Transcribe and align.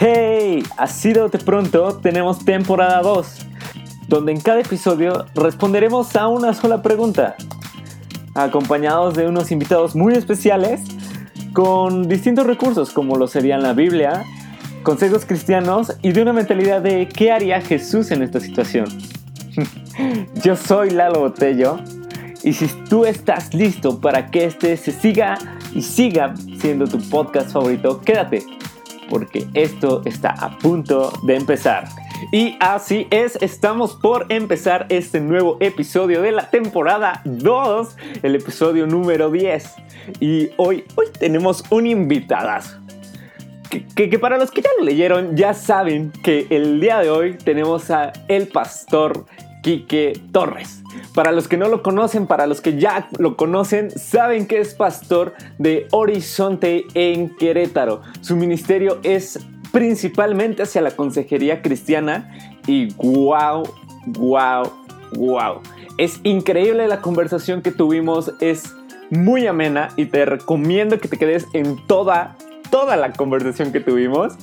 Hey, 0.00 0.62
así 0.76 1.12
de 1.12 1.28
pronto 1.28 1.96
tenemos 1.96 2.44
temporada 2.44 3.02
2, 3.02 3.46
donde 4.06 4.30
en 4.30 4.40
cada 4.40 4.60
episodio 4.60 5.26
responderemos 5.34 6.14
a 6.14 6.28
una 6.28 6.54
sola 6.54 6.82
pregunta, 6.82 7.34
acompañados 8.32 9.14
de 9.14 9.26
unos 9.26 9.50
invitados 9.50 9.96
muy 9.96 10.14
especiales 10.14 10.82
con 11.52 12.06
distintos 12.06 12.46
recursos 12.46 12.92
como 12.92 13.16
lo 13.16 13.26
serían 13.26 13.60
la 13.60 13.72
Biblia, 13.72 14.22
consejos 14.84 15.24
cristianos 15.24 15.92
y 16.00 16.12
de 16.12 16.22
una 16.22 16.32
mentalidad 16.32 16.80
de 16.80 17.08
qué 17.08 17.32
haría 17.32 17.60
Jesús 17.60 18.12
en 18.12 18.22
esta 18.22 18.38
situación. 18.38 18.86
Yo 20.44 20.54
soy 20.54 20.90
Lalo 20.90 21.22
Botello 21.22 21.80
y 22.44 22.52
si 22.52 22.68
tú 22.88 23.04
estás 23.04 23.52
listo 23.52 24.00
para 24.00 24.30
que 24.30 24.44
este 24.44 24.76
se 24.76 24.92
siga 24.92 25.38
y 25.74 25.82
siga 25.82 26.34
siendo 26.60 26.86
tu 26.86 27.00
podcast 27.10 27.50
favorito, 27.50 28.00
quédate 28.00 28.58
porque 29.08 29.46
esto 29.54 30.02
está 30.04 30.30
a 30.30 30.58
punto 30.58 31.12
de 31.24 31.36
empezar. 31.36 31.88
Y 32.32 32.56
así 32.60 33.06
es, 33.10 33.36
estamos 33.36 33.94
por 33.94 34.26
empezar 34.28 34.86
este 34.88 35.20
nuevo 35.20 35.56
episodio 35.60 36.20
de 36.22 36.32
la 36.32 36.50
temporada 36.50 37.22
2, 37.24 37.96
el 38.22 38.34
episodio 38.34 38.86
número 38.86 39.30
10. 39.30 39.74
Y 40.20 40.50
hoy, 40.56 40.84
hoy 40.96 41.06
tenemos 41.18 41.64
un 41.70 41.86
invitadas. 41.86 42.78
Que, 43.70 44.08
que, 44.08 44.18
para 44.18 44.38
los 44.38 44.50
que 44.50 44.62
ya 44.62 44.70
lo 44.78 44.84
leyeron, 44.84 45.36
ya 45.36 45.52
saben 45.52 46.10
que 46.22 46.46
el 46.50 46.80
día 46.80 46.98
de 47.00 47.10
hoy 47.10 47.36
tenemos 47.36 47.90
a 47.90 48.12
el 48.28 48.48
pastor 48.48 49.26
Quique 49.62 50.18
Torres. 50.32 50.82
Para 51.18 51.32
los 51.32 51.48
que 51.48 51.56
no 51.56 51.66
lo 51.66 51.82
conocen, 51.82 52.28
para 52.28 52.46
los 52.46 52.60
que 52.60 52.78
ya 52.78 53.08
lo 53.18 53.36
conocen, 53.36 53.90
saben 53.90 54.46
que 54.46 54.60
es 54.60 54.72
pastor 54.74 55.34
de 55.58 55.88
Horizonte 55.90 56.86
en 56.94 57.34
Querétaro. 57.34 58.02
Su 58.20 58.36
ministerio 58.36 59.00
es 59.02 59.40
principalmente 59.72 60.62
hacia 60.62 60.80
la 60.80 60.92
consejería 60.92 61.60
cristiana 61.60 62.32
y 62.68 62.94
wow, 62.94 63.64
wow, 64.06 64.72
wow. 65.16 65.60
Es 65.96 66.20
increíble 66.22 66.86
la 66.86 67.00
conversación 67.00 67.62
que 67.62 67.72
tuvimos, 67.72 68.32
es 68.38 68.72
muy 69.10 69.48
amena 69.48 69.88
y 69.96 70.06
te 70.06 70.24
recomiendo 70.24 71.00
que 71.00 71.08
te 71.08 71.16
quedes 71.16 71.48
en 71.52 71.84
toda, 71.88 72.36
toda 72.70 72.96
la 72.96 73.10
conversación 73.10 73.72
que 73.72 73.80
tuvimos. 73.80 74.34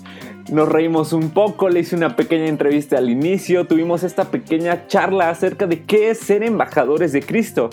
Nos 0.51 0.69
reímos 0.69 1.11
un 1.11 1.31
poco, 1.31 1.69
le 1.69 1.79
hice 1.79 1.95
una 1.95 2.15
pequeña 2.15 2.45
entrevista 2.45 2.97
al 2.97 3.09
inicio, 3.09 3.65
tuvimos 3.65 4.03
esta 4.03 4.25
pequeña 4.25 4.85
charla 4.87 5.29
acerca 5.29 5.65
de 5.65 5.83
qué 5.85 6.11
es 6.11 6.19
ser 6.19 6.43
embajadores 6.43 7.11
de 7.11 7.23
Cristo. 7.23 7.69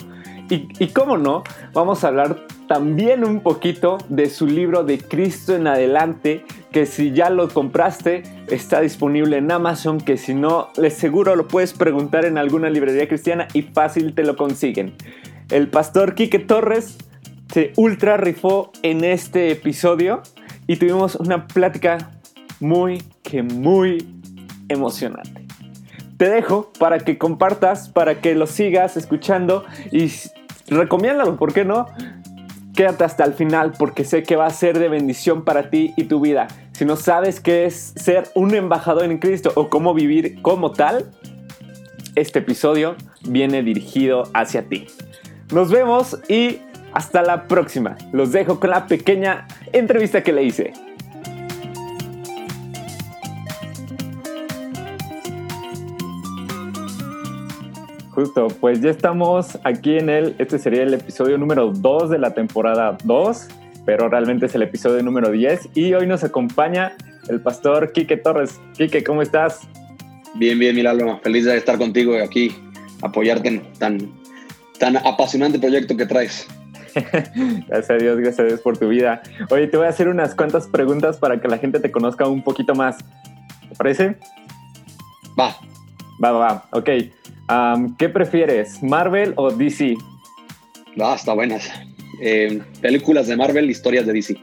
Y, 0.49 0.67
y 0.79 0.87
cómo 0.87 1.17
no, 1.17 1.43
vamos 1.73 2.03
a 2.03 2.07
hablar 2.07 2.47
también 2.67 3.23
un 3.23 3.41
poquito 3.41 3.99
de 4.09 4.29
su 4.29 4.47
libro 4.47 4.83
de 4.83 4.97
Cristo 4.97 5.55
en 5.55 5.67
adelante, 5.67 6.43
que 6.71 6.87
si 6.87 7.11
ya 7.11 7.29
lo 7.29 7.47
compraste, 7.47 8.23
está 8.47 8.81
disponible 8.81 9.37
en 9.37 9.51
Amazon, 9.51 9.99
que 9.99 10.17
si 10.17 10.33
no, 10.33 10.69
les 10.75 10.95
seguro 10.95 11.35
lo 11.35 11.47
puedes 11.47 11.73
preguntar 11.73 12.25
en 12.25 12.37
alguna 12.39 12.69
librería 12.71 13.07
cristiana 13.07 13.47
y 13.53 13.61
fácil 13.61 14.15
te 14.15 14.23
lo 14.23 14.35
consiguen. 14.35 14.93
El 15.51 15.69
pastor 15.69 16.15
Quique 16.15 16.39
Torres 16.39 16.97
se 17.53 17.71
ultra 17.77 18.17
rifó 18.17 18.71
en 18.81 19.03
este 19.03 19.51
episodio 19.51 20.23
y 20.65 20.77
tuvimos 20.77 21.15
una 21.15 21.45
plática 21.45 22.09
muy, 22.63 23.03
que 23.21 23.43
muy 23.43 24.07
emocionante. 24.69 25.45
Te 26.17 26.29
dejo 26.29 26.71
para 26.79 26.99
que 26.99 27.17
compartas, 27.17 27.89
para 27.89 28.21
que 28.21 28.33
lo 28.33 28.47
sigas 28.47 28.97
escuchando 28.97 29.65
y 29.91 30.11
recomiéndalo, 30.67 31.35
¿por 31.35 31.53
qué 31.53 31.65
no? 31.65 31.87
Quédate 32.75 33.03
hasta 33.03 33.23
el 33.25 33.33
final 33.33 33.73
porque 33.77 34.05
sé 34.05 34.23
que 34.23 34.35
va 34.35 34.47
a 34.47 34.49
ser 34.49 34.79
de 34.79 34.89
bendición 34.89 35.43
para 35.43 35.69
ti 35.69 35.93
y 35.97 36.05
tu 36.05 36.19
vida. 36.19 36.47
Si 36.71 36.85
no 36.85 36.95
sabes 36.95 37.39
qué 37.39 37.65
es 37.65 37.93
ser 37.95 38.29
un 38.33 38.55
embajador 38.55 39.05
en 39.05 39.19
Cristo 39.19 39.51
o 39.55 39.69
cómo 39.69 39.93
vivir 39.93 40.41
como 40.41 40.71
tal, 40.71 41.11
este 42.15 42.39
episodio 42.39 42.95
viene 43.27 43.61
dirigido 43.61 44.23
hacia 44.33 44.67
ti. 44.67 44.87
Nos 45.51 45.69
vemos 45.69 46.19
y 46.29 46.61
hasta 46.93 47.21
la 47.21 47.47
próxima. 47.47 47.95
Los 48.11 48.31
dejo 48.31 48.59
con 48.59 48.69
la 48.69 48.87
pequeña 48.87 49.47
entrevista 49.71 50.23
que 50.23 50.31
le 50.31 50.43
hice. 50.43 50.73
Justo, 58.13 58.47
pues 58.61 58.79
ya 58.79 58.91
estamos 58.91 59.57
aquí 59.63 59.97
en 59.97 60.07
el, 60.07 60.35
este 60.37 60.59
sería 60.59 60.83
el 60.83 60.93
episodio 60.93 61.35
número 61.39 61.71
2 61.71 62.11
de 62.11 62.19
la 62.19 62.35
temporada 62.35 62.95
2, 63.03 63.47
pero 63.87 64.07
realmente 64.07 64.45
es 64.45 64.53
el 64.53 64.61
episodio 64.61 65.01
número 65.01 65.31
10 65.31 65.69
y 65.73 65.95
hoy 65.95 66.05
nos 66.05 66.23
acompaña 66.23 66.95
el 67.27 67.41
pastor 67.41 67.91
Quique 67.91 68.17
Torres. 68.17 68.61
Quique, 68.77 69.03
¿cómo 69.03 69.23
estás? 69.23 69.61
Bien, 70.35 70.59
bien, 70.59 70.75
Milalo, 70.75 71.19
feliz 71.23 71.45
de 71.45 71.57
estar 71.57 71.79
contigo 71.79 72.15
aquí, 72.23 72.55
apoyarte 73.01 73.47
en 73.47 73.73
tan, 73.79 73.97
tan 74.77 74.97
apasionante 74.97 75.57
proyecto 75.57 75.97
que 75.97 76.05
traes. 76.05 76.47
gracias 77.67 77.89
a 77.89 77.95
Dios, 77.95 78.17
gracias 78.17 78.39
a 78.41 78.43
Dios 78.43 78.61
por 78.61 78.77
tu 78.77 78.89
vida. 78.89 79.23
Oye, 79.49 79.65
te 79.65 79.77
voy 79.77 79.87
a 79.87 79.89
hacer 79.89 80.07
unas 80.07 80.35
cuantas 80.35 80.67
preguntas 80.67 81.17
para 81.17 81.41
que 81.41 81.47
la 81.47 81.57
gente 81.57 81.79
te 81.79 81.91
conozca 81.91 82.27
un 82.27 82.43
poquito 82.43 82.75
más. 82.75 82.97
¿Te 83.69 83.75
parece? 83.75 84.17
Va. 85.39 85.55
Va, 86.23 86.31
va, 86.31 86.39
va. 86.39 86.65
Ok. 86.73 86.89
¿Qué 87.97 88.09
prefieres, 88.09 88.81
Marvel 88.81 89.33
o 89.35 89.51
DC? 89.51 89.95
Ah, 90.99 91.15
está 91.15 91.33
buenas. 91.33 91.69
Eh, 92.21 92.61
películas 92.81 93.27
de 93.27 93.35
Marvel, 93.35 93.69
historias 93.69 94.05
de 94.05 94.13
DC. 94.13 94.39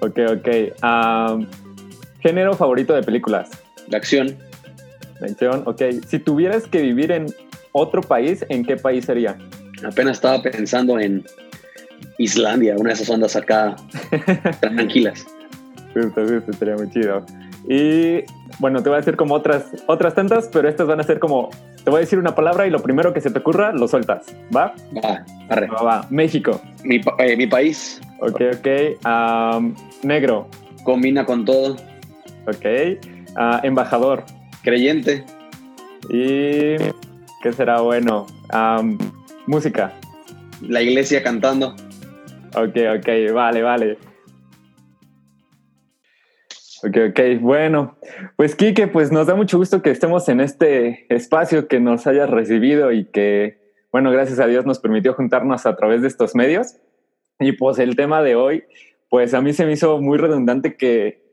Ok, 0.00 0.18
ok. 0.30 1.46
¿Género 2.20 2.54
favorito 2.54 2.94
de 2.94 3.02
películas? 3.02 3.50
De 3.88 3.96
acción. 3.96 4.36
De 5.20 5.30
acción, 5.30 5.62
ok. 5.66 5.82
Si 6.06 6.18
tuvieras 6.18 6.66
que 6.66 6.82
vivir 6.82 7.10
en 7.12 7.26
otro 7.72 8.00
país, 8.00 8.44
¿en 8.48 8.64
qué 8.64 8.76
país 8.76 9.04
sería? 9.04 9.36
Apenas 9.84 10.16
estaba 10.16 10.42
pensando 10.42 10.98
en 10.98 11.24
Islandia, 12.18 12.76
una 12.78 12.90
de 12.90 12.94
esas 12.94 13.10
ondas 13.10 13.36
acá 13.36 13.76
tranquilas. 14.60 15.26
Justo, 15.94 16.22
justo, 16.26 16.52
sería 16.52 16.76
muy 16.76 16.90
chido. 16.90 17.24
Y 17.68 18.22
bueno, 18.58 18.82
te 18.82 18.88
voy 18.88 18.96
a 18.96 19.00
decir 19.00 19.16
como 19.16 19.34
otras, 19.34 19.66
otras 19.86 20.14
tantas, 20.14 20.48
pero 20.48 20.68
estas 20.68 20.86
van 20.86 21.00
a 21.00 21.02
ser 21.02 21.18
como, 21.18 21.50
te 21.84 21.90
voy 21.90 21.98
a 21.98 22.00
decir 22.00 22.18
una 22.18 22.34
palabra 22.34 22.66
y 22.66 22.70
lo 22.70 22.80
primero 22.80 23.12
que 23.12 23.20
se 23.20 23.30
te 23.30 23.38
ocurra, 23.38 23.72
lo 23.72 23.86
sueltas. 23.86 24.26
¿Va? 24.54 24.74
Va, 24.96 25.24
arre. 25.48 25.68
Va, 25.68 25.82
va. 25.82 26.06
México. 26.10 26.60
Mi, 26.82 27.00
eh, 27.18 27.36
mi 27.36 27.46
país. 27.46 28.00
Ok, 28.20 28.40
ok. 28.56 29.04
negro. 30.02 30.48
Combina 30.84 31.24
con 31.26 31.44
todo. 31.44 31.76
Ok. 32.46 32.66
Ah, 33.36 33.60
embajador. 33.62 34.24
Creyente. 34.62 35.24
Y, 36.08 36.76
¿qué 37.42 37.52
será 37.52 37.80
bueno? 37.80 38.26
música. 39.46 39.92
La 40.62 40.80
iglesia 40.80 41.22
cantando. 41.22 41.74
Ok, 42.54 42.76
ok, 42.98 43.34
vale, 43.34 43.62
vale. 43.62 43.98
Ok, 46.86 46.96
ok, 47.10 47.20
bueno, 47.40 47.96
pues 48.36 48.54
Quique, 48.54 48.86
pues 48.86 49.10
nos 49.10 49.26
da 49.26 49.34
mucho 49.34 49.58
gusto 49.58 49.82
que 49.82 49.90
estemos 49.90 50.28
en 50.28 50.38
este 50.40 51.12
espacio, 51.12 51.66
que 51.66 51.80
nos 51.80 52.06
hayas 52.06 52.30
recibido 52.30 52.92
y 52.92 53.06
que, 53.06 53.58
bueno, 53.90 54.12
gracias 54.12 54.38
a 54.38 54.46
Dios 54.46 54.66
nos 54.66 54.78
permitió 54.78 55.12
juntarnos 55.12 55.66
a 55.66 55.74
través 55.74 56.02
de 56.02 56.06
estos 56.06 56.36
medios. 56.36 56.76
Y 57.40 57.52
pues 57.52 57.80
el 57.80 57.96
tema 57.96 58.22
de 58.22 58.36
hoy, 58.36 58.64
pues 59.10 59.34
a 59.34 59.40
mí 59.40 59.52
se 59.52 59.66
me 59.66 59.72
hizo 59.72 60.00
muy 60.00 60.16
redundante 60.16 60.76
que, 60.76 61.24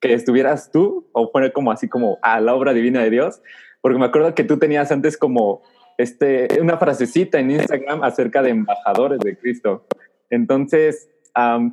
que 0.00 0.12
estuvieras 0.12 0.70
tú, 0.70 1.08
o 1.12 1.28
fuera 1.32 1.50
como 1.50 1.72
así 1.72 1.88
como 1.88 2.18
a 2.22 2.40
la 2.40 2.54
obra 2.54 2.72
divina 2.72 3.02
de 3.02 3.10
Dios, 3.10 3.42
porque 3.80 3.98
me 3.98 4.04
acuerdo 4.04 4.36
que 4.36 4.44
tú 4.44 4.60
tenías 4.60 4.92
antes 4.92 5.16
como 5.16 5.62
este, 5.98 6.60
una 6.60 6.78
frasecita 6.78 7.40
en 7.40 7.50
Instagram 7.50 8.04
acerca 8.04 8.42
de 8.42 8.50
embajadores 8.50 9.18
de 9.18 9.36
Cristo. 9.36 9.84
Entonces, 10.30 11.10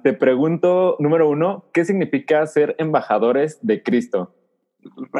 te 0.04 0.14
pregunto, 0.14 0.96
número 1.00 1.30
uno, 1.30 1.66
¿qué 1.74 1.86
significa 1.86 2.46
ser 2.48 2.76
embajadores 2.80 3.60
de 3.62 3.84
Cristo? 3.84 4.34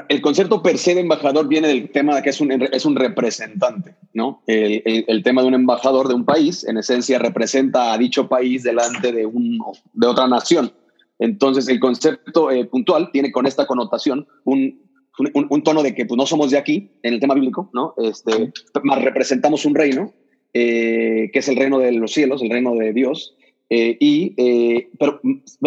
El 0.08 0.22
concepto 0.22 0.64
per 0.64 0.78
se 0.78 0.96
de 0.96 1.02
embajador 1.02 1.48
viene 1.48 1.68
del 1.68 1.90
tema 1.92 2.16
de 2.16 2.22
que 2.22 2.30
es 2.30 2.40
un, 2.40 2.52
es 2.52 2.86
un 2.86 2.96
representante, 2.96 3.96
¿no? 4.14 4.42
El, 4.48 5.06
el, 5.08 5.24
tema 5.24 5.42
de 5.42 5.50
un 5.50 5.56
embajador 5.56 6.08
de 6.08 6.14
un 6.14 6.26
país, 6.26 6.64
en 6.64 6.78
esencia, 6.78 7.20
representa 7.20 7.94
a 7.94 7.98
dicho 7.98 8.30
país 8.30 8.64
delante 8.64 9.12
de, 9.12 9.26
un, 9.26 9.60
de 9.94 10.08
otra 10.08 10.28
nación. 10.28 10.72
Entonces, 11.20 11.68
el 11.68 11.80
concepto 11.80 12.52
eh, 12.52 12.66
puntual 12.66 13.10
tiene 13.12 13.32
con 13.32 13.46
esta 13.46 13.66
connotación 13.66 14.28
un, 14.46 14.80
un, 15.34 15.48
un, 15.50 15.64
tono 15.64 15.84
de 15.84 15.96
que 15.96 16.06
pues, 16.06 16.18
no 16.18 16.26
somos 16.26 16.52
de 16.52 16.58
aquí, 16.58 16.92
en 17.04 17.16
el 17.16 17.20
tema 17.20 17.34
bíblico, 17.34 17.70
¿no? 17.74 17.94
Este, 17.98 18.54
más 18.84 19.02
representamos 19.02 19.66
un 19.66 19.76
reino, 19.76 20.14
eh, 20.54 21.30
que 21.34 21.40
es 21.40 21.48
el 21.50 21.56
reino 21.56 21.80
de 21.80 21.92
los 21.92 22.12
cielos, 22.12 22.42
el 22.42 22.50
reino 22.50 22.74
de 22.76 22.94
Dios, 22.94 23.36
eh, 23.70 23.98
y, 24.00 24.34
eh, 24.38 24.90
pero, 25.00 25.20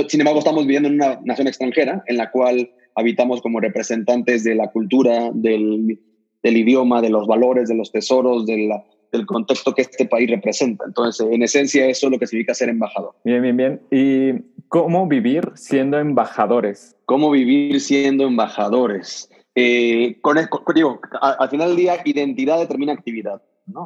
sin 0.09 0.21
embargo, 0.21 0.39
estamos 0.39 0.65
viviendo 0.65 0.89
en 0.89 0.95
una 0.97 1.21
nación 1.25 1.49
extranjera 1.49 2.03
en 2.07 2.17
la 2.17 2.31
cual 2.31 2.71
habitamos 2.95 3.41
como 3.43 3.61
representantes 3.61 4.45
de 4.45 4.55
la 4.55 4.71
cultura, 4.71 5.31
del, 5.33 5.99
del 6.43 6.57
idioma, 6.57 7.01
de 7.01 7.11
los 7.11 7.27
valores, 7.27 7.69
de 7.69 7.75
los 7.75 7.93
tesoros, 7.93 8.47
de 8.47 8.67
la, 8.69 8.85
del 9.13 9.27
contexto 9.27 9.75
que 9.75 9.83
este 9.83 10.07
país 10.07 10.31
representa. 10.31 10.85
Entonces, 10.87 11.27
en 11.31 11.43
esencia, 11.43 11.87
eso 11.87 12.07
es 12.07 12.13
lo 12.13 12.19
que 12.19 12.27
significa 12.27 12.55
ser 12.55 12.69
embajador. 12.69 13.15
Bien, 13.25 13.43
bien, 13.43 13.57
bien. 13.57 13.81
¿Y 13.91 14.43
cómo 14.69 15.07
vivir 15.07 15.51
siendo 15.55 15.99
embajadores? 15.99 16.97
¿Cómo 17.05 17.31
vivir 17.31 17.81
siendo 17.81 18.27
embajadores? 18.27 19.31
Eh, 19.55 20.17
con, 20.21 20.39
digo, 20.75 21.01
al 21.21 21.49
final 21.51 21.69
del 21.69 21.77
día, 21.77 21.97
identidad 22.05 22.59
determina 22.59 22.93
actividad. 22.93 23.43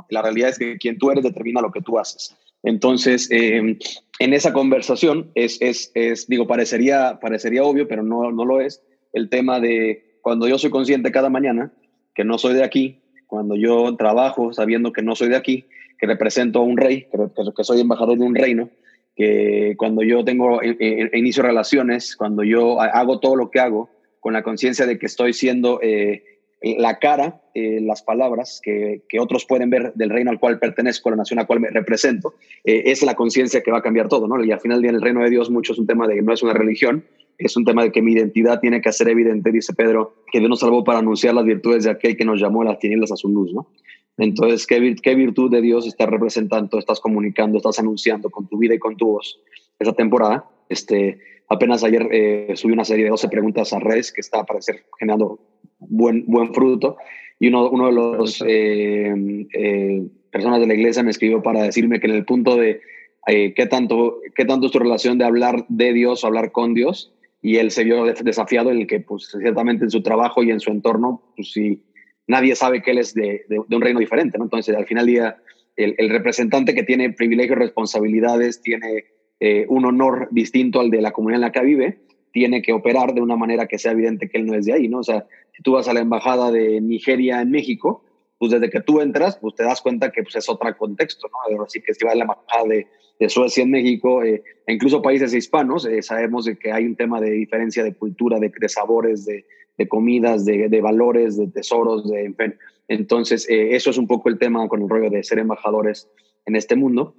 La 0.09 0.23
realidad 0.23 0.51
es 0.51 0.59
que 0.59 0.79
quien 0.79 0.99
tú 0.99 1.11
eres 1.11 1.25
determina 1.25 1.61
lo 1.61 1.73
que 1.73 1.81
tú 1.81 1.99
haces. 1.99 2.37
Entonces, 2.63 3.31
eh, 3.31 3.79
en 4.19 4.33
esa 4.33 4.53
conversación 4.53 5.31
es, 5.35 5.61
es, 5.61 5.91
es, 5.95 6.27
digo, 6.27 6.47
parecería, 6.47 7.19
parecería 7.21 7.65
obvio, 7.65 7.87
pero 7.87 8.03
no, 8.03 8.33
no 8.33 8.45
lo 8.45 8.61
es, 8.61 8.83
el 9.13 9.29
tema 9.29 9.61
de 9.61 10.19
cuando 10.23 10.49
yo 10.49 10.59
soy 10.59 10.71
consciente 10.71 11.13
cada 11.13 11.29
mañana 11.29 11.73
que 12.15 12.25
no 12.25 12.39
soy 12.39 12.55
de 12.55 12.65
aquí, 12.65 13.01
cuando 13.27 13.57
yo 13.57 13.97
trabajo 13.97 14.53
sabiendo 14.53 14.93
que 14.93 15.03
no 15.03 15.15
soy 15.15 15.29
de 15.29 15.37
aquí, 15.37 15.67
que 15.99 16.07
represento 16.07 16.61
a 16.61 16.63
un 16.63 16.77
rey, 16.77 17.07
que, 17.11 17.53
que 17.57 17.65
soy 17.65 17.81
embajador 17.81 18.19
de 18.19 18.25
un 18.25 18.35
reino, 18.35 18.71
que 19.17 19.75
cuando 19.77 20.03
yo 20.03 20.25
tengo, 20.25 20.63
eh, 20.63 20.77
eh, 20.79 21.11
inicio 21.15 21.43
relaciones, 21.43 22.17
cuando 22.17 22.43
yo 22.43 22.81
hago 22.81 23.21
todo 23.21 23.37
lo 23.37 23.51
que 23.51 23.61
hago, 23.61 23.91
con 24.21 24.33
la 24.33 24.43
conciencia 24.43 24.87
de 24.87 24.99
que 24.99 25.07
estoy 25.07 25.33
siendo 25.33 25.81
eh, 25.83 26.34
la 26.79 26.99
cara, 26.99 27.43
las 27.55 28.03
palabras 28.03 28.61
que, 28.63 29.03
que, 29.09 29.21
otros 29.21 29.45
pueden 29.45 29.71
ver 29.71 29.93
del 29.95 30.11
reino 30.11 30.31
al 30.31 30.41
cual 30.41 30.59
pertenezco, 30.59 31.11
la 31.11 31.17
nación 31.17 31.39
a 31.39 31.43
la 31.43 31.47
cual 31.47 31.61
me 31.61 31.69
represento, 31.69 32.35
es 32.65 33.03
la 33.03 33.15
conciencia 33.15 33.63
que 33.63 33.71
va 33.71 33.79
a 33.79 33.83
cambiar 33.83 34.09
todo, 34.09 34.27
¿no? 34.27 34.43
Y 34.43 34.51
al 34.51 34.61
final 34.61 34.81
del 34.81 34.91
día 34.91 34.97
el 34.97 35.03
reino 35.03 35.23
de 35.23 35.31
Dios 35.31 35.51
mucho 35.51 35.73
es 35.73 35.79
un 35.79 35.87
tema 35.87 36.09
de 36.09 36.15
que 36.15 36.23
no 36.23 36.33
es 36.33 36.43
una 36.43 36.55
religión, 36.55 37.05
es 37.39 37.57
un 37.57 37.65
tema 37.65 37.83
de 37.83 37.93
que 37.93 38.03
mi 38.03 38.13
identidad 38.13 38.61
tiene 38.61 38.81
que 38.81 38.93
ser 38.93 39.09
evidente, 39.09 39.51
dice 39.51 39.75
Pedro, 39.75 40.15
que 40.31 40.39
Dios 40.39 40.49
nos 40.49 40.61
salvó 40.61 40.85
para 40.85 41.01
anunciar 41.01 41.35
las 41.35 41.45
virtudes 41.45 41.85
de 41.85 41.91
aquel 41.91 42.17
que 42.17 42.25
nos 42.25 42.41
llamó 42.41 42.63
a 42.63 42.67
las 42.67 42.79
tinieblas 42.79 43.13
a 43.13 43.17
su 43.17 43.29
luz, 43.29 43.53
¿no? 43.53 43.69
Entonces, 44.17 44.67
¿qué, 44.67 44.95
qué 45.03 45.15
virtud 45.15 45.51
de 45.51 45.61
Dios 45.61 45.87
estás 45.87 46.09
representando, 46.09 46.79
estás 46.79 47.01
comunicando, 47.01 47.57
estás 47.57 47.79
anunciando 47.81 48.31
con 48.31 48.47
tu 48.47 48.59
vida 48.59 48.75
y 48.75 48.79
con 48.79 48.97
tu 48.97 49.07
voz 49.07 49.41
esa 49.79 49.93
temporada? 49.93 50.45
Este, 50.69 51.19
Apenas 51.49 51.85
ayer 51.85 52.09
eh, 52.11 52.53
subí 52.55 52.73
una 52.73 52.85
serie 52.85 53.05
de 53.05 53.11
12 53.11 53.29
preguntas 53.29 53.73
a 53.73 53.79
redes 53.79 54.13
que 54.13 54.21
está, 54.21 54.45
parecer, 54.45 54.85
generando 54.99 55.39
buen, 55.79 56.25
buen 56.27 56.55
fruto. 56.55 56.97
Y 57.39 57.49
uno, 57.49 57.69
uno 57.69 57.87
de 57.87 57.93
los 57.93 58.43
eh, 58.47 59.15
eh, 59.53 60.03
personas 60.31 60.61
de 60.61 60.67
la 60.67 60.75
iglesia 60.75 61.03
me 61.03 61.11
escribió 61.11 61.43
para 61.43 61.63
decirme 61.63 62.01
que 62.01 62.07
en 62.07 62.15
el 62.15 62.25
punto 62.25 62.57
de 62.57 62.81
qué, 63.27 63.67
tanto, 63.69 64.21
qué 64.35 64.45
tanto 64.45 64.67
es 64.67 64.73
tu 64.73 64.79
relación 64.79 65.19
de 65.19 65.25
hablar 65.25 65.65
de 65.69 65.93
Dios 65.93 66.25
o 66.25 66.27
hablar 66.27 66.53
con 66.53 66.75
Dios, 66.75 67.13
y 67.43 67.57
él 67.57 67.71
se 67.71 67.85
vio 67.85 68.05
desafiado 68.05 68.71
en 68.71 68.79
el 68.79 68.87
que, 68.87 69.01
pues, 69.01 69.31
ciertamente 69.39 69.85
en 69.85 69.91
su 69.91 70.03
trabajo 70.03 70.43
y 70.43 70.51
en 70.51 70.61
su 70.61 70.71
entorno, 70.71 71.23
pues 71.37 71.53
sí, 71.53 71.83
nadie 72.27 72.55
sabe 72.55 72.83
que 72.83 72.93
él 72.93 72.99
es 72.99 73.13
de, 73.13 73.45
de, 73.49 73.59
un 73.59 73.83
reino 73.83 74.01
diferente, 74.01 74.39
¿no? 74.39 74.45
Entonces, 74.45 74.75
al 74.75 74.87
final 74.87 75.07
día, 75.07 75.37
el, 75.77 75.95
el, 75.99 76.09
representante 76.09 76.75
que 76.75 76.85
tiene 76.85 77.13
privilegios, 77.13 77.59
responsabilidades, 77.59 78.63
tiene 78.63 79.05
eh, 79.47 79.67
un 79.69 79.85
honor 79.85 80.29
distinto 80.31 80.81
al 80.81 80.89
de 80.89 81.03
la 81.03 81.13
comunidad 81.13 81.37
en 81.37 81.41
la 81.43 81.53
que 81.53 81.61
vive, 81.61 81.99
tiene 82.33 82.63
que 82.63 82.73
operar 82.73 83.13
de 83.13 83.21
una 83.21 83.37
manera 83.37 83.67
que 83.67 83.79
sea 83.79 83.93
evidente 83.93 84.31
que 84.31 84.39
él 84.39 84.47
no 84.47 84.55
es 84.55 84.65
de 84.65 84.73
ahí, 84.73 84.89
¿no? 84.89 85.01
O 85.01 85.03
sea, 85.03 85.27
si 85.53 85.63
tú 85.63 85.73
vas 85.73 85.87
a 85.87 85.93
la 85.93 86.01
embajada 86.01 86.51
de 86.51 86.81
Nigeria 86.81 87.43
en 87.43 87.51
México, 87.51 88.03
pues 88.39 88.53
desde 88.53 88.71
que 88.71 88.81
tú 88.81 89.03
entras, 89.03 89.37
pues 89.37 89.55
te 89.55 89.63
das 89.63 89.83
cuenta 89.83 90.11
que 90.13 90.23
pues, 90.23 90.37
es 90.37 90.49
otro 90.49 90.75
contexto, 90.79 91.29
¿no? 91.29 91.63
Así 91.63 91.83
que 91.83 91.93
si 91.93 92.07
vas 92.07 92.15
a 92.15 92.17
la 92.17 92.25
embajada 92.25 92.65
de, 92.69 92.87
Suecia 93.29 93.65
en 93.65 93.71
México, 93.71 94.23
eh, 94.23 94.43
e 94.67 94.73
incluso 94.73 95.03
países 95.03 95.35
hispanos, 95.35 95.85
eh, 95.85 96.01
sabemos 96.01 96.47
de 96.47 96.57
que 96.57 96.73
hay 96.73 96.87
un 96.87 96.97
tema 96.97 97.21
de 97.21 97.33
diferencia 97.33 97.85
de 97.85 97.95
cultura, 97.95 98.39
de, 98.39 98.51
sabores, 98.69 99.27
de, 99.27 99.89
comidas, 99.89 100.47
de, 100.47 100.71
de, 100.71 100.81
valores, 100.81 101.37
de 101.37 101.49
tesoros, 101.49 102.11
de, 102.11 102.25
en 102.25 102.35
fin. 102.35 102.55
Entonces, 102.89 103.47
eh, 103.51 103.77
eso 103.77 103.91
es 103.91 103.99
un 103.99 104.07
poco 104.07 104.31
el 104.31 104.39
tema 104.39 104.67
con 104.69 104.81
el 104.81 104.89
rollo 104.89 105.11
de 105.11 105.23
ser 105.23 105.39
embajadores 105.39 106.09
en 106.47 106.57
este 106.57 106.77
mundo. 106.77 107.15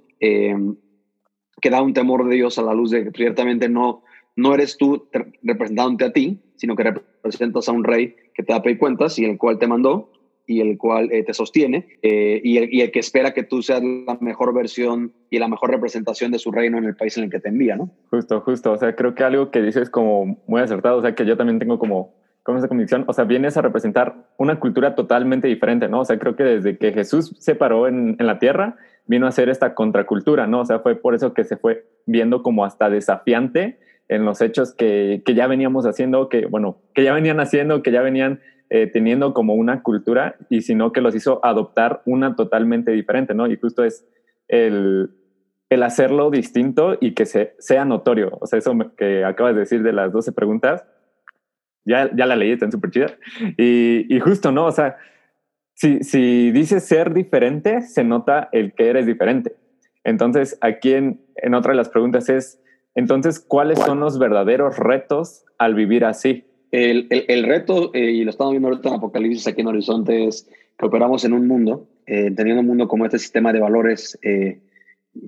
Que 1.60 1.70
da 1.70 1.82
un 1.82 1.94
temor 1.94 2.28
de 2.28 2.34
Dios 2.36 2.58
a 2.58 2.62
la 2.62 2.74
luz 2.74 2.90
de 2.90 3.04
que 3.04 3.10
ciertamente 3.10 3.68
no, 3.68 4.02
no 4.36 4.54
eres 4.54 4.76
tú 4.76 5.08
representándote 5.42 6.04
a 6.04 6.12
ti, 6.12 6.38
sino 6.56 6.76
que 6.76 6.84
representas 6.84 7.68
a 7.68 7.72
un 7.72 7.84
rey 7.84 8.14
que 8.34 8.42
te 8.42 8.52
da 8.52 8.62
pedir 8.62 8.78
cuentas 8.78 9.18
y 9.18 9.24
el 9.24 9.38
cual 9.38 9.58
te 9.58 9.66
mandó 9.66 10.10
y 10.46 10.60
el 10.60 10.78
cual 10.78 11.10
eh, 11.12 11.24
te 11.24 11.34
sostiene 11.34 11.86
eh, 12.02 12.40
y, 12.42 12.58
el, 12.58 12.72
y, 12.72 12.80
el, 12.80 12.92
que 12.92 13.00
espera 13.00 13.34
que 13.34 13.42
tú 13.42 13.62
seas 13.62 13.82
la 13.82 14.16
mejor 14.20 14.54
versión 14.54 15.12
y 15.28 15.38
la 15.38 15.48
mejor 15.48 15.70
representación 15.70 16.30
de 16.30 16.38
su 16.38 16.52
reino 16.52 16.78
en 16.78 16.84
el 16.84 16.94
país 16.94 17.16
en 17.18 17.24
el 17.24 17.30
que 17.30 17.40
te 17.40 17.48
envía, 17.48 17.76
¿no? 17.76 17.90
Justo, 18.10 18.40
justo. 18.40 18.72
O 18.72 18.76
sea, 18.76 18.94
creo 18.94 19.14
que 19.14 19.24
algo 19.24 19.50
que 19.50 19.60
dices 19.60 19.90
como 19.90 20.38
muy 20.46 20.60
acertado, 20.60 20.98
o 20.98 21.02
sea, 21.02 21.14
que 21.14 21.26
yo 21.26 21.36
también 21.36 21.58
tengo 21.58 21.78
como, 21.78 22.14
como 22.46 22.58
esa 22.58 22.68
convicción, 22.68 23.04
o 23.08 23.12
sea, 23.12 23.24
vienes 23.24 23.56
a 23.56 23.62
representar 23.62 24.14
una 24.36 24.60
cultura 24.60 24.94
totalmente 24.94 25.48
diferente, 25.48 25.88
¿no? 25.88 26.00
O 26.00 26.04
sea, 26.04 26.16
creo 26.18 26.36
que 26.36 26.44
desde 26.44 26.78
que 26.78 26.92
Jesús 26.92 27.34
se 27.40 27.56
paró 27.56 27.88
en, 27.88 28.16
la 28.20 28.38
tierra, 28.38 28.76
vino 29.06 29.26
a 29.26 29.32
ser 29.32 29.48
esta 29.48 29.74
contracultura, 29.74 30.46
¿no? 30.46 30.60
O 30.60 30.64
sea, 30.64 30.78
fue 30.78 30.94
por 30.94 31.16
eso 31.16 31.34
que 31.34 31.42
se 31.42 31.56
fue 31.56 31.86
viendo 32.06 32.44
como 32.44 32.64
hasta 32.64 32.88
desafiante 32.88 33.80
en 34.08 34.24
los 34.24 34.40
hechos 34.40 34.72
que, 34.72 35.22
que 35.26 35.34
ya 35.34 35.48
veníamos 35.48 35.86
haciendo, 35.86 36.28
que, 36.28 36.46
bueno, 36.46 36.78
que 36.94 37.02
ya 37.02 37.12
venían 37.12 37.40
haciendo, 37.40 37.82
que 37.82 37.90
ya 37.90 38.00
venían 38.00 38.40
eh, 38.70 38.86
teniendo 38.86 39.34
como 39.34 39.54
una 39.54 39.82
cultura, 39.82 40.36
y 40.48 40.62
sino 40.62 40.92
que 40.92 41.00
los 41.00 41.16
hizo 41.16 41.44
adoptar 41.44 42.02
una 42.06 42.36
totalmente 42.36 42.92
diferente, 42.92 43.34
¿no? 43.34 43.48
Y 43.48 43.56
justo 43.56 43.82
es 43.82 44.06
el, 44.46 45.10
el 45.68 45.82
hacerlo 45.82 46.30
distinto 46.30 46.96
y 47.00 47.14
que 47.14 47.26
se, 47.26 47.54
sea 47.58 47.84
notorio. 47.84 48.38
O 48.40 48.46
sea, 48.46 48.60
eso 48.60 48.72
que 48.96 49.24
acabas 49.24 49.54
de 49.54 49.60
decir 49.60 49.82
de 49.82 49.92
las 49.92 50.12
12 50.12 50.30
preguntas, 50.30 50.84
ya, 51.86 52.10
ya 52.14 52.26
la 52.26 52.36
leí, 52.36 52.50
están 52.50 52.70
súper 52.70 52.90
chidas. 52.90 53.14
Y, 53.56 54.14
y 54.14 54.20
justo, 54.20 54.52
¿no? 54.52 54.66
O 54.66 54.72
sea, 54.72 54.96
si, 55.72 56.02
si 56.02 56.50
dices 56.50 56.84
ser 56.84 57.14
diferente, 57.14 57.80
se 57.82 58.04
nota 58.04 58.48
el 58.52 58.74
que 58.74 58.88
eres 58.88 59.06
diferente. 59.06 59.54
Entonces, 60.04 60.58
aquí 60.60 60.92
en, 60.92 61.20
en 61.36 61.54
otra 61.54 61.72
de 61.72 61.76
las 61.76 61.88
preguntas 61.88 62.28
es, 62.28 62.60
entonces, 62.94 63.40
¿cuáles 63.40 63.78
son 63.78 64.00
los 64.00 64.18
verdaderos 64.18 64.78
retos 64.78 65.44
al 65.58 65.74
vivir 65.74 66.04
así? 66.04 66.44
El, 66.70 67.06
el, 67.10 67.24
el 67.28 67.44
reto, 67.44 67.90
eh, 67.94 68.10
y 68.10 68.24
lo 68.24 68.30
estamos 68.30 68.52
viendo 68.52 68.68
ahorita 68.68 68.88
en 68.88 68.94
Apocalipsis 68.96 69.46
aquí 69.46 69.60
en 69.60 69.68
Horizonte, 69.68 70.26
es 70.26 70.48
que 70.78 70.86
operamos 70.86 71.24
en 71.24 71.32
un 71.32 71.46
mundo, 71.46 71.88
eh, 72.06 72.30
teniendo 72.36 72.60
un 72.60 72.66
mundo 72.66 72.88
como 72.88 73.04
este 73.04 73.18
sistema 73.18 73.52
de 73.52 73.60
valores, 73.60 74.18
eh, 74.22 74.60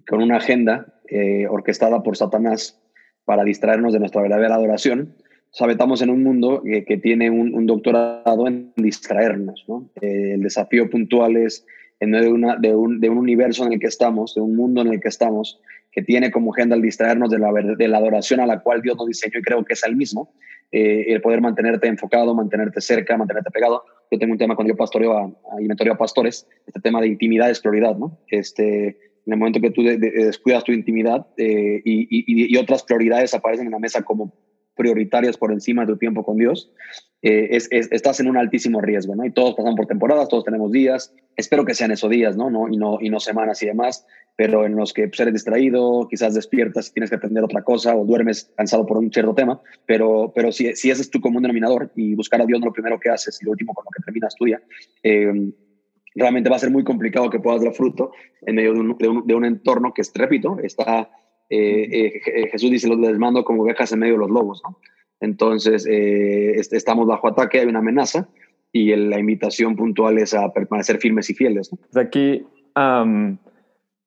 con 0.09 0.23
una 0.23 0.37
agenda 0.37 1.01
eh, 1.09 1.47
orquestada 1.49 2.03
por 2.03 2.17
Satanás 2.17 2.81
para 3.25 3.45
distraernos 3.45 3.93
de 3.93 3.99
nuestra 3.99 4.23
verdadera 4.23 4.55
adoración, 4.55 5.15
sabetamos 5.51 6.03
en 6.03 6.11
un 6.11 6.23
mundo 6.23 6.63
que, 6.65 6.97
tiene 6.99 7.31
un, 7.31 7.67
doctorado 7.67 8.47
en 8.47 8.73
distraernos. 8.77 9.65
¿no? 9.69 9.91
Eh, 10.01 10.35
el 10.35 10.43
desafío 10.43 10.89
puntual 10.91 11.37
es 11.37 11.67
en 12.01 12.13
de, 12.13 12.29
una, 12.29 12.57
de, 12.57 12.75
un, 12.75 13.01
de, 13.01 13.09
un, 13.09 13.19
universo 13.19 13.67
en 13.67 13.73
el 13.73 13.81
que 13.81 13.87
estamos, 13.87 14.35
de 14.35 14.41
un 14.41 14.55
mundo 14.55 14.83
en 14.83 14.89
el 14.89 15.01
que 15.01 15.09
estamos, 15.09 15.61
que 15.91 16.03
tiene 16.03 16.31
como 16.31 16.53
agenda 16.53 16.77
el 16.77 16.83
distraernos 16.83 17.31
de 17.31 17.39
la, 17.39 17.53
de 17.53 17.89
la 17.89 17.99
adoración 17.99 18.41
a 18.41 18.47
la 18.47 18.61
cual 18.61 18.83
Dios 18.83 18.97
nos 18.97 19.07
diseñó 19.07 19.41
y 19.41 19.43
creo 19.43 19.65
que 19.65 19.73
es 19.73 19.83
el 19.85 19.97
mismo, 19.97 20.33
eh, 20.71 21.07
el 21.09 21.21
poder 21.21 21.41
mantenerte 21.41 21.89
enfocado, 21.89 22.35
mantenerte 22.35 22.81
cerca, 22.81 23.17
mantenerte 23.17 23.51
pegado. 23.51 23.83
Yo 24.11 24.19
tengo 24.19 24.33
un 24.33 24.39
tema 24.39 24.55
cuando 24.55 24.73
yo 24.73 24.77
pastoreo 24.77 25.13
a, 25.13 25.23
a, 25.25 25.93
a 25.93 25.99
pastores, 25.99 26.47
este 26.67 26.81
tema 26.81 27.01
de 27.01 27.09
intimidad 27.09 27.51
es 27.51 27.61
prioridad, 27.61 27.97
¿no? 27.97 28.19
Este, 28.29 28.97
en 29.27 29.33
el 29.33 29.39
momento 29.39 29.61
que 29.61 29.71
tú 29.71 29.83
de, 29.83 29.99
de, 29.99 30.11
descuidas 30.11 30.65
tu 30.65 30.73
intimidad 30.73 31.27
eh, 31.37 31.83
y, 31.85 32.07
y, 32.11 32.57
otras 32.57 32.83
prioridades 32.83 33.35
aparecen 33.35 33.67
en 33.67 33.73
la 33.73 33.79
mesa 33.79 34.03
como 34.03 34.33
prioritarias 34.79 35.37
por 35.37 35.53
encima 35.53 35.83
de 35.83 35.93
tu 35.93 35.99
tiempo 35.99 36.25
con 36.25 36.39
Dios, 36.39 36.73
eh, 37.21 37.49
es, 37.51 37.69
es, 37.73 37.91
estás 37.91 38.21
en 38.21 38.29
un 38.29 38.37
altísimo 38.37 38.81
riesgo, 38.81 39.17
¿no? 39.17 39.27
Y 39.27 39.33
todos 39.33 39.55
pasan 39.55 39.75
por 39.75 39.87
temporadas, 39.87 40.29
todos 40.29 40.45
tenemos 40.45 40.71
días, 40.71 41.13
espero 41.37 41.65
que 41.65 41.75
sean 41.75 41.91
esos 41.91 42.09
días, 42.09 42.37
¿no? 42.37 42.49
y, 42.69 42.77
no 42.77 42.99
y 43.01 43.11
no 43.11 43.19
semanas 43.19 43.61
y 43.63 43.67
demás, 43.67 44.07
pero 44.37 44.65
en 44.65 44.77
los 44.77 44.93
que 44.93 45.09
pues, 45.09 45.19
eres 45.19 45.35
distraído, 45.35 46.07
quizás 46.09 46.35
despiertas 46.35 46.89
y 46.89 46.93
tienes 46.93 47.11
que 47.11 47.17
aprender 47.17 47.43
otra 47.43 47.63
cosa 47.63 47.97
o 47.97 48.05
duermes 48.05 48.53
cansado 48.57 48.87
por 48.87 48.99
un 48.99 49.13
cierto 49.13 49.35
tema, 49.35 49.61
pero, 49.85 50.33
pero 50.33 50.53
si, 50.53 50.75
si 50.77 50.91
ese 50.91 51.03
es 51.03 51.11
tu 51.11 51.21
común 51.21 51.43
denominador 51.43 51.91
y 51.97 52.15
buscar 52.15 52.41
a 52.41 52.47
Dios 52.47 52.61
lo 52.61 52.73
primero 52.73 53.01
que 53.01 53.11
haces 53.11 53.43
y 53.43 53.45
lo 53.45 53.51
último 53.51 53.75
con 53.75 53.85
lo 53.85 53.91
que 53.91 54.03
terminas 54.05 54.37
tu 54.37 54.45
día, 54.45 54.63
eh, 55.03 55.53
realmente 56.15 56.51
va 56.51 56.57
a 56.57 56.61
ser 56.61 56.71
muy 56.71 56.85
complicado 56.85 57.31
que 57.31 57.41
puedas 57.41 57.63
dar 57.63 57.73
fruto 57.73 58.13
en 58.43 58.55
medio 58.55 58.75
de 58.75 58.81
un, 58.81 58.97
de 58.97 59.09
un, 59.09 59.27
de 59.27 59.35
un 59.35 59.45
entorno 59.45 59.93
que, 59.93 60.03
repito, 60.15 60.59
está 60.63 61.11
eh, 61.51 62.21
eh, 62.27 62.49
Jesús 62.51 62.71
dice, 62.71 62.89
los 62.89 62.99
les 62.99 63.19
mando 63.19 63.45
como 63.45 63.63
ovejas 63.63 63.93
en 63.93 64.01
medio 64.01 64.15
de 64.15 64.21
los 64.21 64.31
lobos, 64.31 64.63
¿no? 64.65 64.79
Entonces, 65.21 65.87
eh, 65.87 66.53
estamos 66.57 67.07
bajo 67.07 67.29
ataque, 67.29 67.61
hay 67.61 67.67
una 67.67 67.81
amenaza 67.81 68.29
y 68.73 68.93
el, 68.93 69.11
la 69.11 69.19
invitación 69.19 69.75
puntual 69.75 70.19
es 70.19 70.35
a 70.35 70.53
permanecer 70.53 70.99
firmes 70.99 71.29
y 71.31 71.35
fieles. 71.35 71.73
¿no? 71.73 71.79
Pues 71.79 71.97
aquí, 71.97 72.47
um, 72.77 73.37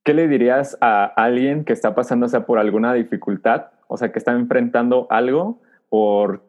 ¿qué 0.04 0.14
le 0.14 0.28
dirías 0.28 0.78
a 0.80 1.06
alguien 1.06 1.66
que 1.66 1.74
está 1.74 1.96
pasándose 1.96 2.40
por 2.42 2.60
alguna 2.60 2.94
dificultad? 2.94 3.68
O 3.88 3.98
sea, 3.98 4.12
que 4.12 4.20
está 4.20 4.32
enfrentando 4.32 5.08
algo 5.10 5.60
por, 5.90 6.44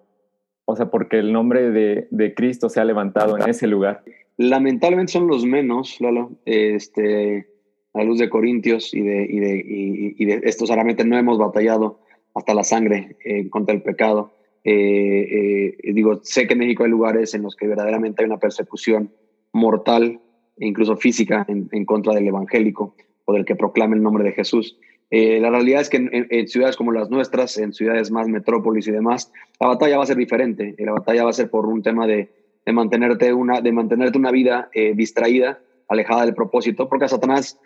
o 0.64 0.76
sea, 0.76 0.90
porque 0.90 1.18
el 1.18 1.32
nombre 1.32 1.70
de, 1.70 2.06
de 2.10 2.34
Cristo 2.34 2.68
se 2.68 2.80
ha 2.80 2.84
levantado 2.84 3.36
en 3.36 3.48
ese 3.48 3.66
lugar. 3.66 4.04
Lamentablemente 4.36 5.12
son 5.12 5.26
los 5.26 5.44
menos, 5.44 6.00
Lalo. 6.00 6.30
Este, 6.44 7.48
a 7.94 7.98
la 7.98 8.04
luz 8.04 8.18
de 8.18 8.30
Corintios 8.30 8.94
y 8.94 9.00
de, 9.00 9.26
y 9.28 9.38
de, 9.40 9.56
y, 9.56 10.22
y 10.22 10.24
de 10.24 10.40
esto, 10.44 10.66
solamente 10.66 11.04
no 11.04 11.18
hemos 11.18 11.38
batallado 11.38 12.00
hasta 12.34 12.54
la 12.54 12.64
sangre 12.64 13.16
eh, 13.24 13.48
contra 13.50 13.74
el 13.74 13.82
pecado. 13.82 14.32
Eh, 14.64 15.74
eh, 15.82 15.92
digo, 15.92 16.20
sé 16.22 16.46
que 16.46 16.52
en 16.52 16.60
México 16.60 16.84
hay 16.84 16.90
lugares 16.90 17.34
en 17.34 17.42
los 17.42 17.56
que 17.56 17.66
verdaderamente 17.66 18.22
hay 18.22 18.26
una 18.26 18.38
persecución 18.38 19.10
mortal 19.52 20.20
incluso 20.58 20.96
física, 20.96 21.44
en, 21.48 21.84
contra 21.86 22.14
del 22.14 22.28
evangélico 22.28 22.94
o 23.24 23.32
del 23.32 23.44
que 23.44 23.56
proclame 23.56 23.96
el 23.96 24.02
nombre 24.02 24.22
de 24.22 24.32
Jesús. 24.32 24.78
Eh, 25.10 25.40
la 25.40 25.50
realidad 25.50 25.80
es 25.80 25.88
que 25.88 25.96
en, 25.96 26.48
ciudades 26.48 26.76
como 26.76 26.92
las 26.92 27.10
nuestras, 27.10 27.58
en 27.58 27.72
ciudades 27.72 28.10
más 28.10 28.28
metrópolis 28.28 28.86
y 28.86 28.92
demás, 28.92 29.32
la 29.58 29.68
batalla 29.68 29.96
va 29.96 30.04
a 30.04 30.06
ser 30.06 30.16
diferente. 30.16 30.74
la 30.78 30.92
batalla 30.92 31.24
va 31.24 31.30
a 31.30 31.34
ser 31.34 31.50
por 31.50 31.66
un 31.66 31.82
tema 31.82 32.06
de, 32.06 32.30
mantenerte, 32.66 33.32
una, 33.32 33.60
de 33.60 33.72
mantenerte 33.72 34.18
una 34.18 34.30
vida 34.30 34.70
distraída, 34.94 35.58
alejada 35.88 36.26
del 36.26 36.34
propósito, 36.34 36.88
porque 36.88 37.08
Satanás, 37.08 37.58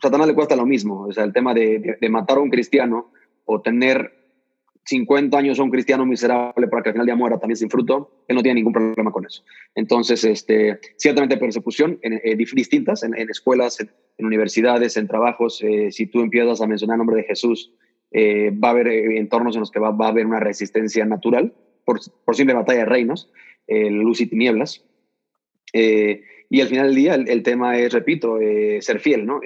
Satanás 0.00 0.26
le 0.26 0.34
cuesta 0.34 0.56
lo 0.56 0.66
mismo. 0.66 1.06
O 1.06 1.12
sea, 1.12 1.24
el 1.24 1.32
tema 1.32 1.54
de, 1.54 1.98
de 2.00 2.08
matar 2.08 2.38
a 2.38 2.40
un 2.40 2.50
cristiano 2.50 3.12
o 3.44 3.60
tener 3.60 4.16
50 4.86 5.36
años 5.36 5.58
a 5.58 5.64
un 5.64 5.70
cristiano 5.70 6.06
miserable 6.06 6.68
para 6.68 6.82
que 6.82 6.90
al 6.90 6.94
final 6.94 7.06
ya 7.08 7.16
muera 7.16 7.38
también 7.38 7.56
sin 7.56 7.68
fruto, 7.68 8.22
él 8.28 8.36
no 8.36 8.42
tiene 8.42 8.56
ningún 8.56 8.72
problema 8.72 9.10
con 9.10 9.26
eso. 9.26 9.42
Entonces, 9.74 10.24
este, 10.24 10.78
ciertamente 10.96 11.36
persecución 11.36 11.98
en, 12.02 12.14
eh, 12.14 12.36
distintas, 12.36 13.02
en, 13.02 13.14
escuelas, 13.28 13.80
en, 13.80 13.90
universidades, 14.24 14.96
en 14.96 15.08
trabajos. 15.08 15.60
Eh, 15.62 15.90
si 15.90 16.06
tú 16.06 16.20
empiezas 16.20 16.60
a 16.60 16.68
mencionar 16.68 16.94
el 16.94 16.98
nombre 16.98 17.16
de 17.16 17.24
Jesús, 17.24 17.74
eh, 18.12 18.50
va 18.52 18.68
a 18.68 18.70
haber 18.70 18.86
entornos 18.86 19.56
en 19.56 19.60
los 19.60 19.72
que 19.72 19.80
va, 19.80 19.88
a 19.88 20.08
haber 20.08 20.24
una 20.24 20.38
resistencia 20.38 21.04
natural 21.04 21.52
por, 21.84 21.98
por 22.24 22.36
simple 22.36 22.54
batalla 22.54 22.80
de 22.80 22.86
reinos, 22.86 23.30
luz 23.68 24.20
y 24.20 24.26
tinieblas. 24.26 24.84
Y 26.48 26.60
al 26.60 26.68
final 26.68 26.86
del 26.86 26.96
día, 26.96 27.14
el, 27.14 27.28
el 27.28 27.42
tema 27.42 27.78
es, 27.78 27.92
repito, 27.92 28.38
ser 28.80 29.00
fiel, 29.00 29.26
¿no? 29.26 29.40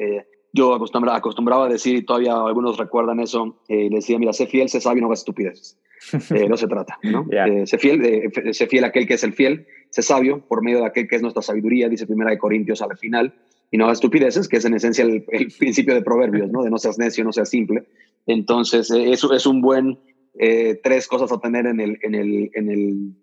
yo 0.53 0.75
acostumbraba, 0.75 1.19
acostumbraba 1.19 1.67
a 1.67 1.69
decir, 1.69 1.97
y 1.97 2.03
todavía 2.03 2.35
algunos 2.35 2.77
recuerdan 2.77 3.21
eso, 3.21 3.61
eh, 3.69 3.89
decía, 3.91 4.19
mira, 4.19 4.33
sé 4.33 4.47
fiel, 4.47 4.69
sé 4.69 4.81
sabio, 4.81 5.01
no 5.01 5.09
hagas 5.09 5.21
estupideces. 5.21 5.79
Eh, 6.35 6.49
no 6.49 6.57
se 6.57 6.67
trata, 6.67 6.99
¿no? 7.03 7.27
Eh, 7.31 7.67
sé, 7.67 7.77
fiel, 7.77 8.03
eh, 8.03 8.55
sé 8.55 8.67
fiel 8.67 8.85
a 8.85 8.87
aquel 8.87 9.07
que 9.07 9.15
es 9.15 9.23
el 9.23 9.35
fiel, 9.35 9.67
sé 9.91 10.01
sabio 10.01 10.41
por 10.49 10.63
medio 10.63 10.79
de 10.79 10.87
aquel 10.87 11.07
que 11.07 11.17
es 11.17 11.21
nuestra 11.21 11.43
sabiduría, 11.43 11.91
dice 11.91 12.07
Primera 12.07 12.31
de 12.31 12.39
Corintios 12.39 12.81
al 12.81 12.97
final, 12.97 13.35
y 13.71 13.77
no 13.77 13.85
hagas 13.85 13.99
estupideces, 13.99 14.49
que 14.49 14.57
es 14.57 14.65
en 14.65 14.73
esencia 14.73 15.05
el, 15.05 15.25
principio 15.59 15.95
de 15.95 16.01
Proverbios, 16.01 16.51
¿no? 16.51 16.63
De 16.63 16.71
no 16.71 16.79
seas 16.79 16.99
necio, 16.99 17.23
no 17.23 17.33
seas 17.33 17.51
simple. 17.51 17.85
Entonces, 18.27 18.91
eso 18.91 19.35
es 19.35 19.45
un 19.45 19.61
buen, 19.61 19.99
tres 20.83 21.07
cosas 21.07 21.31
a 21.33 21.39
tener 21.39 21.67
en, 21.67 21.81
el, 21.81 21.99
en, 22.01 22.15
el, 22.15 22.51
en, 22.55 22.71
el, 22.71 23.15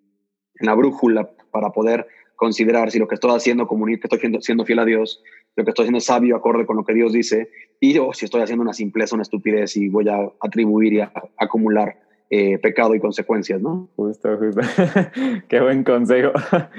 en 0.60 0.66
la 0.66 0.76
brújula 0.76 1.32
para 1.50 1.72
poder 1.72 2.06
considerar 2.38 2.92
si 2.92 3.00
lo 3.00 3.08
que 3.08 3.16
estoy 3.16 3.36
haciendo, 3.36 3.68
comunico 3.68 4.08
que 4.08 4.16
estoy 4.16 4.42
siendo 4.42 4.64
fiel 4.64 4.80
a 4.80 4.86
Dios, 4.86 5.22
lo 5.56 5.66
que 5.66 5.72
estoy 5.72 5.84
haciendo 5.84 5.98
es 5.98 6.06
sabio, 6.06 6.36
acorde 6.36 6.66
con 6.66 6.78
lo 6.78 6.86
que 6.86 6.94
Dios 6.94 7.12
dice, 7.12 7.50
y 7.82 7.94
yo 7.94 8.12
si 8.14 8.26
estoy 8.26 8.42
haciendo 8.42 8.62
una 8.62 8.74
simpleza, 8.74 9.16
una 9.16 9.24
estupidez 9.24 9.76
y 9.76 9.90
voy 9.90 10.08
a 10.08 10.32
atribuir 10.40 10.94
y 10.94 11.00
a, 11.02 11.12
acumular 11.38 12.00
eh, 12.30 12.60
pecado 12.60 12.94
y 12.94 13.00
consecuencias, 13.00 13.60
¿no? 13.60 13.90
Justo, 13.96 14.38
justo. 14.38 14.62
Qué 15.50 15.60
buen 15.62 15.84
consejo. 15.84 16.32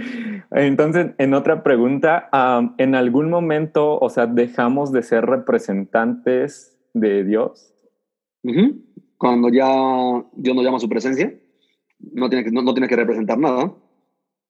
Entonces, 0.53 1.09
en 1.19 1.35
otra 1.35 1.63
pregunta, 1.65 2.29
¿en 2.79 2.95
algún 2.95 3.29
momento, 3.29 3.99
o 3.99 4.11
sea, 4.11 4.27
dejamos 4.27 4.93
de 4.93 5.03
ser 5.03 5.27
representantes 5.27 6.79
de 6.95 7.25
Dios? 7.25 7.75
Cuando 9.17 9.49
ya 9.49 9.67
Dios 10.35 10.55
nos 10.55 10.65
llama 10.65 10.77
a 10.77 10.81
su 10.81 10.89
presencia, 10.89 11.35
no 12.13 12.29
tiene 12.29 12.45
que, 12.45 12.53
no 12.53 12.73
tiene 12.73 12.89
que 12.89 12.97
representar 12.97 13.39
nada. 13.39 13.73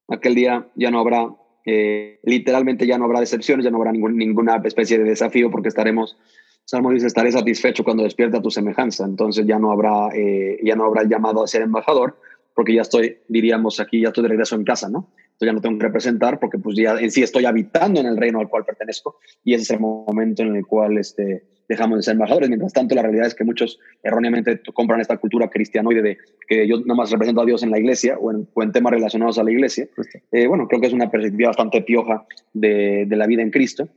Aquel 0.09 0.35
día 0.35 0.69
ya 0.75 0.91
no 0.91 1.01
habrá 1.01 1.29
eh, 1.71 2.19
literalmente 2.23 2.87
ya 2.87 2.97
no 2.97 3.05
habrá 3.05 3.21
decepciones, 3.21 3.63
ya 3.63 3.71
no 3.71 3.77
habrá 3.77 3.93
ningún, 3.93 4.17
ninguna 4.17 4.57
especie 4.65 4.97
de 4.97 5.05
desafío 5.05 5.51
porque 5.51 5.69
estaremos, 5.69 6.17
Salmo 6.65 6.91
dice, 6.91 7.07
estaré 7.07 7.31
satisfecho 7.31 7.85
cuando 7.85 8.05
despierta 8.05 8.41
tu 8.41 8.51
semejanza. 8.51 9.05
Entonces 9.05 9.47
ya 9.47 9.59
no 9.59 9.71
habrá, 9.71 10.09
eh, 10.15 10.59
ya 10.65 10.77
no 10.77 10.85
habrá 10.85 11.03
el 11.03 11.11
llamado 11.11 11.43
a 11.43 11.47
ser 11.47 11.61
embajador 11.61 12.17
porque 12.55 12.75
ya 12.75 12.81
estoy, 12.81 13.19
diríamos 13.29 13.81
aquí, 13.81 14.01
ya 14.01 14.09
estoy 14.09 14.23
de 14.23 14.31
regreso 14.31 14.57
en 14.57 14.65
casa, 14.65 14.89
¿no? 14.89 15.11
Entonces 15.39 15.47
ya 15.47 15.53
no 15.53 15.61
tengo 15.61 15.79
que 15.79 15.87
representar 15.87 16.41
porque 16.41 16.59
pues 16.59 16.77
ya 16.77 16.99
en 16.99 17.13
sí 17.13 17.23
estoy 17.23 17.45
habitando 17.45 18.01
en 18.01 18.07
el 18.07 18.17
reino 18.17 18.41
al 18.41 18.49
cual 18.49 18.65
pertenezco 18.65 19.19
y 19.45 19.55
ese 19.55 19.63
es 19.63 19.71
el 19.71 19.79
momento 19.79 20.43
en 20.43 20.57
el 20.57 20.67
cual 20.67 20.99
este, 20.99 21.45
dejamos 21.69 21.99
de 21.99 22.03
ser 22.03 22.15
embajadores. 22.15 22.49
Mientras 22.49 22.73
tanto, 22.73 22.97
la 22.97 23.03
realidad 23.03 23.27
es 23.27 23.37
que 23.37 23.45
muchos 23.45 23.79
erróneamente 24.03 24.61
compran 24.75 25.01
esta 25.01 25.19
cultura 25.19 25.49
cristianoide 25.49 26.03
de 26.03 26.19
que 26.49 26.67
yo 26.67 26.81
nomás 26.81 27.13
represento 27.13 27.43
a 27.43 27.47
Dios 27.47 27.63
en 27.63 27.71
la 27.71 27.79
iglesia 27.79 28.19
o 28.19 28.33
en, 28.33 28.73
temas 28.73 28.93
relacionados 28.93 29.39
a 29.39 29.45
la 29.45 29.53
iglesia. 29.53 29.87
Eh, 30.33 30.49
bueno, 30.49 30.67
creo 30.67 30.81
que 30.81 30.89
es 30.89 30.93
una 30.93 31.11
perspectiva 31.11 31.51
bastante 31.51 31.83
pioja 31.83 32.27
de, 32.53 33.07
la 33.09 33.27
vida 33.27 33.43
en 33.43 33.51
Cristo, 33.51 33.89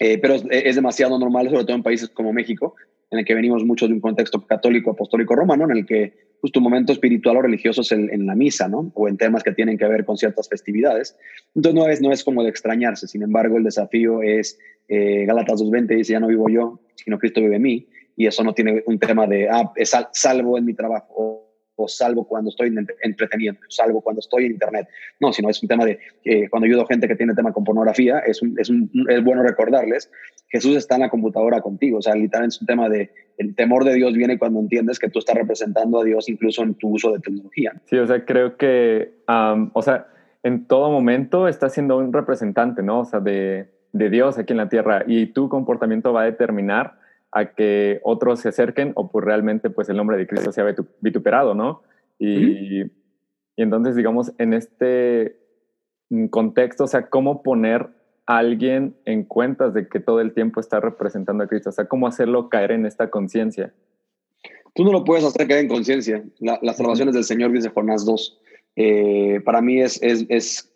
eh, 0.00 0.18
pero 0.18 0.34
es, 0.34 0.74
demasiado 0.74 1.16
normal, 1.18 1.48
sobre 1.48 1.64
todo 1.64 1.76
en 1.76 1.82
países 1.82 2.08
como 2.08 2.32
México, 2.32 2.74
en 3.10 3.20
el 3.20 3.24
que 3.24 3.34
venimos 3.34 3.64
mucho 3.64 3.86
de 3.86 3.94
un 3.94 4.00
contexto 4.00 4.44
católico, 4.46 4.90
apostólico, 4.90 5.36
romano, 5.36 5.64
en 5.64 5.76
el 5.76 5.86
que 5.86 6.25
pues, 6.40 6.52
tu 6.52 6.60
momento 6.60 6.92
espiritual 6.92 7.36
o 7.36 7.42
religioso 7.42 7.82
en, 7.94 8.26
la 8.26 8.34
misa, 8.34 8.68
¿no? 8.68 8.92
O 8.94 9.08
en 9.08 9.16
temas 9.16 9.42
que 9.42 9.52
tienen 9.52 9.78
que 9.78 9.86
ver 9.86 10.04
con 10.04 10.16
ciertas 10.16 10.48
festividades. 10.48 11.16
Entonces 11.54 11.74
no 11.80 11.88
es, 11.88 12.00
no 12.00 12.12
es 12.12 12.24
como 12.24 12.42
de 12.42 12.50
extrañarse, 12.50 13.08
sin 13.08 13.22
embargo 13.22 13.56
el 13.56 13.64
desafío 13.64 14.22
es, 14.22 14.58
eh, 14.88 15.24
Gálatas 15.26 15.60
2.20 15.60 15.96
dice, 15.96 16.12
ya 16.12 16.20
no 16.20 16.28
vivo 16.28 16.48
yo, 16.48 16.80
sino 16.94 17.18
Cristo 17.18 17.40
vive 17.40 17.56
en 17.56 17.62
mí, 17.62 17.86
y 18.16 18.26
eso 18.26 18.42
no 18.42 18.54
tiene 18.54 18.82
un 18.86 18.98
tema 18.98 19.26
de, 19.26 19.48
ah, 19.48 19.72
salvo 20.12 20.56
en 20.56 20.64
mi 20.64 20.74
trabajo, 20.74 21.45
salvo 21.86 22.26
cuando 22.26 22.50
estoy 22.50 22.74
entreteniendo, 23.02 23.60
salvo 23.68 24.00
cuando 24.00 24.20
estoy 24.20 24.46
en 24.46 24.52
internet. 24.52 24.88
No, 25.20 25.32
sino 25.32 25.50
es 25.50 25.62
un 25.62 25.68
tema 25.68 25.84
de, 25.84 25.98
eh, 26.24 26.48
cuando 26.48 26.66
ayudo 26.66 26.82
a 26.82 26.86
gente 26.86 27.06
que 27.06 27.16
tiene 27.16 27.34
tema 27.34 27.52
con 27.52 27.64
pornografía, 27.64 28.20
es, 28.20 28.40
es, 28.56 28.70
es 29.08 29.24
bueno 29.24 29.42
recordarles, 29.42 30.10
Jesús 30.48 30.76
está 30.76 30.94
en 30.94 31.02
la 31.02 31.10
computadora 31.10 31.60
contigo, 31.60 31.98
o 31.98 32.02
sea, 32.02 32.14
literalmente 32.14 32.54
es 32.54 32.60
un 32.60 32.66
tema 32.66 32.88
de, 32.88 33.10
el 33.38 33.54
temor 33.54 33.84
de 33.84 33.94
Dios 33.94 34.14
viene 34.14 34.38
cuando 34.38 34.60
entiendes 34.60 34.98
que 34.98 35.10
tú 35.10 35.18
estás 35.18 35.36
representando 35.36 36.00
a 36.00 36.04
Dios 36.04 36.28
incluso 36.28 36.62
en 36.62 36.74
tu 36.74 36.88
uso 36.88 37.12
de 37.12 37.20
tecnología. 37.20 37.74
Sí, 37.84 37.96
o 37.98 38.06
sea, 38.06 38.24
creo 38.24 38.56
que, 38.56 39.12
o 39.26 39.82
sea, 39.82 40.06
en 40.42 40.66
todo 40.66 40.90
momento 40.90 41.48
estás 41.48 41.74
siendo 41.74 41.98
un 41.98 42.12
representante, 42.12 42.82
¿no? 42.82 43.00
O 43.00 43.04
sea, 43.04 43.20
de, 43.20 43.68
de 43.92 44.10
Dios 44.10 44.38
aquí 44.38 44.52
en 44.52 44.58
la 44.58 44.68
tierra 44.68 45.04
y 45.06 45.26
tu 45.26 45.48
comportamiento 45.48 46.12
va 46.12 46.22
a 46.22 46.24
determinar 46.26 46.98
a 47.32 47.54
que 47.54 48.00
otros 48.02 48.40
se 48.40 48.48
acerquen 48.48 48.92
o 48.94 49.10
pues 49.10 49.24
realmente 49.24 49.70
pues 49.70 49.88
el 49.88 49.96
nombre 49.96 50.16
de 50.16 50.26
Cristo 50.26 50.52
sea 50.52 50.64
vituperado, 51.00 51.54
¿no? 51.54 51.82
Y, 52.18 52.82
y 52.82 53.62
entonces, 53.62 53.96
digamos, 53.96 54.32
en 54.38 54.54
este 54.54 55.38
contexto, 56.30 56.84
o 56.84 56.86
sea, 56.86 57.08
cómo 57.08 57.42
poner 57.42 57.88
a 58.26 58.38
alguien 58.38 58.96
en 59.04 59.24
cuentas 59.24 59.74
de 59.74 59.88
que 59.88 60.00
todo 60.00 60.20
el 60.20 60.34
tiempo 60.34 60.60
está 60.60 60.80
representando 60.80 61.44
a 61.44 61.48
Cristo, 61.48 61.70
o 61.70 61.72
sea, 61.72 61.86
cómo 61.86 62.06
hacerlo 62.06 62.48
caer 62.48 62.72
en 62.72 62.86
esta 62.86 63.10
conciencia. 63.10 63.72
Tú 64.74 64.84
no 64.84 64.92
lo 64.92 65.04
puedes 65.04 65.24
hacer 65.24 65.48
caer 65.48 65.60
en 65.60 65.68
conciencia. 65.68 66.22
La, 66.38 66.58
las 66.62 66.76
salvaciones 66.76 67.14
del 67.14 67.24
Señor, 67.24 67.50
dice 67.52 67.70
Jonás 67.70 68.04
2. 68.04 68.40
Eh, 68.76 69.40
para 69.44 69.62
mí 69.62 69.80
es, 69.80 70.02
es, 70.02 70.26
es 70.28 70.70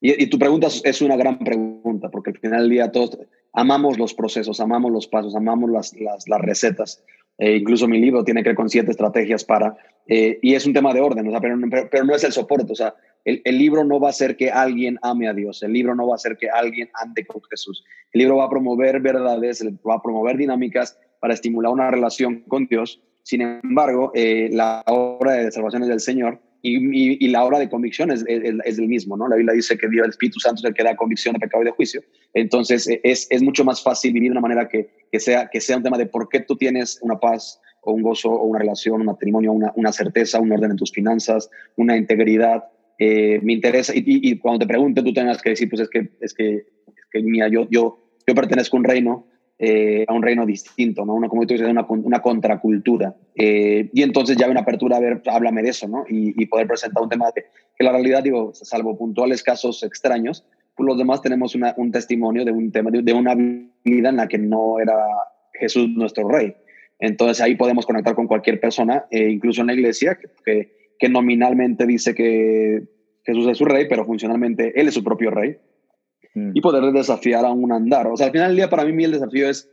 y, 0.00 0.26
tu 0.26 0.38
pregunta 0.38 0.68
es 0.84 1.00
una 1.00 1.16
gran 1.16 1.38
pregunta, 1.38 2.10
porque 2.10 2.30
al 2.30 2.38
final 2.38 2.60
del 2.60 2.70
día 2.70 2.92
todos 2.92 3.18
amamos 3.56 3.98
los 3.98 4.14
procesos, 4.14 4.60
amamos 4.60 4.92
los 4.92 5.08
pasos, 5.08 5.34
amamos 5.34 5.70
las, 5.70 5.94
las, 5.98 6.40
recetas. 6.40 7.02
Eh, 7.38 7.56
incluso 7.56 7.88
mi 7.88 7.98
libro 7.98 8.22
tiene 8.22 8.42
que 8.42 8.50
ver 8.50 8.56
con 8.56 8.68
siete 8.68 8.90
estrategias 8.90 9.44
para, 9.44 9.76
eh, 10.06 10.38
y 10.42 10.54
es 10.54 10.66
un 10.66 10.72
tema 10.72 10.92
de 10.94 11.00
orden, 11.00 11.26
o 11.26 11.30
sea, 11.30 11.40
pero, 11.40 11.58
pero, 11.90 12.04
no 12.04 12.14
es 12.14 12.22
el 12.24 12.32
soporte, 12.32 12.72
o 12.72 12.76
sea, 12.76 12.94
el, 13.24 13.42
el, 13.44 13.58
libro 13.58 13.82
no 13.84 13.98
va 13.98 14.08
a 14.08 14.10
hacer 14.10 14.36
que 14.36 14.50
alguien 14.50 14.98
ame 15.02 15.28
a 15.28 15.34
Dios, 15.34 15.62
el 15.62 15.72
libro 15.72 15.94
no 15.94 16.06
va 16.06 16.14
a 16.14 16.16
hacer 16.16 16.36
que 16.36 16.48
alguien 16.48 16.88
ande 16.94 17.26
con 17.26 17.42
Jesús, 17.50 17.84
el 18.12 18.20
libro 18.20 18.36
va 18.36 18.44
a 18.44 18.50
promover 18.50 19.00
verdades, 19.00 19.66
va 19.86 19.94
a 19.94 20.02
promover 20.02 20.36
dinámicas 20.36 20.98
para 21.20 21.34
estimular 21.34 21.72
una 21.72 21.90
relación 21.90 22.40
con 22.48 22.66
Dios. 22.66 23.02
Sin 23.22 23.40
embargo, 23.40 24.12
eh, 24.14 24.48
la 24.52 24.82
obra 24.86 25.32
de 25.32 25.50
salvación 25.50 25.82
del 25.82 26.00
Señor 26.00 26.40
y, 26.68 27.28
la 27.28 27.44
obra 27.44 27.58
de 27.58 27.68
convicción 27.68 28.10
es, 28.10 28.24
es, 28.26 28.78
el 28.78 28.88
mismo, 28.88 29.16
¿no? 29.16 29.28
La 29.28 29.36
Biblia 29.36 29.54
dice 29.54 29.76
que 29.76 29.88
Dios, 29.88 30.04
el 30.04 30.10
Espíritu 30.10 30.40
Santo 30.40 30.60
es 30.60 30.64
el 30.64 30.74
que 30.74 30.82
da 30.82 30.96
convicción 30.96 31.34
de 31.34 31.40
pecado 31.40 31.62
y 31.62 31.66
de 31.66 31.72
juicio. 31.72 32.02
Entonces, 32.34 32.88
e, 32.88 33.00
es, 33.04 33.26
es 33.30 33.42
mucho 33.42 33.64
más 33.64 33.82
fácil 33.82 34.12
vivir 34.12 34.30
de 34.30 34.32
una 34.32 34.40
manera 34.40 34.68
que, 34.68 34.88
que, 35.10 35.20
sea, 35.20 35.48
que 35.48 35.60
sea 35.60 35.76
un 35.76 35.82
tema 35.82 35.98
de 35.98 36.06
por 36.06 36.28
qué 36.28 36.40
tú 36.40 36.56
tienes 36.56 36.98
una 37.02 37.18
paz 37.18 37.60
o 37.82 37.92
un 37.92 38.02
gozo 38.02 38.30
o 38.30 38.44
una 38.46 38.58
relación, 38.58 39.00
un 39.00 39.06
matrimonio, 39.06 39.52
una, 39.52 39.72
una 39.76 39.92
certeza, 39.92 40.40
un 40.40 40.52
orden 40.52 40.72
en 40.72 40.76
tus 40.76 40.92
finanzas, 40.92 41.50
una 41.76 41.96
integridad. 41.96 42.64
Eh, 42.98 43.40
me 43.42 43.52
interesa, 43.52 43.92
y, 43.94 44.02
y, 44.06 44.38
cuando 44.38 44.60
te 44.60 44.66
pregunte, 44.66 45.02
tú 45.02 45.12
tengas 45.12 45.40
que 45.40 45.50
decir, 45.50 45.68
pues 45.68 45.82
es 45.82 45.88
que, 45.88 46.10
es 46.20 46.34
que, 46.34 46.54
es 46.54 47.06
que 47.12 47.22
mía, 47.22 47.48
yo, 47.48 47.68
yo, 47.70 47.98
yo 48.26 48.34
pertenezco 48.34 48.76
a 48.76 48.80
un 48.80 48.84
reino 48.84 49.26
eh, 49.58 50.04
a 50.06 50.12
un 50.12 50.22
reino 50.22 50.44
distinto, 50.44 51.06
¿no? 51.06 51.14
Una, 51.14 51.28
como 51.28 51.46
tú 51.46 51.54
dices, 51.54 51.66
una, 51.66 51.86
una 51.88 52.20
contracultura. 52.20 53.16
Eh, 53.36 53.90
y 53.92 54.02
entonces 54.02 54.36
ya 54.36 54.46
hay 54.46 54.50
una 54.50 54.60
apertura 54.60 54.96
a 54.96 55.00
ver, 55.00 55.22
háblame 55.26 55.62
de 55.62 55.68
eso, 55.68 55.86
¿no? 55.86 56.04
Y, 56.08 56.46
poder 56.46 56.66
presentar 56.66 57.02
un 57.02 57.08
tema 57.08 57.26
de, 57.34 57.44
que 57.76 57.84
la 57.84 57.92
realidad, 57.92 58.22
digo, 58.22 58.52
salvo 58.54 58.96
puntuales 58.96 59.42
casos 59.42 59.82
extraños, 59.82 60.44
pues 60.74 60.86
los 60.86 60.96
demás 60.96 61.20
tenemos 61.20 61.54
una, 61.54 61.74
un 61.76 61.92
testimonio 61.92 62.44
de 62.44 62.52
un 62.52 62.72
tema, 62.72 62.90
de, 62.90 63.12
una 63.12 63.34
vida 63.34 64.08
en 64.08 64.16
la 64.16 64.26
que 64.26 64.38
no 64.38 64.80
era 64.80 64.96
Jesús 65.52 65.88
nuestro 65.90 66.28
rey. 66.28 66.54
Entonces 66.98 67.42
ahí 67.42 67.56
podemos 67.56 67.84
conectar 67.84 68.14
con 68.14 68.26
cualquier 68.26 68.58
persona, 68.58 69.04
eh, 69.10 69.28
incluso 69.28 69.60
en 69.60 69.66
la 69.66 69.74
iglesia, 69.74 70.18
que, 70.44 70.94
que 70.98 71.08
nominalmente 71.10 71.86
dice 71.86 72.14
que 72.14 72.84
Jesús 73.24 73.48
es 73.48 73.58
su 73.58 73.66
rey, 73.66 73.86
pero 73.88 74.06
funcionalmente 74.06 74.80
Él 74.80 74.88
es 74.88 74.94
su 74.94 75.04
propio 75.04 75.30
rey 75.30 75.58
y 76.52 76.60
poder 76.60 76.92
desafiar 76.92 77.44
a 77.44 77.50
un 77.50 77.72
andar. 77.72 78.06
O 78.08 78.16
sea, 78.16 78.26
al 78.26 78.32
final 78.32 78.48
del 78.48 78.56
día 78.56 78.68
para 78.68 78.84
mí 78.84 79.04
el 79.04 79.12
desafío 79.12 79.48
es 79.48 79.70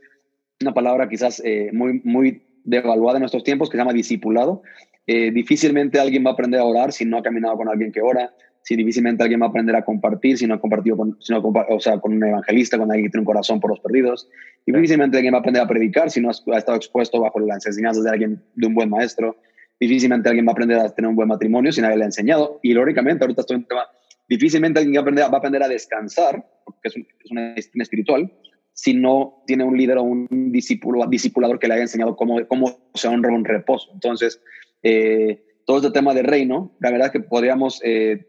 una 0.60 0.72
palabra 0.72 1.08
quizás 1.08 1.42
eh, 1.44 1.70
muy, 1.72 2.00
muy 2.04 2.43
devaluada 2.64 3.18
en 3.18 3.20
nuestros 3.20 3.44
tiempos 3.44 3.68
que 3.68 3.76
se 3.76 3.78
llama 3.78 3.92
discipulado. 3.92 4.62
Eh, 5.06 5.30
difícilmente 5.30 6.00
alguien 6.00 6.24
va 6.24 6.30
a 6.30 6.32
aprender 6.32 6.60
a 6.60 6.64
orar 6.64 6.92
si 6.92 7.04
no 7.04 7.18
ha 7.18 7.22
caminado 7.22 7.56
con 7.56 7.68
alguien 7.68 7.92
que 7.92 8.00
ora. 8.00 8.34
si 8.62 8.76
difícilmente 8.76 9.22
alguien 9.22 9.42
va 9.42 9.46
a 9.46 9.48
aprender 9.50 9.76
a 9.76 9.84
compartir 9.84 10.38
si 10.38 10.46
no 10.46 10.54
ha 10.54 10.60
compartido 10.60 10.96
con, 10.96 11.18
si 11.20 11.34
no, 11.34 11.40
o 11.42 11.80
sea, 11.80 11.98
con 12.00 12.14
un 12.14 12.24
evangelista, 12.24 12.78
con 12.78 12.90
alguien 12.90 13.06
que 13.06 13.10
tiene 13.10 13.20
un 13.20 13.26
corazón 13.26 13.60
por 13.60 13.68
los 13.68 13.80
perdidos. 13.80 14.26
Y 14.64 14.72
difícilmente 14.72 15.18
alguien 15.18 15.34
va 15.34 15.38
a 15.38 15.40
aprender 15.40 15.62
a 15.62 15.68
predicar 15.68 16.10
si 16.10 16.22
no 16.22 16.30
ha 16.30 16.58
estado 16.58 16.76
expuesto 16.76 17.20
bajo 17.20 17.38
las 17.40 17.66
enseñanzas 17.66 18.04
de 18.04 18.10
alguien, 18.10 18.42
de 18.54 18.66
un 18.66 18.74
buen 18.74 18.88
maestro. 18.88 19.36
Difícilmente 19.78 20.30
alguien 20.30 20.46
va 20.46 20.50
a 20.50 20.52
aprender 20.52 20.78
a 20.78 20.88
tener 20.94 21.10
un 21.10 21.16
buen 21.16 21.28
matrimonio 21.28 21.72
si 21.72 21.82
nadie 21.82 21.98
le 21.98 22.04
ha 22.04 22.06
enseñado. 22.06 22.58
Y 22.62 22.72
lógicamente, 22.72 23.24
ahorita 23.24 23.42
estoy 23.42 23.56
en 23.56 23.62
un 23.62 23.68
tema, 23.68 23.86
difícilmente 24.30 24.78
alguien 24.78 24.94
va 24.94 25.00
a 25.00 25.02
aprender, 25.02 25.24
va 25.24 25.28
a, 25.28 25.38
aprender 25.38 25.62
a 25.62 25.68
descansar, 25.68 26.42
porque 26.64 26.88
es, 26.88 26.96
un, 26.96 27.06
es 27.38 27.56
disciplina 27.56 27.82
espiritual, 27.82 28.32
si 28.74 28.92
no 28.92 29.42
tiene 29.46 29.64
un 29.64 29.76
líder 29.76 29.98
o 29.98 30.02
un 30.02 30.26
discípulo, 30.52 31.06
discipulador 31.06 31.58
que 31.58 31.68
le 31.68 31.74
haya 31.74 31.82
enseñado 31.84 32.16
cómo, 32.16 32.46
cómo 32.46 32.76
se 32.92 33.08
honra 33.08 33.32
un 33.32 33.44
reposo. 33.44 33.90
Entonces, 33.94 34.40
eh, 34.82 35.42
todo 35.64 35.78
este 35.78 35.92
tema 35.92 36.12
de 36.12 36.22
reino, 36.22 36.72
la 36.80 36.90
verdad 36.90 37.06
es 37.06 37.12
que 37.12 37.20
podríamos 37.20 37.80
eh, 37.84 38.26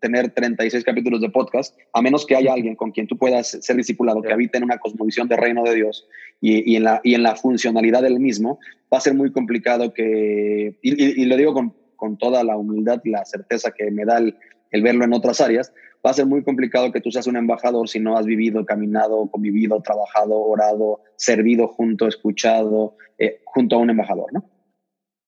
tener 0.00 0.30
36 0.30 0.82
capítulos 0.82 1.20
de 1.20 1.28
podcast, 1.28 1.78
a 1.92 2.02
menos 2.02 2.26
que 2.26 2.34
haya 2.34 2.54
alguien 2.54 2.74
con 2.74 2.90
quien 2.90 3.06
tú 3.06 3.16
puedas 3.16 3.50
ser 3.50 3.76
discipulado, 3.76 4.22
que 4.22 4.32
habite 4.32 4.58
en 4.58 4.64
una 4.64 4.78
cosmovisión 4.78 5.28
de 5.28 5.36
reino 5.36 5.62
de 5.62 5.74
Dios 5.74 6.08
y, 6.40 6.74
en, 6.74 6.84
la, 6.84 7.00
y 7.04 7.14
en 7.14 7.22
la 7.22 7.36
funcionalidad 7.36 8.02
del 8.02 8.18
mismo, 8.18 8.58
va 8.92 8.98
a 8.98 9.00
ser 9.00 9.14
muy 9.14 9.30
complicado 9.30 9.94
que, 9.94 10.74
y, 10.82 11.24
lo 11.26 11.36
digo 11.36 11.54
con, 11.54 11.74
con, 11.94 12.18
toda 12.18 12.42
la 12.42 12.56
humildad 12.56 13.00
y 13.04 13.10
la 13.10 13.24
certeza 13.24 13.70
que 13.70 13.92
me 13.92 14.04
da 14.04 14.18
el, 14.18 14.36
el, 14.72 14.82
verlo 14.82 15.04
en 15.04 15.12
otras 15.12 15.40
áreas, 15.40 15.72
va 16.04 16.10
a 16.10 16.14
ser 16.14 16.26
muy 16.26 16.42
complicado 16.42 16.90
que 16.90 17.00
tú 17.00 17.10
seas 17.12 17.26
un 17.26 17.36
embajador 17.36 17.88
si 17.88 18.00
no 18.00 18.16
has 18.16 18.26
vivido, 18.26 18.66
caminado, 18.66 19.28
convivido, 19.30 19.80
trabajado, 19.80 20.40
orado, 20.40 21.00
servido 21.16 21.68
junto, 21.68 22.08
escuchado, 22.08 22.96
eh, 23.18 23.40
junto 23.44 23.76
a 23.76 23.78
un 23.78 23.90
embajador, 23.90 24.32
¿no? 24.32 24.44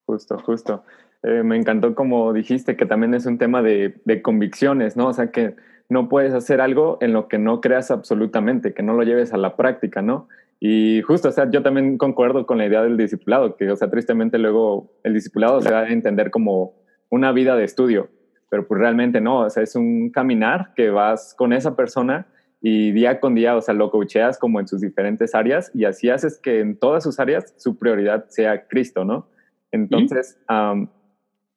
Justo, 0.06 0.38
justo. 0.38 0.84
Eh, 1.22 1.42
me 1.42 1.56
encantó 1.56 1.94
como 1.94 2.32
dijiste 2.34 2.76
que 2.76 2.84
también 2.84 3.14
es 3.14 3.24
un 3.24 3.38
tema 3.38 3.62
de, 3.62 3.94
convicciones, 4.22 4.96
¿no? 4.96 5.08
O 5.08 5.12
sea, 5.12 5.30
que 5.30 5.54
no 5.88 6.08
puedes 6.08 6.34
hacer 6.34 6.60
algo 6.60 6.98
en 7.00 7.12
lo 7.12 7.28
que 7.28 7.38
no 7.38 7.60
creas 7.60 7.90
absolutamente, 7.90 8.74
que 8.74 8.82
no 8.82 8.92
lo 8.92 9.04
lleves 9.04 9.32
a 9.32 9.38
la 9.38 9.56
práctica, 9.56 10.02
¿no? 10.02 10.28
Y 10.60 11.02
justo, 11.02 11.28
o 11.28 11.32
sea, 11.32 11.50
yo 11.50 11.62
también 11.62 11.98
concuerdo 11.98 12.46
con 12.46 12.58
la 12.58 12.66
idea 12.66 12.82
del 12.82 12.96
discipulado, 12.96 13.56
que, 13.56 13.70
o 13.70 13.76
sea, 13.76 13.90
tristemente 13.90 14.38
luego 14.38 14.92
el 15.02 15.14
discipulado 15.14 15.60
se 15.62 15.70
va 15.70 15.80
a 15.80 15.88
entender 15.88 16.30
como 16.30 16.74
una 17.10 17.32
vida 17.32 17.56
de 17.56 17.64
estudio, 17.64 18.08
pero 18.50 18.66
pues 18.66 18.80
realmente 18.80 19.20
no, 19.20 19.40
o 19.40 19.50
sea, 19.50 19.62
es 19.62 19.74
un 19.76 20.10
caminar 20.10 20.72
que 20.74 20.90
vas 20.90 21.34
con 21.34 21.52
esa 21.52 21.74
persona 21.76 22.26
y 22.60 22.92
día 22.92 23.20
con 23.20 23.34
día, 23.34 23.56
o 23.56 23.60
sea, 23.60 23.74
lo 23.74 23.90
coacheas 23.90 24.38
como 24.38 24.58
en 24.58 24.66
sus 24.66 24.80
diferentes 24.80 25.34
áreas 25.34 25.70
y 25.74 25.84
así 25.84 26.08
haces 26.08 26.38
que 26.38 26.60
en 26.60 26.78
todas 26.78 27.04
sus 27.04 27.20
áreas 27.20 27.52
su 27.58 27.78
prioridad 27.78 28.26
sea 28.28 28.66
Cristo, 28.66 29.04
¿no? 29.04 29.26
Entonces, 29.70 30.38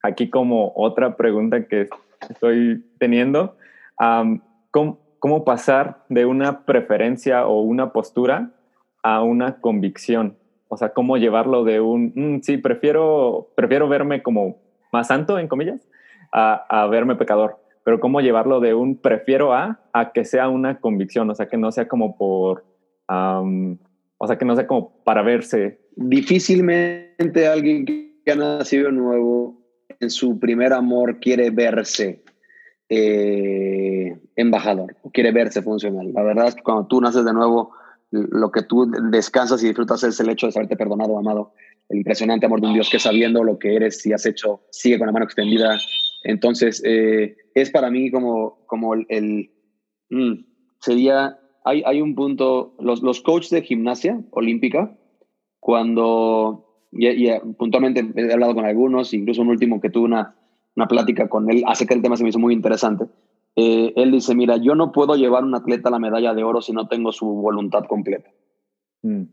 aquí 0.01 0.29
como 0.29 0.73
otra 0.75 1.15
pregunta 1.15 1.67
que 1.67 1.87
estoy 2.29 2.83
teniendo, 2.97 3.55
¿cómo, 4.71 5.45
pasar 5.45 6.03
de 6.09 6.25
una 6.25 6.65
preferencia 6.65 7.47
o 7.47 7.61
una 7.61 7.93
postura 7.93 8.51
a 9.03 9.23
una 9.23 9.61
convicción? 9.61 10.35
O 10.67 10.75
sea, 10.75 10.89
¿cómo 10.89 11.15
llevarlo 11.17 11.63
de 11.63 11.79
un, 11.79 12.11
mm, 12.15 12.41
sí, 12.41 12.57
prefiero, 12.57 13.49
prefiero 13.55 13.87
verme 13.87 14.23
como 14.23 14.57
más 14.91 15.07
santo, 15.07 15.39
en 15.39 15.47
comillas, 15.47 15.86
a, 16.31 16.87
verme 16.89 17.15
pecador? 17.15 17.57
Pero 17.83 17.99
¿cómo 17.99 18.21
llevarlo 18.21 18.59
de 18.59 18.73
un 18.73 18.97
prefiero 18.97 19.53
a 19.53 19.79
a 19.93 20.11
que 20.11 20.25
sea 20.25 20.49
una 20.49 20.79
convicción? 20.79 21.29
O 21.29 21.35
sea, 21.35 21.47
que 21.47 21.57
no 21.57 21.71
sea 21.71 21.87
como 21.87 22.17
por, 22.17 22.65
o 23.07 24.27
sea, 24.27 24.37
que 24.37 24.45
no 24.45 24.55
sea 24.55 24.67
como 24.67 25.03
para 25.03 25.21
verse. 25.21 25.79
Difícilmente 25.95 27.47
alguien 27.47 27.85
que 27.85 28.31
ha 28.31 28.35
nacido 28.35 28.91
nuevo 28.91 29.57
en 29.99 30.09
su 30.09 30.39
primer 30.39 30.73
amor 30.73 31.19
quiere 31.19 31.49
verse 31.49 32.23
eh, 32.89 34.17
embajador, 34.35 34.95
quiere 35.13 35.31
verse 35.31 35.61
funcional. 35.61 36.13
La 36.13 36.23
verdad 36.23 36.47
es 36.47 36.55
que 36.55 36.63
cuando 36.63 36.87
tú 36.87 37.01
naces 37.01 37.25
de 37.25 37.33
nuevo, 37.33 37.73
lo 38.11 38.51
que 38.51 38.63
tú 38.63 38.89
descansas 39.11 39.61
y 39.63 39.67
disfrutas 39.67 40.03
es 40.03 40.19
el 40.19 40.29
hecho 40.29 40.45
de 40.45 40.53
saberte 40.53 40.77
perdonado, 40.77 41.17
amado. 41.17 41.53
El 41.89 41.97
impresionante 41.97 42.45
amor 42.45 42.61
de 42.61 42.67
un 42.67 42.73
Dios 42.73 42.89
que 42.89 42.99
sabiendo 42.99 43.43
lo 43.43 43.59
que 43.59 43.75
eres 43.75 44.05
y 44.05 44.13
has 44.13 44.25
hecho, 44.25 44.61
sigue 44.71 44.97
con 44.97 45.07
la 45.07 45.13
mano 45.13 45.25
extendida. 45.25 45.77
Entonces, 46.23 46.81
eh, 46.85 47.35
es 47.55 47.71
para 47.71 47.89
mí 47.89 48.11
como, 48.11 48.65
como 48.67 48.93
el... 48.93 49.51
Mm, 50.09 50.45
sería, 50.79 51.39
hay, 51.65 51.83
hay 51.85 52.01
un 52.01 52.15
punto, 52.15 52.75
los, 52.79 53.01
los 53.01 53.21
coaches 53.21 53.51
de 53.51 53.61
gimnasia 53.61 54.21
olímpica, 54.31 54.97
cuando 55.59 56.67
y, 56.91 57.29
puntualmente 57.57 58.05
he 58.15 58.33
hablado 58.33 58.55
con 58.55 58.65
algunos, 58.65 59.13
incluso 59.13 59.41
un 59.41 59.49
último 59.49 59.81
que 59.81 59.89
tuve 59.89 60.05
una, 60.05 60.35
una 60.75 60.87
plática 60.87 61.27
con 61.27 61.49
él, 61.49 61.63
hace 61.67 61.85
que 61.85 61.93
el 61.93 62.01
tema 62.01 62.17
se 62.17 62.23
me 62.23 62.29
hizo 62.29 62.39
muy 62.39 62.53
interesante. 62.53 63.05
Eh, 63.55 63.93
él 63.95 64.11
dice, 64.11 64.35
mira, 64.35 64.57
yo 64.57 64.75
no 64.75 64.91
puedo 64.91 65.15
llevar 65.15 65.43
un 65.43 65.55
atleta 65.55 65.89
a 65.89 65.91
la 65.91 65.99
medalla 65.99 66.33
de 66.33 66.43
oro 66.43 66.61
si 66.61 66.73
no 66.73 66.87
tengo 66.87 67.11
su 67.11 67.25
voluntad 67.25 67.85
completa. 67.85 68.29
Mm. 69.01 69.23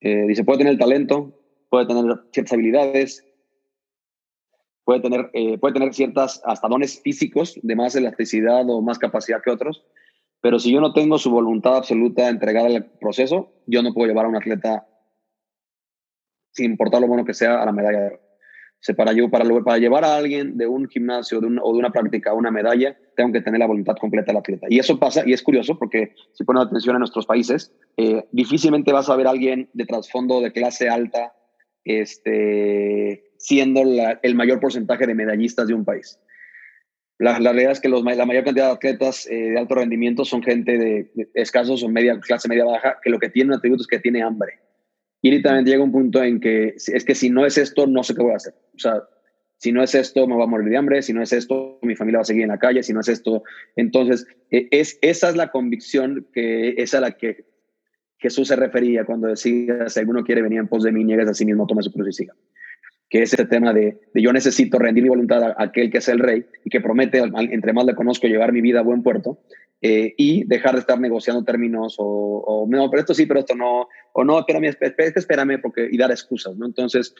Eh, 0.00 0.24
dice, 0.26 0.44
puede 0.44 0.58
tener 0.58 0.78
talento, 0.78 1.38
puede 1.68 1.86
tener 1.86 2.04
ciertas 2.32 2.52
habilidades, 2.52 3.24
puede 4.90 5.02
tener, 5.02 5.30
eh, 5.34 5.56
puede 5.56 5.74
tener 5.74 5.94
ciertas 5.94 6.42
hasta 6.44 6.66
dones 6.66 7.00
físicos 7.00 7.56
de 7.62 7.76
más 7.76 7.94
elasticidad 7.94 8.68
o 8.68 8.82
más 8.82 8.98
capacidad 8.98 9.40
que 9.40 9.52
otros, 9.52 9.84
pero 10.40 10.58
si 10.58 10.72
yo 10.72 10.80
no 10.80 10.92
tengo 10.92 11.16
su 11.16 11.30
voluntad 11.30 11.76
absoluta 11.76 12.28
entregada 12.28 12.66
al 12.66 12.90
proceso, 13.00 13.52
yo 13.68 13.84
no 13.84 13.94
puedo 13.94 14.08
llevar 14.08 14.24
a 14.24 14.28
un 14.28 14.34
atleta 14.34 14.88
sin 16.50 16.72
importar 16.72 17.00
lo 17.00 17.06
bueno 17.06 17.24
que 17.24 17.34
sea, 17.34 17.62
a 17.62 17.66
la 17.66 17.70
medalla 17.70 18.00
de 18.00 18.06
oro. 18.08 18.20
para, 18.96 19.12
yo, 19.12 19.30
para, 19.30 19.44
para 19.62 19.78
llevar 19.78 20.04
a 20.04 20.16
alguien 20.16 20.58
de 20.58 20.66
un 20.66 20.88
gimnasio 20.88 21.40
de 21.40 21.46
o 21.62 21.72
de 21.72 21.78
una 21.78 21.92
práctica 21.92 22.32
a 22.32 22.34
una 22.34 22.50
medalla, 22.50 22.98
tengo 23.14 23.30
que 23.30 23.42
tener 23.42 23.60
la 23.60 23.68
voluntad 23.68 23.94
completa 23.94 24.32
del 24.32 24.38
atleta. 24.38 24.66
Y 24.70 24.80
eso 24.80 24.98
pasa, 24.98 25.22
y 25.24 25.32
es 25.32 25.42
curioso, 25.44 25.78
porque 25.78 26.16
si 26.32 26.42
pones 26.42 26.64
atención 26.64 26.96
en 26.96 27.00
nuestros 27.00 27.26
países, 27.26 27.72
eh, 27.96 28.26
difícilmente 28.32 28.92
vas 28.92 29.08
a 29.08 29.14
ver 29.14 29.28
a 29.28 29.30
alguien 29.30 29.70
de 29.72 29.86
trasfondo 29.86 30.40
de 30.40 30.50
clase 30.50 30.88
alta 30.88 31.32
este, 31.84 33.29
siendo 33.40 33.82
el 34.22 34.34
mayor 34.36 34.60
porcentaje 34.60 35.06
de 35.06 35.14
medallistas 35.14 35.66
de 35.66 35.74
un 35.74 35.84
país. 35.84 36.20
La, 37.18 37.38
realidad 37.38 37.72
es 37.72 37.80
que 37.80 37.88
los, 37.88 38.04
la 38.04 38.24
mayor 38.24 38.44
cantidad 38.44 38.66
de 38.66 38.72
atletas 38.72 39.26
eh, 39.26 39.50
de 39.50 39.58
alto 39.58 39.74
rendimiento 39.74 40.24
son 40.24 40.42
gente 40.42 40.78
de, 40.78 41.10
escasos 41.34 41.82
o 41.82 41.88
media, 41.88 42.18
clase 42.20 42.48
media 42.48 42.64
baja, 42.64 42.98
que 43.02 43.10
lo 43.10 43.18
que 43.18 43.28
tiene 43.28 43.48
un 43.48 43.58
atributo 43.58 43.82
es 43.82 43.86
que 43.86 43.98
tiene 43.98 44.22
hambre 44.22 44.60
y 45.22 45.42
también 45.42 45.66
llega 45.66 45.84
un 45.84 45.92
punto 45.92 46.22
en 46.22 46.40
que 46.40 46.74
es 46.76 47.04
que 47.04 47.14
si 47.14 47.28
no 47.30 47.44
es 47.44 47.58
esto, 47.58 47.86
no 47.86 48.02
sé 48.02 48.14
qué 48.14 48.22
voy 48.22 48.32
a 48.32 48.36
hacer. 48.36 48.54
O 48.74 48.78
sea, 48.78 49.02
si 49.58 49.72
no 49.72 49.82
es 49.82 49.94
esto, 49.94 50.26
me 50.26 50.34
voy 50.34 50.44
a 50.44 50.46
morir 50.46 50.70
de 50.70 50.76
hambre, 50.78 51.02
si 51.02 51.12
no 51.12 51.22
es 51.22 51.32
esto, 51.32 51.78
mi 51.82 51.94
familia 51.94 52.18
va 52.18 52.22
a 52.22 52.24
seguir 52.24 52.44
en 52.44 52.48
la 52.48 52.58
calle, 52.58 52.82
si 52.82 52.94
no 52.94 53.00
es 53.00 53.08
esto. 53.08 53.42
Entonces, 53.76 54.26
e, 54.50 54.68
es, 54.70 54.98
esa 55.02 55.28
es 55.28 55.36
la 55.36 55.50
convicción 55.50 56.26
que 56.32 56.74
es 56.78 56.94
a 56.94 57.00
la 57.00 57.12
que 57.12 57.44
Jesús 58.16 58.48
se 58.48 58.56
refería 58.56 59.04
cuando 59.04 59.28
decía, 59.28 59.88
si 59.88 60.00
alguno 60.00 60.24
quiere 60.24 60.42
venir 60.42 60.60
en 60.60 60.68
pos 60.68 60.84
de 60.84 60.92
mí, 60.92 61.04
niegues 61.04 61.28
a 61.28 61.34
sí 61.34 61.44
mismo, 61.44 61.66
tome 61.66 61.82
su 61.82 61.92
cruz 61.92 62.08
y 62.08 62.12
siga. 62.12 62.34
Que 63.10 63.22
es 63.22 63.34
ese 63.34 63.44
tema 63.44 63.74
de, 63.74 64.00
de, 64.14 64.22
yo 64.22 64.32
necesito 64.32 64.78
rendir 64.78 65.02
mi 65.02 65.10
voluntad 65.10 65.42
a 65.42 65.54
aquel 65.58 65.90
que 65.90 65.98
es 65.98 66.08
el 66.08 66.20
rey 66.20 66.46
y 66.64 66.70
que 66.70 66.80
promete, 66.80 67.18
entre 67.18 67.72
más 67.72 67.84
le 67.84 67.94
conozco, 67.94 68.28
llevar 68.28 68.52
mi 68.52 68.60
vida 68.60 68.80
a 68.80 68.84
buen 68.84 69.02
puerto. 69.02 69.40
Eh, 69.82 70.14
y 70.18 70.44
dejar 70.44 70.74
de 70.74 70.80
estar 70.80 71.00
negociando 71.00 71.42
términos 71.42 71.96
o, 71.98 72.04
o, 72.04 72.66
no, 72.68 72.90
pero 72.90 73.00
esto 73.00 73.14
sí, 73.14 73.24
pero 73.24 73.40
esto 73.40 73.54
no, 73.54 73.88
o 74.12 74.24
no, 74.24 74.38
espérame, 74.38 74.66
espérame, 74.66 75.12
espérame 75.16 75.58
porque, 75.62 75.88
y 75.90 75.96
dar 75.96 76.10
excusas, 76.10 76.54
¿no? 76.54 76.66
Entonces, 76.66 77.14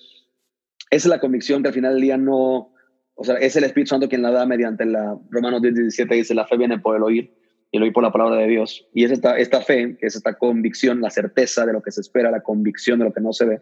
esa 0.91 1.07
es 1.09 1.11
la 1.11 1.21
convicción 1.21 1.63
que 1.63 1.69
al 1.69 1.75
final 1.75 1.95
del 1.95 2.03
día 2.03 2.19
no, 2.19 2.75
o 3.15 3.25
sea, 3.25 3.37
es 3.37 3.57
el 3.57 3.65
Espíritu 3.65 3.91
Santo 3.91 4.09
quien 4.09 4.23
la 4.23 4.31
da 4.31 4.45
mediante 4.45 4.85
la, 4.85 5.19
Romanos 5.31 5.63
10, 5.63 5.75
17 5.75 6.15
dice, 6.15 6.35
la 6.35 6.47
fe 6.47 6.59
viene 6.59 6.79
por 6.79 6.97
el 6.97 7.03
oír 7.03 7.33
y 7.71 7.77
el 7.77 7.85
oír 7.85 7.93
por 7.93 8.03
la 8.03 8.13
palabra 8.13 8.37
de 8.37 8.49
Dios. 8.49 8.87
Y 8.93 9.05
es 9.05 9.13
esta 9.13 9.61
fe, 9.63 9.97
que 9.99 10.07
es 10.07 10.17
esta 10.17 10.35
convicción, 10.35 11.01
la 11.01 11.11
certeza 11.11 11.65
de 11.65 11.73
lo 11.73 11.81
que 11.81 11.93
se 11.93 12.01
espera, 12.01 12.31
la 12.31 12.43
convicción 12.43 12.99
de 12.99 13.05
lo 13.07 13.13
que 13.13 13.21
no 13.21 13.33
se 13.33 13.45
ve, 13.47 13.61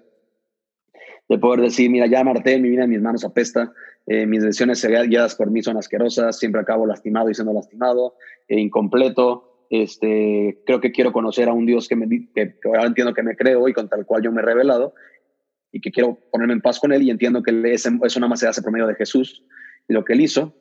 de 1.29 1.39
poder 1.39 1.61
decir, 1.61 1.91
mira, 1.91 2.07
ya 2.07 2.25
marté, 2.25 2.59
mi 2.59 2.71
vida 2.71 2.87
mis 2.87 3.03
manos 3.03 3.25
apesta, 3.25 3.73
eh, 4.07 4.27
mis 4.27 4.43
decisiones 4.43 4.85
guiadas 4.85 5.35
por 5.35 5.51
mí 5.51 5.63
son 5.63 5.77
asquerosas, 5.77 6.39
siempre 6.39 6.61
acabo 6.61 6.87
lastimado 6.87 7.29
y 7.29 7.35
siendo 7.35 7.53
lastimado, 7.53 8.15
e 8.49 8.59
incompleto. 8.59 9.67
Este, 9.71 10.63
creo 10.65 10.81
que 10.81 10.93
quiero 10.93 11.13
conocer 11.13 11.49
a 11.49 11.53
un 11.53 11.67
Dios 11.67 11.89
que, 11.89 11.97
me, 11.97 12.09
que, 12.35 12.55
ahora 12.65 12.87
entiendo 12.87 13.13
que 13.13 13.23
me 13.23 13.37
creo 13.37 13.69
y 13.69 13.75
con 13.75 13.89
tal 13.89 14.07
cual 14.07 14.23
yo 14.23 14.33
me 14.33 14.41
he 14.41 14.45
revelado 14.45 14.95
y 15.71 15.83
que 15.83 15.91
quiero 15.91 16.19
ponerme 16.33 16.55
en 16.55 16.63
paz 16.63 16.81
con 16.81 16.91
él 16.93 17.03
y 17.03 17.11
entiendo 17.11 17.43
que 17.43 17.51
es, 17.73 17.85
es 17.87 18.17
una 18.17 18.29
más 18.29 18.41
se 18.41 18.49
hace 18.49 18.63
por 18.63 18.73
medio 18.73 18.87
de 18.87 18.95
Jesús 18.95 19.45
y 19.87 19.93
lo 19.93 20.05
que 20.05 20.15
él 20.15 20.23
hizo. 20.23 20.55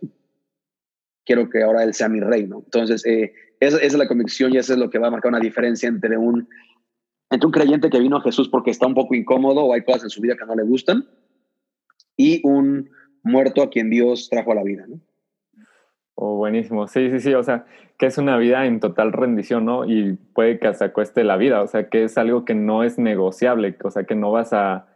Quiero 1.26 1.50
que 1.50 1.64
ahora 1.64 1.84
él 1.84 1.94
sea 1.94 2.10
mi 2.10 2.20
rey, 2.20 2.48
¿no? 2.48 2.64
Entonces, 2.66 3.06
eh, 3.06 3.34
esa, 3.62 3.78
es 3.78 3.94
la 3.94 4.08
convicción 4.08 4.54
y 4.54 4.58
eso 4.58 4.74
es 4.74 4.80
lo 4.80 4.90
que 4.90 5.00
va 5.00 5.08
a 5.08 5.12
marcar 5.12 5.30
una 5.30 5.40
diferencia 5.40 5.88
entre 5.88 6.18
un, 6.18 6.50
entre 7.30 7.46
un 7.46 7.52
creyente 7.52 7.90
que 7.90 8.00
vino 8.00 8.18
a 8.18 8.22
Jesús 8.22 8.50
porque 8.50 8.72
está 8.72 8.88
un 8.88 8.94
poco 8.94 9.16
incómodo 9.16 9.66
o 9.66 9.74
hay 9.74 9.84
cosas 9.84 10.04
en 10.04 10.10
su 10.10 10.22
vida 10.22 10.36
que 10.38 10.46
no 10.46 10.56
le 10.56 10.64
gustan 10.64 11.06
y 12.16 12.42
un 12.48 12.90
muerto 13.24 13.62
a 13.62 13.70
quien 13.70 13.90
Dios 13.90 14.30
trajo 14.30 14.52
a 14.52 14.56
la 14.56 14.64
vida, 14.64 14.86
¿no? 14.88 15.00
Oh, 16.20 16.36
buenísimo. 16.38 16.88
Sí, 16.88 17.12
sí, 17.12 17.20
sí. 17.20 17.34
O 17.36 17.44
sea, 17.44 17.66
que 18.00 18.08
es 18.08 18.18
una 18.18 18.38
vida 18.38 18.66
en 18.66 18.80
total 18.80 19.14
rendición, 19.14 19.66
¿no? 19.66 19.86
Y 19.86 20.14
puede 20.34 20.58
que 20.58 20.68
hasta 20.68 20.92
cueste 20.92 21.24
la 21.24 21.38
vida. 21.38 21.62
O 21.62 21.68
sea, 21.68 21.90
que 21.90 22.06
es 22.06 22.18
algo 22.18 22.44
que 22.44 22.56
no 22.56 22.84
es 22.84 22.98
negociable. 22.98 23.78
O 23.84 23.92
sea, 23.92 24.04
que 24.06 24.16
no 24.16 24.32
vas 24.32 24.52
a, 24.52 24.88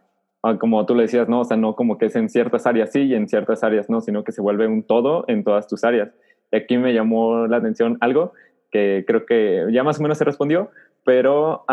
como 0.58 0.84
tú 0.84 0.96
le 0.96 1.02
decías, 1.02 1.28
¿no? 1.28 1.40
O 1.40 1.44
sea, 1.44 1.56
no 1.56 1.76
como 1.76 1.96
que 1.96 2.06
es 2.06 2.16
en 2.16 2.28
ciertas 2.28 2.66
áreas 2.66 2.90
sí 2.90 3.02
y 3.02 3.14
en 3.14 3.28
ciertas 3.28 3.62
áreas 3.62 3.88
no, 3.88 4.00
sino 4.00 4.24
que 4.24 4.32
se 4.32 4.40
vuelve 4.40 4.66
un 4.66 4.82
todo 4.82 5.24
en 5.28 5.44
todas 5.44 5.68
tus 5.68 5.84
áreas. 5.84 6.10
Y 6.50 6.56
aquí 6.56 6.76
me 6.76 6.92
llamó 6.92 7.46
la 7.46 7.58
atención 7.58 7.98
algo 8.00 8.32
que 8.72 9.04
creo 9.06 9.24
que 9.24 9.66
ya 9.70 9.84
más 9.84 10.00
o 10.00 10.02
menos 10.02 10.18
se 10.18 10.24
respondió, 10.24 10.70
pero 11.04 11.64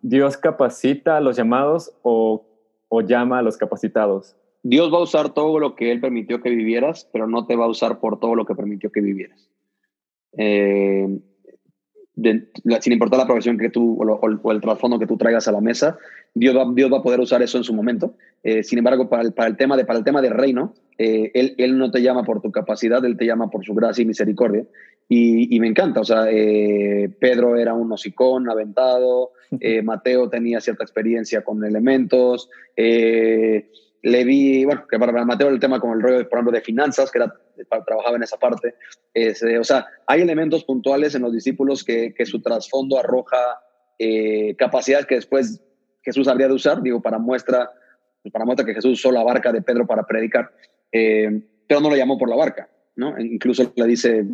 ¿Dios 0.00 0.36
capacita 0.36 1.16
a 1.16 1.20
los 1.20 1.36
llamados 1.36 1.92
o, 2.02 2.46
o 2.88 3.00
llama 3.02 3.38
a 3.38 3.42
los 3.42 3.56
capacitados? 3.56 4.36
Dios 4.62 4.92
va 4.92 4.98
a 4.98 5.02
usar 5.02 5.34
todo 5.34 5.58
lo 5.58 5.74
que 5.76 5.92
Él 5.92 6.00
permitió 6.00 6.40
que 6.40 6.50
vivieras, 6.50 7.08
pero 7.12 7.26
no 7.26 7.46
te 7.46 7.56
va 7.56 7.64
a 7.64 7.68
usar 7.68 8.00
por 8.00 8.18
todo 8.20 8.34
lo 8.34 8.44
que 8.44 8.54
permitió 8.54 8.90
que 8.90 9.00
vivieras. 9.00 9.48
Eh, 10.36 11.08
sin 12.80 12.92
importar 12.92 13.18
la 13.18 13.26
profesión 13.26 13.58
que 13.58 13.70
tú 13.70 13.98
o, 14.00 14.52
el 14.52 14.60
trasfondo 14.60 14.98
que 14.98 15.06
tú 15.06 15.16
traigas 15.16 15.48
a 15.48 15.52
la 15.52 15.60
mesa, 15.60 15.98
Dios 16.38 16.56
va, 16.56 16.66
Dios 16.72 16.92
va 16.92 16.98
a 16.98 17.02
poder 17.02 17.20
usar 17.20 17.42
eso 17.42 17.58
en 17.58 17.64
su 17.64 17.74
momento. 17.74 18.14
Eh, 18.42 18.62
sin 18.62 18.78
embargo, 18.78 19.08
para 19.08 19.22
el, 19.22 19.32
para 19.32 19.48
el, 19.48 19.56
tema 19.56 19.76
de, 19.76 19.84
para 19.84 19.98
el 19.98 20.04
tema 20.04 20.22
del 20.22 20.32
reino, 20.32 20.74
eh, 20.96 21.30
él, 21.34 21.54
él, 21.58 21.78
no 21.78 21.90
te 21.90 22.00
llama 22.02 22.24
por 22.24 22.40
tu 22.40 22.52
capacidad, 22.52 23.04
Él 23.04 23.16
te 23.16 23.26
llama 23.26 23.50
por 23.50 23.64
su 23.64 23.74
gracia 23.74 24.02
y 24.02 24.06
misericordia. 24.06 24.64
Y, 25.08 25.54
y 25.54 25.60
me 25.60 25.68
encanta, 25.68 26.00
o 26.00 26.04
sea, 26.04 26.30
eh, 26.30 27.08
Pedro 27.18 27.56
era 27.56 27.72
un 27.74 27.90
hocicón, 27.90 28.48
aventado, 28.50 29.32
Mateo 29.82 30.28
tenía 30.28 30.60
cierta 30.60 30.84
experiencia 30.84 31.42
con 31.42 31.64
elementos, 31.64 32.50
le 32.76 34.24
vi, 34.24 34.66
bueno, 34.66 34.84
que 34.86 34.98
para 34.98 35.24
Mateo 35.24 35.48
el 35.48 35.58
tema 35.58 35.80
como 35.80 35.94
el 35.94 36.02
rollo, 36.02 36.28
por 36.28 36.38
ejemplo, 36.38 36.52
de 36.52 36.60
finanzas, 36.60 37.10
que 37.10 37.18
era, 37.18 37.34
trabajaba 37.86 38.16
en 38.16 38.22
esa 38.22 38.36
parte. 38.36 38.74
o 39.58 39.64
sea, 39.64 39.86
hay 40.06 40.20
elementos 40.20 40.64
puntuales 40.64 41.14
en 41.14 41.22
los 41.22 41.32
discípulos 41.32 41.82
que, 41.82 42.12
que 42.12 42.26
su 42.26 42.42
trasfondo 42.42 42.98
arroja 42.98 43.38
eh, 44.00 44.54
capacidades 44.56 45.06
que 45.06 45.16
después 45.16 45.60
Jesús 46.02 46.28
habría 46.28 46.48
de 46.48 46.54
usar, 46.54 46.82
digo, 46.82 47.00
para 47.00 47.18
muestra, 47.18 47.70
para 48.32 48.44
muestra 48.44 48.66
que 48.66 48.74
Jesús 48.74 48.92
usó 48.92 49.12
la 49.12 49.22
barca 49.22 49.52
de 49.52 49.62
Pedro 49.62 49.86
para 49.86 50.04
predicar, 50.04 50.50
eh, 50.92 51.42
pero 51.66 51.80
no 51.80 51.90
lo 51.90 51.96
llamó 51.96 52.18
por 52.18 52.28
la 52.28 52.36
barca, 52.36 52.68
¿no? 52.96 53.18
Incluso 53.18 53.72
le 53.74 53.86
dice, 53.86 54.26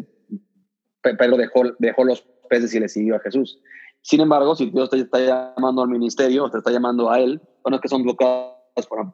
Pedro 1.03 1.37
dejó, 1.37 1.63
dejó 1.79 2.05
los 2.05 2.23
peces 2.49 2.75
y 2.75 2.81
le 2.81 2.89
siguió 2.89 3.17
a 3.17 3.21
Jesús. 3.21 3.61
Sin 4.03 4.21
embargo, 4.21 4.55
si 4.55 4.71
Dios 4.71 4.91
te 4.91 4.99
está 4.99 5.19
llamando 5.19 5.83
al 5.83 5.89
ministerio, 5.89 6.51
te 6.51 6.59
está 6.59 6.71
llamando 6.71 7.11
a 7.11 7.19
él, 7.19 7.41
bueno, 7.63 7.77
es 7.77 7.83
que 7.83 7.89
son 7.89 8.03
bloqueados 8.03 8.55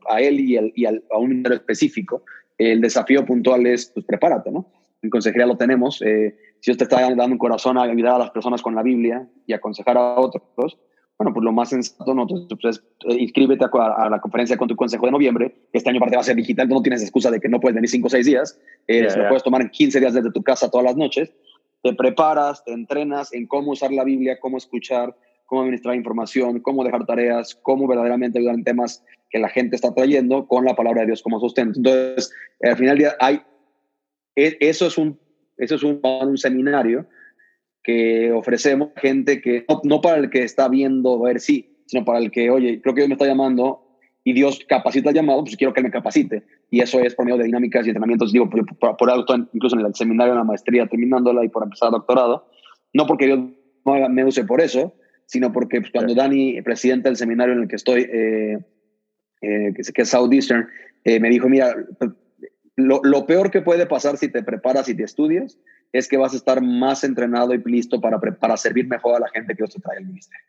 a 0.08 0.20
él 0.20 0.40
y, 0.40 0.58
y 0.74 0.86
a 0.86 0.92
un 1.16 1.28
ministerio 1.28 1.58
específico, 1.58 2.24
el 2.58 2.80
desafío 2.80 3.24
puntual 3.24 3.66
es, 3.66 3.86
pues 3.86 4.04
prepárate, 4.04 4.50
¿no? 4.50 4.70
En 5.02 5.08
consejería 5.08 5.46
lo 5.46 5.56
tenemos. 5.56 6.02
Eh, 6.02 6.36
si 6.60 6.70
usted 6.70 6.84
está 6.84 7.00
dando 7.00 7.24
un 7.24 7.38
corazón 7.38 7.78
a 7.78 7.82
ayudar 7.82 8.16
a 8.16 8.18
las 8.18 8.30
personas 8.30 8.60
con 8.60 8.74
la 8.74 8.82
Biblia 8.82 9.26
y 9.46 9.54
aconsejar 9.54 9.96
a 9.96 10.20
otros, 10.20 10.78
bueno, 11.20 11.34
pues 11.34 11.44
lo 11.44 11.52
más 11.52 11.68
sensato, 11.68 12.14
¿no? 12.14 12.26
Entonces, 12.30 12.82
eh, 13.06 13.14
inscríbete 13.18 13.66
a, 13.66 14.08
la 14.08 14.20
conferencia 14.22 14.56
con 14.56 14.68
tu 14.68 14.74
consejo 14.74 15.04
de 15.04 15.12
noviembre. 15.12 15.54
Este 15.70 15.90
año 15.90 15.98
aparte 15.98 16.16
va 16.16 16.22
a 16.22 16.24
ser 16.24 16.34
digital, 16.34 16.66
no 16.66 16.80
tienes 16.80 17.02
excusa 17.02 17.30
de 17.30 17.38
que 17.38 17.46
no 17.50 17.60
puedes 17.60 17.74
venir 17.74 17.90
5 17.90 18.06
o 18.06 18.08
6 18.10 18.24
días. 18.24 18.58
Eh, 18.86 19.02
Lo 19.02 19.28
puedes 19.28 19.42
tomar 19.42 19.60
en 19.60 19.68
15 19.68 20.00
días 20.00 20.14
desde 20.14 20.32
tu 20.32 20.42
casa 20.42 20.70
todas 20.70 20.86
las 20.86 20.96
noches. 20.96 21.30
Te 21.82 21.92
preparas, 21.92 22.64
te 22.64 22.72
entrenas 22.72 23.34
en 23.34 23.46
cómo 23.46 23.72
usar 23.72 23.92
la 23.92 24.02
Biblia, 24.02 24.38
cómo 24.40 24.56
escuchar, 24.56 25.14
cómo 25.44 25.60
administrar 25.60 25.94
información, 25.94 26.60
cómo 26.60 26.84
dejar 26.84 27.04
tareas, 27.04 27.54
cómo 27.54 27.86
verdaderamente 27.86 28.38
ayudar 28.38 28.54
en 28.54 28.64
temas 28.64 29.04
que 29.28 29.40
la 29.40 29.50
gente 29.50 29.76
está 29.76 29.92
trayendo 29.92 30.46
con 30.46 30.64
la 30.64 30.74
palabra 30.74 31.02
de 31.02 31.08
Dios 31.08 31.22
como 31.22 31.38
sustento. 31.38 31.80
Entonces, 31.80 32.32
al 32.62 32.78
final 32.78 32.96
del 32.96 32.98
día, 32.98 33.16
hay, 33.20 33.42
e, 34.36 34.56
eso 34.58 34.86
es 34.86 34.96
un, 34.96 35.20
eso 35.58 35.74
es 35.74 35.82
un, 35.82 36.00
un 36.02 36.38
seminario 36.38 37.06
que 37.82 38.32
ofrecemos 38.32 38.90
a 38.96 39.00
gente 39.00 39.40
que, 39.40 39.64
no, 39.84 40.00
para 40.00 40.18
el 40.18 40.30
que 40.30 40.42
está 40.42 40.68
viendo 40.68 41.18
ver 41.20 41.40
sí, 41.40 41.76
sino 41.86 42.04
para 42.04 42.18
el 42.18 42.30
que, 42.30 42.50
oye, 42.50 42.80
creo 42.80 42.94
que 42.94 43.00
Dios 43.00 43.08
me 43.08 43.14
está 43.14 43.26
llamando 43.26 43.82
y 44.22 44.32
Dios 44.32 44.60
capacita 44.68 45.10
el 45.10 45.16
llamado, 45.16 45.42
pues 45.42 45.56
quiero 45.56 45.72
que 45.72 45.82
me 45.82 45.90
capacite. 45.90 46.42
Y 46.70 46.80
eso 46.80 47.00
es 47.00 47.14
por 47.14 47.24
medio 47.24 47.38
de 47.38 47.44
dinámicas 47.44 47.86
y 47.86 47.90
entrenamientos, 47.90 48.32
digo, 48.32 48.48
por, 48.50 48.64
por, 48.78 48.96
por 48.96 49.10
incluso 49.52 49.78
en 49.78 49.86
el 49.86 49.94
seminario, 49.94 50.34
en 50.34 50.38
la 50.38 50.44
maestría, 50.44 50.86
terminándola 50.86 51.44
y 51.44 51.48
por 51.48 51.62
empezar 51.62 51.90
doctorado. 51.90 52.46
No 52.92 53.06
porque 53.06 53.26
Dios 53.26 53.40
me 53.84 54.24
use 54.24 54.44
por 54.44 54.60
eso, 54.60 54.94
sino 55.26 55.52
porque 55.52 55.80
pues, 55.80 55.92
cuando 55.92 56.14
Dani, 56.14 56.60
presidente 56.62 57.08
del 57.08 57.16
seminario 57.16 57.54
en 57.54 57.62
el 57.62 57.68
que 57.68 57.76
estoy, 57.76 58.02
eh, 58.02 58.58
eh, 59.40 59.72
que, 59.74 60.02
es 60.02 60.08
Southeastern, 60.08 60.68
eh, 61.04 61.18
me 61.18 61.30
dijo, 61.30 61.48
mira, 61.48 61.74
lo, 62.86 63.00
lo, 63.02 63.26
peor 63.26 63.50
que 63.50 63.62
puede 63.62 63.86
pasar 63.86 64.16
si 64.16 64.28
te 64.28 64.42
preparas 64.42 64.88
y 64.88 64.94
te 64.94 65.04
estudias 65.04 65.58
es 65.92 66.08
que 66.08 66.16
vas 66.16 66.32
a 66.32 66.36
estar 66.36 66.62
más 66.62 67.04
entrenado 67.04 67.54
y 67.54 67.62
listo 67.64 68.00
para, 68.00 68.18
para 68.20 68.56
servir 68.56 68.86
mejor 68.86 69.16
a 69.16 69.20
la 69.20 69.28
gente 69.28 69.54
que 69.54 69.64
te 69.64 69.80
trae 69.80 69.98
al 69.98 70.06
ministerio. 70.06 70.44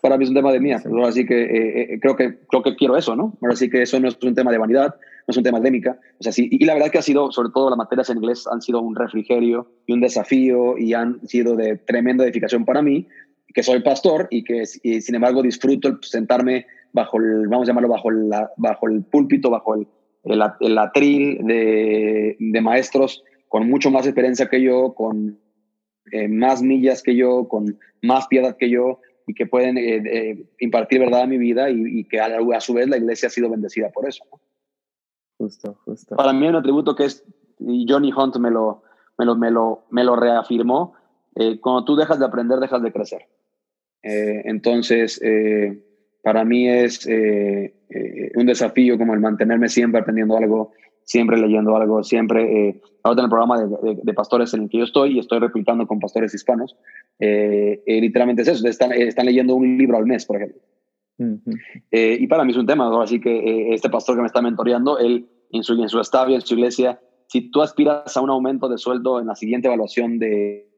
Para 0.00 0.16
mí 0.16 0.24
es 0.24 0.30
un 0.30 0.36
tema 0.36 0.50
de 0.50 0.58
mía, 0.58 0.82
ahora 0.84 1.12
sí 1.12 1.24
que 1.24 1.98
creo 2.02 2.16
que 2.16 2.40
creo 2.48 2.62
que 2.64 2.74
quiero 2.74 2.96
eso, 2.96 3.14
¿no? 3.14 3.38
Ahora 3.40 3.54
sí 3.54 3.70
que 3.70 3.82
eso 3.82 4.00
no 4.00 4.08
es 4.08 4.18
un 4.20 4.34
tema 4.34 4.50
de 4.50 4.58
vanidad, 4.58 4.96
no 4.96 5.30
es 5.30 5.36
un 5.36 5.44
tema 5.44 5.58
académica, 5.58 5.96
o 6.18 6.22
sea, 6.24 6.32
sí, 6.32 6.48
y 6.50 6.64
la 6.64 6.74
verdad 6.74 6.90
que 6.90 6.98
ha 6.98 7.02
sido, 7.02 7.30
sobre 7.30 7.50
todo 7.54 7.70
las 7.70 7.78
materias 7.78 8.10
en 8.10 8.16
inglés, 8.16 8.48
han 8.50 8.60
sido 8.60 8.80
un 8.80 8.96
refrigerio 8.96 9.70
y 9.86 9.92
un 9.92 10.00
desafío 10.00 10.76
y 10.76 10.94
han 10.94 11.24
sido 11.28 11.54
de 11.54 11.76
tremenda 11.76 12.24
edificación 12.24 12.64
para 12.64 12.82
mí, 12.82 13.06
que 13.54 13.62
soy 13.62 13.80
pastor 13.80 14.26
y 14.30 14.42
que 14.42 14.66
sin 14.66 15.14
embargo 15.14 15.40
disfruto 15.40 15.86
el 15.86 15.98
sentarme 16.02 16.66
bajo 16.92 17.18
el, 17.18 17.46
vamos 17.46 17.68
a 17.68 17.70
llamarlo, 17.70 17.88
bajo, 17.88 18.10
la, 18.10 18.50
bajo 18.56 18.88
el 18.88 19.04
púlpito, 19.04 19.50
bajo 19.50 19.76
el, 19.76 19.86
el, 20.24 20.78
atril 20.78 21.38
de, 21.44 22.36
de, 22.38 22.60
maestros 22.60 23.22
con 23.48 23.68
mucho 23.68 23.90
más 23.90 24.06
experiencia 24.06 24.48
que 24.48 24.62
yo, 24.62 24.94
con 24.94 25.38
eh, 26.10 26.28
más 26.28 26.62
millas 26.62 27.02
que 27.02 27.16
yo, 27.16 27.48
con 27.48 27.78
más 28.02 28.26
piedad 28.28 28.56
que 28.56 28.70
yo 28.70 29.00
y 29.26 29.34
que 29.34 29.46
pueden 29.46 29.78
eh, 29.78 30.02
eh, 30.04 30.46
impartir 30.58 31.00
verdad 31.00 31.22
a 31.22 31.26
mi 31.26 31.38
vida 31.38 31.70
y, 31.70 32.04
que 32.04 32.20
a, 32.20 32.60
su 32.60 32.74
vez 32.74 32.88
la 32.88 32.96
iglesia 32.96 33.28
ha 33.28 33.30
sido 33.30 33.50
bendecida 33.50 33.90
por 33.90 34.08
eso. 34.08 34.24
Justo, 35.38 35.78
justo. 35.84 36.16
Para 36.16 36.32
mí 36.32 36.46
un 36.46 36.56
atributo 36.56 36.94
que 36.94 37.04
es, 37.04 37.24
y 37.58 37.86
Johnny 37.88 38.12
Hunt 38.12 38.36
me 38.36 38.50
lo, 38.50 38.82
me 39.18 39.24
lo, 39.24 39.36
me 39.36 39.50
lo, 39.50 39.84
me 39.90 40.04
lo 40.04 40.16
reafirmó, 40.16 40.94
cuando 41.60 41.84
tú 41.84 41.96
dejas 41.96 42.18
de 42.18 42.26
aprender, 42.26 42.58
dejas 42.58 42.82
de 42.82 42.92
crecer. 42.92 43.26
Eh, 44.02 44.42
entonces, 44.44 45.20
eh, 45.22 45.80
para 46.22 46.44
mí 46.44 46.68
es 46.68 47.06
eh, 47.06 47.74
un 48.34 48.46
desafío 48.46 48.98
como 48.98 49.14
el 49.14 49.20
mantenerme 49.20 49.68
siempre 49.68 50.00
aprendiendo 50.00 50.36
algo, 50.36 50.72
siempre 51.04 51.38
leyendo 51.38 51.76
algo, 51.76 52.02
siempre, 52.02 52.80
ahora 53.02 53.20
en 53.20 53.24
el 53.24 53.30
programa 53.30 53.66
de, 54.02 54.14
pastores 54.14 54.54
en 54.54 54.62
el 54.62 54.68
que 54.68 54.78
yo 54.78 54.84
estoy 54.84 55.16
y 55.16 55.18
estoy 55.18 55.38
replicando 55.40 55.86
con 55.86 56.00
pastores 56.00 56.34
hispanos, 56.34 56.76
literalmente 57.18 58.42
es 58.42 58.48
eso, 58.48 58.66
están, 58.66 58.92
están, 58.92 59.26
leyendo 59.26 59.54
un 59.54 59.76
libro 59.76 59.96
al 59.96 60.06
mes, 60.06 60.24
por 60.24 60.36
ejemplo. 60.36 60.60
y 61.90 62.26
para 62.26 62.44
mí 62.44 62.52
es 62.52 62.58
un 62.58 62.66
tema, 62.66 63.02
así 63.02 63.20
que 63.20 63.74
este 63.74 63.90
pastor 63.90 64.16
que 64.16 64.22
me 64.22 64.26
está 64.28 64.42
mentoreando, 64.42 64.98
él 64.98 65.28
en 65.50 65.62
su, 65.62 65.74
en 65.74 65.88
su 65.88 65.98
en 65.98 66.40
su 66.40 66.54
iglesia, 66.54 67.00
si 67.28 67.50
tú 67.50 67.62
aspiras 67.62 68.16
a 68.16 68.20
un 68.20 68.30
aumento 68.30 68.68
de 68.68 68.78
sueldo 68.78 69.20
en 69.20 69.26
la 69.26 69.34
siguiente 69.34 69.68
evaluación 69.68 70.18
de, 70.18 70.68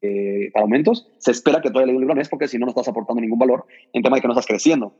eh, 0.00 0.50
para 0.52 0.62
aumentos, 0.62 1.08
se 1.18 1.32
espera 1.32 1.60
que 1.60 1.70
tú 1.70 1.78
hayas 1.78 1.88
leído 1.88 1.98
un 1.98 2.02
libro 2.02 2.14
mes 2.14 2.28
porque 2.28 2.46
si 2.46 2.56
no, 2.56 2.66
no 2.66 2.70
estás 2.70 2.88
aportando 2.88 3.20
ningún 3.20 3.38
valor 3.38 3.64
en 3.92 4.02
tema 4.02 4.16
de 4.16 4.22
que 4.22 4.28
no 4.28 4.32
estás 4.32 4.46
creciendo. 4.46 4.94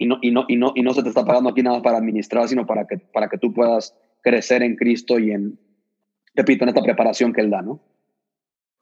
Y 0.00 0.06
no, 0.06 0.16
y 0.22 0.30
no, 0.30 0.46
y 0.48 0.56
no, 0.56 0.72
y 0.74 0.82
no 0.82 0.94
se 0.94 1.02
te 1.02 1.10
está 1.10 1.26
pagando 1.26 1.50
aquí 1.50 1.62
nada 1.62 1.82
para 1.82 1.98
administrar, 1.98 2.48
sino 2.48 2.66
para 2.66 2.86
que, 2.86 2.96
para 2.96 3.28
que 3.28 3.36
tú 3.36 3.52
puedas 3.52 3.94
crecer 4.22 4.62
en 4.62 4.76
Cristo 4.76 5.18
y 5.18 5.30
en, 5.30 5.58
repito, 6.34 6.64
en 6.64 6.70
esta 6.70 6.82
preparación 6.82 7.34
que 7.34 7.42
Él 7.42 7.50
da, 7.50 7.60
¿no? 7.60 7.80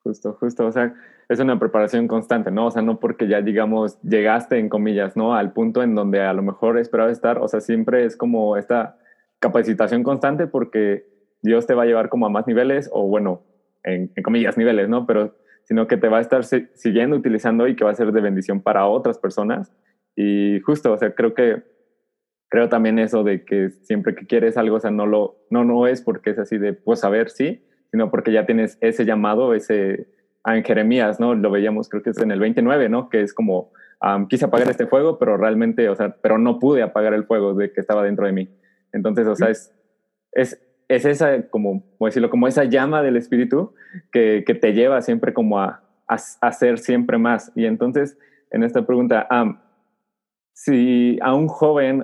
Justo, 0.05 0.35
justo. 0.35 0.65
O 0.65 0.71
sea, 0.71 0.95
es 1.29 1.41
una 1.41 1.59
preparación 1.59 2.07
constante, 2.07 2.53
¿no? 2.53 2.67
O 2.67 2.71
sea, 2.71 2.83
no 2.83 3.01
porque 3.01 3.27
ya, 3.27 3.43
digamos, 3.43 4.01
llegaste, 4.03 4.61
en 4.61 4.69
comillas, 4.69 5.17
¿no? 5.17 5.35
Al 5.35 5.53
punto 5.53 5.83
en 5.83 5.97
donde 5.97 6.21
a 6.23 6.33
lo 6.33 6.43
mejor 6.43 6.79
esperabas 6.79 7.13
estar. 7.15 7.39
O 7.39 7.49
sea, 7.49 7.61
siempre 7.61 8.05
es 8.05 8.17
como 8.17 8.57
esta 8.57 8.97
capacitación 9.41 10.05
constante 10.05 10.47
porque 10.47 11.05
Dios 11.43 11.67
te 11.67 11.75
va 11.75 11.83
a 11.83 11.87
llevar 11.87 12.11
como 12.11 12.27
a 12.27 12.31
más 12.31 12.47
niveles 12.47 12.89
o, 12.93 13.09
bueno, 13.09 13.43
en, 13.83 14.13
comillas, 14.23 14.57
niveles, 14.57 14.89
¿no? 14.89 15.05
Pero 15.05 15.35
sino 15.65 15.87
que 15.87 15.99
te 15.99 16.09
va 16.09 16.19
a 16.19 16.21
estar 16.23 16.45
siguiendo 16.45 17.17
utilizando 17.17 17.67
y 17.69 17.77
que 17.77 17.85
va 17.85 17.91
a 17.91 17.95
ser 17.95 18.13
de 18.13 18.21
bendición 18.23 18.63
para 18.63 18.87
otras 18.87 19.19
personas. 19.19 19.71
Y 20.21 20.59
justo, 20.61 20.93
o 20.93 20.99
sea, 20.99 21.15
creo 21.15 21.33
que 21.33 21.63
creo 22.49 22.69
también 22.69 22.99
eso 22.99 23.23
de 23.23 23.45
que 23.45 23.71
siempre 23.71 24.17
que 24.17 24.27
quieres 24.27 24.57
algo, 24.57 24.77
o 24.77 24.81
sea, 24.81 24.91
no 24.91 25.07
lo 25.07 25.37
no 25.49 25.65
no 25.65 25.87
es 25.87 26.03
porque 26.03 26.31
es 26.31 26.39
así 26.41 26.59
de 26.59 26.73
pues 26.73 27.05
a 27.05 27.09
ver 27.09 27.31
sí, 27.31 27.65
sino 27.93 28.11
porque 28.11 28.33
ya 28.33 28.45
tienes 28.45 28.79
ese 28.81 29.05
llamado, 29.05 29.55
ese 29.55 30.09
ah, 30.43 30.57
en 30.57 30.65
Jeremías, 30.65 31.21
¿no? 31.21 31.37
Lo 31.37 31.53
veíamos, 31.53 31.89
creo 31.89 32.03
que 32.03 32.11
es 32.11 32.19
en 32.19 32.33
el 32.33 32.41
29, 32.41 32.89
¿no? 32.89 33.09
Que 33.11 33.23
es 33.23 33.33
como 33.33 33.71
quise 34.29 34.47
apagar 34.47 34.69
este 34.69 34.89
fuego, 34.89 35.19
pero 35.21 35.37
realmente, 35.37 35.89
o 35.89 35.95
sea, 35.95 36.17
pero 36.21 36.39
no 36.39 36.59
pude 36.59 36.83
apagar 36.83 37.15
el 37.15 37.25
fuego 37.25 37.55
de 37.55 37.73
que 37.73 37.81
estaba 37.81 38.03
dentro 38.03 38.27
de 38.27 38.33
mí. 38.33 38.49
Entonces, 38.93 39.27
o 39.29 39.37
sea, 39.37 39.51
es, 39.51 39.73
es 40.33 40.61
es 40.89 41.05
esa, 41.05 41.43
como, 41.51 41.85
decirlo, 42.01 42.31
como 42.31 42.49
esa 42.49 42.65
llama 42.65 43.03
del 43.03 43.17
espíritu 43.17 43.75
que, 44.11 44.43
que 44.47 44.55
te 44.55 44.73
lleva 44.73 45.03
siempre 45.03 45.35
como 45.35 45.61
a, 45.61 45.83
a, 46.09 46.17
hacer 46.41 46.79
siempre 46.79 47.19
más. 47.19 47.53
Y 47.55 47.67
entonces, 47.67 48.19
en 48.51 48.65
esta 48.65 48.87
pregunta, 48.87 49.27
si 50.59 51.19
a 51.23 51.35
un 51.37 51.47
joven, 51.47 52.03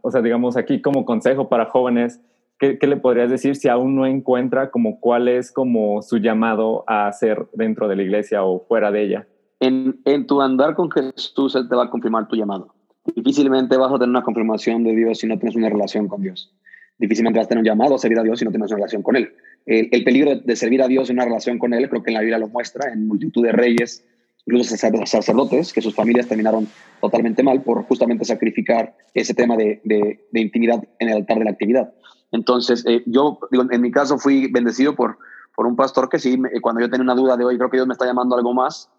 o 0.00 0.10
sea, 0.10 0.22
digamos 0.22 0.56
aquí 0.56 0.80
como 0.80 1.04
consejo 1.04 1.50
para 1.50 1.66
jóvenes, 1.66 2.18
¿qué, 2.58 2.78
¿qué, 2.78 2.86
le 2.86 2.96
podrías 2.96 3.30
decir 3.30 3.56
si 3.56 3.68
aún 3.68 3.94
no 3.94 4.06
encuentra 4.06 4.70
como 4.70 5.00
cuál 5.00 5.28
es 5.28 5.52
como 5.52 6.00
su 6.00 6.16
llamado 6.16 6.82
a 6.86 7.08
hacer 7.08 7.46
dentro 7.52 7.88
de 7.88 7.96
la 7.96 8.02
iglesia 8.02 8.42
o 8.42 8.64
fuera 8.66 8.90
de 8.90 9.02
ella? 9.02 9.28
En, 9.60 10.00
en 10.06 10.26
tu 10.26 10.40
andar 10.40 10.74
con 10.74 10.90
Jesús, 10.90 11.54
Él 11.56 11.68
te 11.68 11.76
va 11.76 11.84
a 11.84 11.90
confirmar 11.90 12.26
tu 12.26 12.36
llamado. 12.36 12.74
Difícilmente 13.14 13.76
vas 13.76 13.90
a 13.90 13.98
tener 13.98 14.08
una 14.08 14.22
confirmación 14.22 14.82
de 14.82 14.96
Dios 14.96 15.18
si 15.18 15.26
no 15.26 15.38
tienes 15.38 15.56
una 15.56 15.68
relación 15.68 16.08
con 16.08 16.22
Dios 16.22 16.54
difícilmente 17.00 17.38
vas 17.38 17.46
a 17.46 17.48
tener 17.48 17.62
un 17.62 17.66
llamado 17.66 17.94
a 17.94 17.98
servir 17.98 18.18
a 18.18 18.22
Dios 18.22 18.38
si 18.38 18.44
no 18.44 18.50
tienes 18.50 18.70
una 18.70 18.76
relación 18.76 19.02
con 19.02 19.16
Él. 19.16 19.32
el, 19.66 20.04
peligro 20.04 20.36
de, 20.36 20.56
servir 20.56 20.82
a 20.82 20.86
Dios 20.86 21.08
en 21.08 21.16
una 21.16 21.24
relación 21.24 21.58
con 21.58 21.72
Él, 21.72 21.88
creo 21.88 22.02
que 22.02 22.10
en 22.10 22.14
la 22.14 22.20
Biblia 22.20 22.38
lo 22.38 22.48
muestra, 22.48 22.92
en 22.92 23.08
multitud 23.08 23.42
de 23.42 23.52
reyes, 23.52 24.04
incluso 24.46 24.76
sacerdotes, 24.76 25.72
que 25.72 25.82
sus 25.82 25.94
familias 25.94 26.26
terminaron 26.26 26.68
totalmente 27.00 27.42
mal 27.42 27.62
por 27.62 27.84
justamente 27.84 28.24
sacrificar 28.24 28.96
ese 29.14 29.34
tema 29.34 29.56
de, 29.56 29.80
de, 29.84 30.40
intimidad 30.40 30.82
en 30.98 31.08
el 31.08 31.16
altar 31.16 31.38
de 31.38 31.44
la 31.44 31.50
actividad. 31.50 31.92
Entonces, 32.32 32.84
eh, 32.86 33.02
yo, 33.06 33.38
digo, 33.50 33.64
en 33.70 33.80
mi 33.80 33.90
caso 33.90 34.18
fui 34.18 34.50
bendecido 34.50 34.94
por, 34.94 35.18
por 35.54 35.66
un 35.66 35.76
pastor 35.76 36.08
que 36.08 36.18
sí, 36.18 36.38
cuando 36.62 36.80
yo 36.80 36.90
tenía 36.90 37.04
una 37.04 37.14
duda 37.14 37.36
de 37.36 37.44
hoy, 37.44 37.58
creo 37.58 37.70
que 37.70 37.76
Dios 37.76 37.86
me 37.86 37.94
está 37.94 38.06
llamando 38.06 38.36
algo 38.36 38.54
más, 38.54 38.90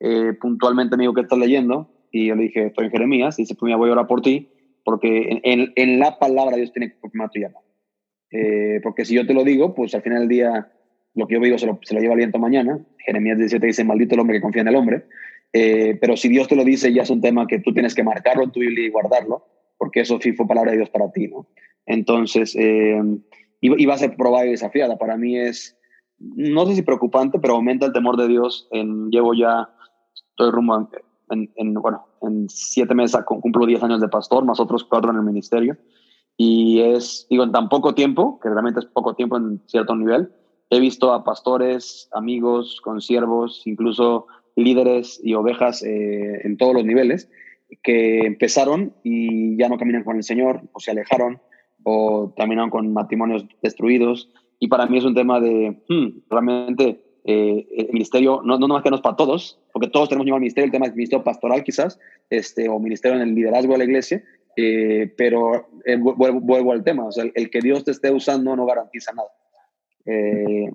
eh, 0.00 0.32
puntualmente 0.40 0.96
me 0.96 1.04
dijo, 1.04 1.14
¿qué 1.14 1.22
estás 1.22 1.38
leyendo? 1.38 1.88
Y 2.10 2.28
yo 2.28 2.34
le 2.34 2.44
dije, 2.44 2.66
estoy 2.66 2.86
en 2.86 2.90
Jeremías, 2.90 3.38
y 3.38 3.42
dice, 3.42 3.54
pues 3.54 3.70
me 3.70 3.76
voy 3.76 3.88
a 3.88 3.92
orar 3.92 4.06
por 4.06 4.22
ti, 4.22 4.50
porque 4.84 5.40
en, 5.42 5.72
en, 5.74 5.98
la 5.98 6.18
palabra 6.18 6.56
Dios 6.56 6.72
tiene 6.72 6.90
que 6.90 7.00
confirmar 7.00 7.30
tu 7.30 7.40
llamado. 7.40 7.64
Eh, 8.30 8.80
porque 8.82 9.04
si 9.04 9.14
yo 9.14 9.26
te 9.26 9.34
lo 9.34 9.44
digo, 9.44 9.74
pues 9.74 9.94
al 9.94 10.02
final 10.02 10.20
del 10.20 10.28
día, 10.28 10.72
lo 11.14 11.26
que 11.26 11.34
yo 11.34 11.40
digo 11.40 11.58
se 11.58 11.66
lo, 11.66 11.78
se 11.82 11.94
lo 11.94 12.00
lleva 12.00 12.14
el 12.14 12.18
viento 12.18 12.38
mañana. 12.38 12.78
Jeremías 12.98 13.38
17 13.38 13.66
dice, 13.66 13.84
maldito 13.84 14.14
el 14.14 14.20
hombre 14.20 14.36
que 14.36 14.42
confía 14.42 14.62
en 14.62 14.68
el 14.68 14.76
hombre. 14.76 15.04
Eh, 15.52 15.96
pero 16.00 16.16
si 16.16 16.28
Dios 16.28 16.48
te 16.48 16.56
lo 16.56 16.64
dice, 16.64 16.92
ya 16.92 17.02
es 17.02 17.10
un 17.10 17.20
tema 17.20 17.46
que 17.46 17.60
tú 17.60 17.72
tienes 17.72 17.94
que 17.94 18.02
marcarlo 18.02 18.42
en 18.42 18.50
tu 18.50 18.60
Biblia 18.60 18.86
y 18.86 18.90
guardarlo, 18.90 19.46
porque 19.78 20.00
eso 20.00 20.18
sí 20.20 20.32
fue 20.32 20.48
palabra 20.48 20.72
de 20.72 20.78
Dios 20.78 20.90
para 20.90 21.12
ti, 21.12 21.28
¿no? 21.28 21.46
Entonces, 21.86 22.56
eh, 22.58 23.00
iba, 23.60 23.94
a 23.94 23.98
ser 23.98 24.16
probada 24.16 24.46
y 24.46 24.50
desafiada. 24.50 24.98
Para 24.98 25.16
mí 25.16 25.38
es, 25.38 25.78
no 26.18 26.66
sé 26.66 26.74
si 26.74 26.82
preocupante, 26.82 27.38
pero 27.38 27.54
aumenta 27.54 27.86
el 27.86 27.92
temor 27.92 28.16
de 28.16 28.26
Dios. 28.26 28.68
En, 28.72 29.10
llevo 29.10 29.34
ya, 29.34 29.68
estoy 30.30 30.50
rumbo 30.50 30.88
en, 31.30 31.52
en, 31.54 31.74
bueno, 31.74 32.06
en 32.22 32.48
siete 32.48 32.94
meses 32.94 33.20
cumplo 33.24 33.66
diez 33.66 33.82
años 33.82 34.00
de 34.00 34.08
pastor, 34.08 34.44
más 34.44 34.58
otros 34.58 34.82
cuatro 34.82 35.12
en 35.12 35.18
el 35.18 35.22
ministerio. 35.22 35.76
Y 36.36 36.80
es, 36.80 37.28
digo, 37.30 37.44
en 37.44 37.52
tan 37.52 37.68
poco 37.68 37.94
tiempo, 37.94 38.40
que 38.40 38.48
realmente 38.48 38.80
es 38.80 38.86
poco 38.86 39.14
tiempo 39.14 39.36
en 39.36 39.62
cierto 39.66 39.94
nivel, 39.94 40.32
he 40.76 40.80
visto 40.80 41.12
a 41.12 41.24
pastores, 41.24 42.08
amigos, 42.12 42.80
consiervos, 42.82 43.62
incluso 43.66 44.26
líderes 44.56 45.20
y 45.22 45.34
ovejas 45.34 45.82
eh, 45.82 46.40
en 46.44 46.56
todos 46.56 46.74
los 46.74 46.84
niveles, 46.84 47.28
que 47.82 48.20
empezaron 48.20 48.94
y 49.02 49.56
ya 49.56 49.68
no 49.68 49.78
caminan 49.78 50.04
con 50.04 50.16
el 50.16 50.22
Señor, 50.22 50.62
o 50.72 50.80
se 50.80 50.92
alejaron, 50.92 51.40
o 51.82 52.32
terminaron 52.36 52.70
con 52.70 52.92
matrimonios 52.92 53.44
destruidos. 53.62 54.30
Y 54.58 54.68
para 54.68 54.86
mí 54.86 54.98
es 54.98 55.04
un 55.04 55.14
tema 55.14 55.40
de, 55.40 55.82
hmm, 55.88 56.20
realmente, 56.30 57.02
eh, 57.24 57.66
el 57.76 57.88
ministerio, 57.92 58.42
no, 58.44 58.58
no 58.58 58.82
que 58.82 58.90
no 58.90 58.96
es 58.96 59.02
para 59.02 59.16
todos, 59.16 59.58
porque 59.72 59.88
todos 59.88 60.08
tenemos 60.08 60.24
un 60.24 60.26
mismo 60.26 60.38
ministerio, 60.38 60.66
el 60.66 60.72
tema 60.72 60.86
es 60.86 60.94
ministerio 60.94 61.24
pastoral 61.24 61.64
quizás, 61.64 61.98
este, 62.30 62.68
o 62.68 62.78
ministerio 62.78 63.20
en 63.20 63.28
el 63.28 63.34
liderazgo 63.34 63.72
de 63.72 63.78
la 63.78 63.84
iglesia, 63.84 64.22
eh, 64.56 65.12
pero 65.16 65.68
vuelvo, 65.98 66.72
al 66.72 66.84
tema, 66.84 67.06
o 67.06 67.12
sea, 67.12 67.24
el, 67.34 67.50
que 67.50 67.60
Dios 67.60 67.84
te 67.84 67.90
esté 67.90 68.10
usando 68.12 68.54
no 68.54 68.66
garantiza 68.66 69.12
nada. 69.12 69.28
Eh, 70.06 70.70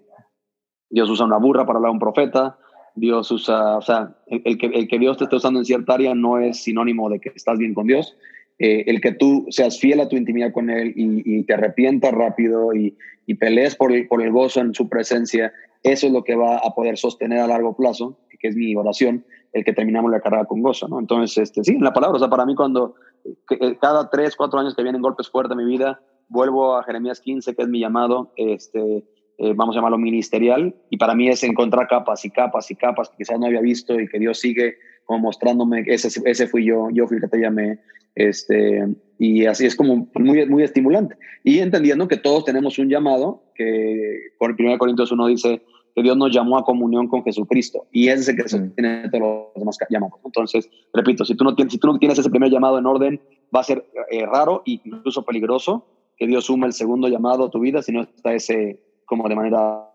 Dios 0.89 1.09
usa 1.09 1.25
una 1.25 1.37
burra 1.37 1.65
para 1.65 1.77
hablar 1.77 1.89
a 1.89 1.93
un 1.93 1.99
profeta, 1.99 2.57
Dios 2.95 3.31
usa, 3.31 3.77
o 3.77 3.81
sea, 3.81 4.15
el, 4.27 4.57
que, 4.57 4.67
el 4.67 4.87
que 4.87 4.99
Dios 4.99 5.17
te 5.17 5.25
esté 5.25 5.35
usando 5.35 5.59
en 5.59 5.65
cierta 5.65 5.93
área 5.93 6.15
no 6.15 6.39
es 6.39 6.63
sinónimo 6.63 7.09
de 7.09 7.19
que 7.19 7.29
estás 7.35 7.57
bien 7.57 7.73
con 7.73 7.87
Dios. 7.87 8.17
el 8.57 8.99
que 8.99 9.13
tú 9.13 9.45
seas 9.49 9.79
fiel 9.79 10.01
a 10.01 10.09
tu 10.09 10.17
intimidad 10.17 10.51
con 10.51 10.69
Él 10.69 10.93
y, 10.95 11.43
te 11.43 11.53
arrepientas 11.53 12.11
rápido 12.11 12.73
y, 12.73 12.97
y 13.25 13.35
pelees 13.35 13.75
por 13.75 13.91
el, 13.91 14.07
por 14.07 14.21
el 14.21 14.31
gozo 14.31 14.59
en 14.59 14.73
su 14.73 14.89
presencia, 14.89 15.53
eso 15.83 16.07
es 16.07 16.13
lo 16.13 16.23
que 16.23 16.35
va 16.35 16.57
a 16.57 16.73
poder 16.75 16.97
sostener 16.97 17.39
a 17.39 17.47
largo 17.47 17.75
plazo, 17.75 18.17
que 18.39 18.47
es 18.47 18.55
mi 18.55 18.75
oración, 18.75 19.25
el 19.53 19.63
que 19.63 19.73
terminamos 19.73 20.11
la 20.11 20.21
carrera 20.21 20.45
con 20.45 20.61
gozo, 20.61 20.87
¿no? 20.87 20.99
Entonces, 20.99 21.37
este, 21.37 21.63
sí, 21.63 21.73
en 21.73 21.83
la 21.83 21.93
palabra, 21.93 22.15
o 22.15 22.19
sea, 22.19 22.29
para 22.29 22.45
mí 22.45 22.55
cuando 22.55 22.95
eh, 23.25 23.77
cada 23.79 24.09
tres, 24.09 24.35
cuatro 24.35 24.59
años 24.59 24.75
que 24.75 24.83
vienen 24.83 25.01
golpes 25.01 25.29
fuertes 25.29 25.57
en 25.57 25.65
mi 25.65 25.71
vida, 25.71 26.01
vuelvo 26.27 26.75
a 26.75 26.83
Jeremías 26.83 27.19
15, 27.19 27.55
que 27.55 27.61
es 27.61 27.67
mi 27.67 27.79
llamado, 27.79 28.33
este, 28.35 29.03
eh, 29.39 29.53
vamos 29.55 29.75
a 29.75 29.79
llamarlo 29.79 29.97
ministerial, 29.97 30.75
y 30.89 30.97
para 30.97 31.15
mí 31.15 31.29
es 31.29 31.43
encontrar 31.43 31.87
capas 31.87 32.23
y 32.25 32.29
capas 32.29 32.69
y 32.71 32.75
capas 32.75 33.09
que 33.09 33.17
quizás 33.17 33.39
no 33.39 33.47
había 33.47 33.61
visto 33.61 33.99
y 33.99 34.07
que 34.07 34.19
Dios 34.19 34.39
sigue 34.39 34.75
como 35.05 35.19
mostrándome, 35.19 35.83
ese, 35.87 36.09
ese 36.25 36.47
fui 36.47 36.65
yo, 36.65 36.89
yo 36.91 37.07
fui 37.07 37.17
el 37.17 37.23
que 37.23 37.29
te 37.29 37.39
llamé, 37.39 37.79
este, 38.15 38.85
y 39.17 39.45
así 39.45 39.65
es 39.65 39.75
como 39.75 40.07
muy, 40.13 40.45
muy 40.45 40.63
estimulante. 40.63 41.15
Y 41.43 41.59
entendiendo 41.59 42.07
que 42.07 42.17
todos 42.17 42.45
tenemos 42.45 42.77
un 42.77 42.89
llamado, 42.89 43.43
que 43.55 44.33
con 44.37 44.51
el 44.51 44.65
1 44.65 44.77
Corintios 44.77 45.11
1 45.11 45.27
dice, 45.27 45.61
que 45.95 46.03
Dios 46.03 46.17
nos 46.17 46.33
llamó 46.33 46.57
a 46.57 46.63
comunión 46.63 47.07
con 47.07 47.23
Jesucristo 47.23 47.87
y 47.91 48.09
ese 48.09 48.21
es 48.21 48.29
el 48.29 48.35
que 48.35 48.49
se 48.49 48.59
mm. 48.59 48.75
tiene 48.75 49.09
todos 49.09 49.21
los 49.21 49.53
demás 49.55 49.77
llamados. 49.89 50.19
Entonces, 50.23 50.69
repito, 50.93 51.25
si 51.25 51.35
tú, 51.35 51.43
no 51.43 51.55
tienes, 51.55 51.73
si 51.73 51.79
tú 51.79 51.87
no 51.87 51.97
tienes 51.97 52.19
ese 52.19 52.29
primer 52.29 52.51
llamado 52.51 52.77
en 52.77 52.85
orden, 52.85 53.21
va 53.55 53.61
a 53.61 53.63
ser 53.63 53.85
eh, 54.11 54.25
raro 54.25 54.63
e 54.65 54.81
incluso 54.83 55.23
peligroso 55.23 55.87
que 56.17 56.27
Dios 56.27 56.45
suma 56.45 56.67
el 56.67 56.73
segundo 56.73 57.07
llamado 57.07 57.45
a 57.45 57.49
tu 57.49 57.59
vida 57.59 57.81
si 57.81 57.91
no 57.91 58.01
está 58.01 58.33
ese 58.33 58.79
como 59.09 59.27
de 59.27 59.35
manera 59.35 59.89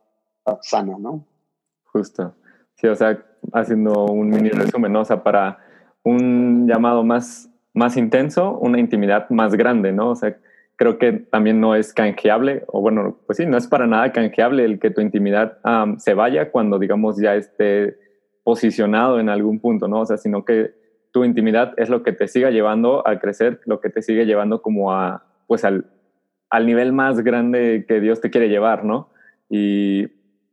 sana, 0.60 0.96
¿no? 0.98 1.24
Justo. 1.84 2.34
Sí, 2.74 2.88
o 2.88 2.96
sea, 2.96 3.24
haciendo 3.52 4.06
un 4.06 4.28
mini 4.28 4.50
resumen, 4.50 4.92
¿no? 4.92 5.02
O 5.02 5.04
sea, 5.04 5.22
para 5.22 5.58
un 6.02 6.66
llamado 6.66 7.04
más, 7.04 7.48
más 7.72 7.96
intenso, 7.96 8.58
una 8.58 8.80
intimidad 8.80 9.30
más 9.30 9.54
grande, 9.54 9.92
¿no? 9.92 10.10
O 10.10 10.16
sea, 10.16 10.36
creo 10.74 10.98
que 10.98 11.12
también 11.12 11.60
no 11.60 11.76
es 11.76 11.94
canjeable, 11.94 12.64
o 12.66 12.80
bueno, 12.80 13.16
pues 13.26 13.38
sí, 13.38 13.46
no 13.46 13.56
es 13.56 13.68
para 13.68 13.86
nada 13.86 14.10
canjeable 14.10 14.64
el 14.64 14.80
que 14.80 14.90
tu 14.90 15.00
intimidad 15.00 15.58
se 15.98 16.14
vaya 16.14 16.50
cuando, 16.50 16.80
digamos, 16.80 17.16
ya 17.16 17.36
esté 17.36 17.96
posicionado 18.42 19.20
en 19.20 19.28
algún 19.28 19.60
punto, 19.60 19.86
¿no? 19.86 20.00
O 20.00 20.06
sea, 20.06 20.16
sino 20.16 20.44
que 20.44 20.74
tu 21.12 21.22
intimidad 21.22 21.72
es 21.76 21.88
lo 21.88 22.02
que 22.02 22.12
te 22.12 22.26
siga 22.26 22.50
llevando 22.50 23.06
a 23.06 23.20
crecer, 23.20 23.60
lo 23.66 23.80
que 23.80 23.88
te 23.88 24.02
sigue 24.02 24.26
llevando 24.26 24.60
como 24.60 24.92
a, 24.92 25.22
pues 25.46 25.64
al, 25.64 25.86
al 26.54 26.66
nivel 26.66 26.92
más 26.92 27.20
grande 27.20 27.84
que 27.88 28.00
Dios 28.00 28.20
te 28.20 28.30
quiere 28.30 28.48
llevar, 28.48 28.84
¿no? 28.84 29.08
Y, 29.50 30.06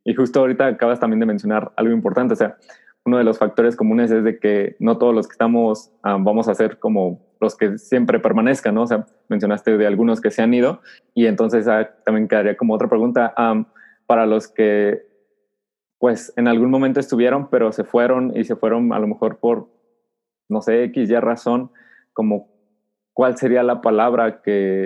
y 0.03 0.15
justo 0.15 0.39
ahorita 0.39 0.65
acabas 0.65 0.99
también 0.99 1.19
de 1.19 1.27
mencionar 1.27 1.71
algo 1.75 1.93
importante, 1.93 2.33
o 2.33 2.35
sea, 2.35 2.57
uno 3.05 3.19
de 3.19 3.23
los 3.23 3.37
factores 3.37 3.75
comunes 3.75 4.09
es 4.09 4.23
de 4.23 4.39
que 4.39 4.75
no 4.79 4.97
todos 4.97 5.13
los 5.13 5.27
que 5.27 5.33
estamos 5.33 5.91
vamos 6.03 6.47
a 6.47 6.55
ser 6.55 6.79
como 6.79 7.21
los 7.39 7.55
que 7.55 7.77
siempre 7.77 8.19
permanezcan, 8.19 8.75
¿no? 8.75 8.83
O 8.83 8.87
sea, 8.87 9.05
mencionaste 9.27 9.77
de 9.77 9.85
algunos 9.87 10.21
que 10.21 10.31
se 10.31 10.41
han 10.41 10.53
ido 10.53 10.81
y 11.13 11.27
entonces 11.27 11.67
ah, 11.67 11.91
también 12.03 12.27
quedaría 12.27 12.57
como 12.57 12.73
otra 12.73 12.89
pregunta 12.89 13.33
para 14.07 14.25
los 14.25 14.47
que 14.47 15.03
pues 15.99 16.33
en 16.35 16.47
algún 16.47 16.71
momento 16.71 16.99
estuvieron 16.99 17.47
pero 17.49 17.71
se 17.71 17.83
fueron 17.83 18.35
y 18.35 18.43
se 18.43 18.55
fueron 18.55 18.91
a 18.91 18.99
lo 18.99 19.07
mejor 19.07 19.37
por 19.37 19.67
no 20.49 20.61
sé, 20.61 20.83
X 20.85 21.09
ya 21.09 21.21
razón, 21.21 21.71
como 22.13 22.49
cuál 23.13 23.37
sería 23.37 23.61
la 23.61 23.81
palabra 23.81 24.41
que, 24.41 24.85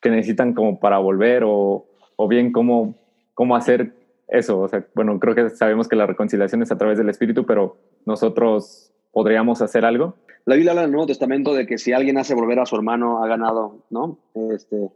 que 0.00 0.10
necesitan 0.10 0.54
como 0.54 0.78
para 0.78 0.98
volver 0.98 1.44
o, 1.44 1.86
o 2.16 2.28
bien 2.28 2.52
cómo, 2.52 2.94
cómo 3.34 3.56
hacer 3.56 3.92
eso. 4.28 4.60
O 4.60 4.70
bueno, 4.94 5.18
creo 5.18 5.34
que 5.34 5.50
sabemos 5.50 5.88
que 5.88 5.96
la 5.96 6.06
reconciliación 6.06 6.62
es 6.62 6.72
a 6.72 6.78
través 6.78 6.98
del 6.98 7.08
Espíritu, 7.08 7.46
pero 7.46 7.76
nosotros 8.04 8.92
podríamos 9.12 9.62
hacer 9.62 9.84
algo. 9.84 10.14
La 10.44 10.54
Biblia 10.54 10.72
habla 10.72 10.82
en 10.82 10.86
el 10.86 10.92
Nuevo 10.92 11.06
Testamento 11.06 11.54
de 11.54 11.66
que 11.66 11.78
si 11.78 11.92
alguien 11.92 12.18
hace 12.18 12.34
volver 12.34 12.58
a 12.60 12.66
su 12.66 12.76
hermano, 12.76 13.22
ha 13.22 13.28
ganado, 13.28 13.84
¿no? 13.90 14.18
Este, 14.54 14.90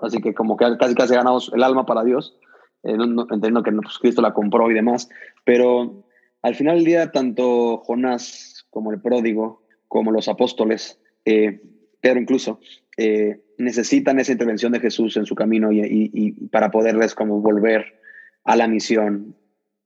así 0.00 0.20
que 0.20 0.34
como 0.34 0.56
que 0.56 0.64
casi 0.78 0.94
casi 0.94 1.14
ha 1.14 1.18
ganado 1.18 1.40
el 1.52 1.62
alma 1.62 1.84
para 1.84 2.04
Dios, 2.04 2.38
eh, 2.84 2.96
entiendo 3.30 3.62
que 3.62 3.72
pues, 3.72 3.98
Cristo 3.98 4.22
la 4.22 4.32
compró 4.32 4.70
y 4.70 4.74
demás, 4.74 5.08
pero 5.44 6.04
al 6.42 6.54
final 6.54 6.76
del 6.76 6.84
día, 6.84 7.12
tanto 7.12 7.78
Jonás 7.78 8.66
como 8.70 8.92
el 8.92 9.00
pródigo, 9.00 9.62
como 9.88 10.12
los 10.12 10.28
apóstoles, 10.28 11.00
eh, 11.24 11.60
Pedro 12.00 12.20
incluso, 12.20 12.60
eh, 12.96 13.40
necesitan 13.58 14.18
esa 14.20 14.32
intervención 14.32 14.72
de 14.72 14.80
Jesús 14.80 15.16
en 15.16 15.26
su 15.26 15.34
camino 15.34 15.70
y, 15.72 16.32
para 16.50 16.70
poderles 16.70 17.14
como 17.14 17.40
volver 17.40 18.00
a 18.44 18.56
la 18.56 18.68
misión 18.68 19.34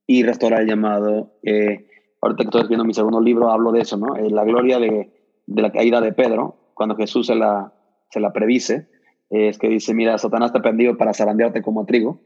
y 0.06 0.22
restaurar 0.22 0.62
el 0.62 0.68
llamado. 0.68 1.34
Eh, 1.42 1.86
ahorita 2.22 2.44
que 2.44 2.48
estoy 2.48 2.60
escribiendo 2.60 2.84
mi 2.84 2.94
segundo 2.94 3.20
libro, 3.20 3.50
hablo 3.50 3.72
de 3.72 3.80
eso, 3.80 3.96
¿no? 3.96 4.16
Eh, 4.16 4.30
la 4.30 4.44
gloria 4.44 4.78
de, 4.78 5.10
la 5.46 5.72
caída 5.72 6.00
de 6.00 6.12
Pedro, 6.12 6.56
cuando 6.74 6.96
Jesús 6.96 7.26
se 7.26 7.34
la, 7.34 7.72
se 8.10 8.20
la 8.20 8.32
predice, 8.32 8.86
eh, 9.30 9.48
es 9.48 9.58
que 9.58 9.68
dice, 9.68 9.92
mira, 9.92 10.16
Satanás 10.18 10.52
te 10.52 10.58
ha 10.58 10.62
prendido 10.62 10.96
para 10.96 11.14
zarandearte 11.14 11.62
como 11.62 11.84
trigo, 11.84 12.20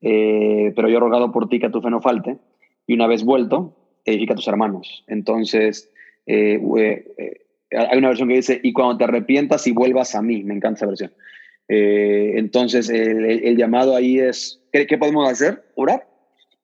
eh, 0.00 0.72
pero 0.74 0.88
yo 0.88 0.96
he 0.96 1.00
rogado 1.00 1.32
por 1.32 1.48
ti 1.48 1.60
que 1.60 1.68
tu 1.68 1.82
fe 1.82 1.90
no 1.90 2.00
falte, 2.00 2.38
y 2.86 2.94
una 2.94 3.06
vez 3.06 3.24
vuelto, 3.24 3.76
edifica 4.04 4.32
a 4.32 4.36
tus 4.36 4.48
hermanos. 4.48 5.04
Entonces, 5.06 5.92
hay 7.76 7.98
una 7.98 8.08
versión 8.08 8.28
que 8.28 8.36
dice, 8.36 8.60
y 8.62 8.72
cuando 8.72 8.98
te 8.98 9.04
arrepientas 9.04 9.66
y 9.66 9.72
vuelvas 9.72 10.14
a 10.14 10.22
mí, 10.22 10.42
me 10.44 10.54
encanta 10.54 10.78
esa 10.78 10.86
versión. 10.86 11.12
entonces, 11.68 12.88
el, 12.90 13.24
el, 13.24 13.56
llamado 13.56 13.96
ahí 13.96 14.18
es, 14.18 14.62
¿qué, 14.72 14.86
¿qué, 14.86 14.98
podemos 14.98 15.28
hacer? 15.30 15.64
Orar, 15.74 16.06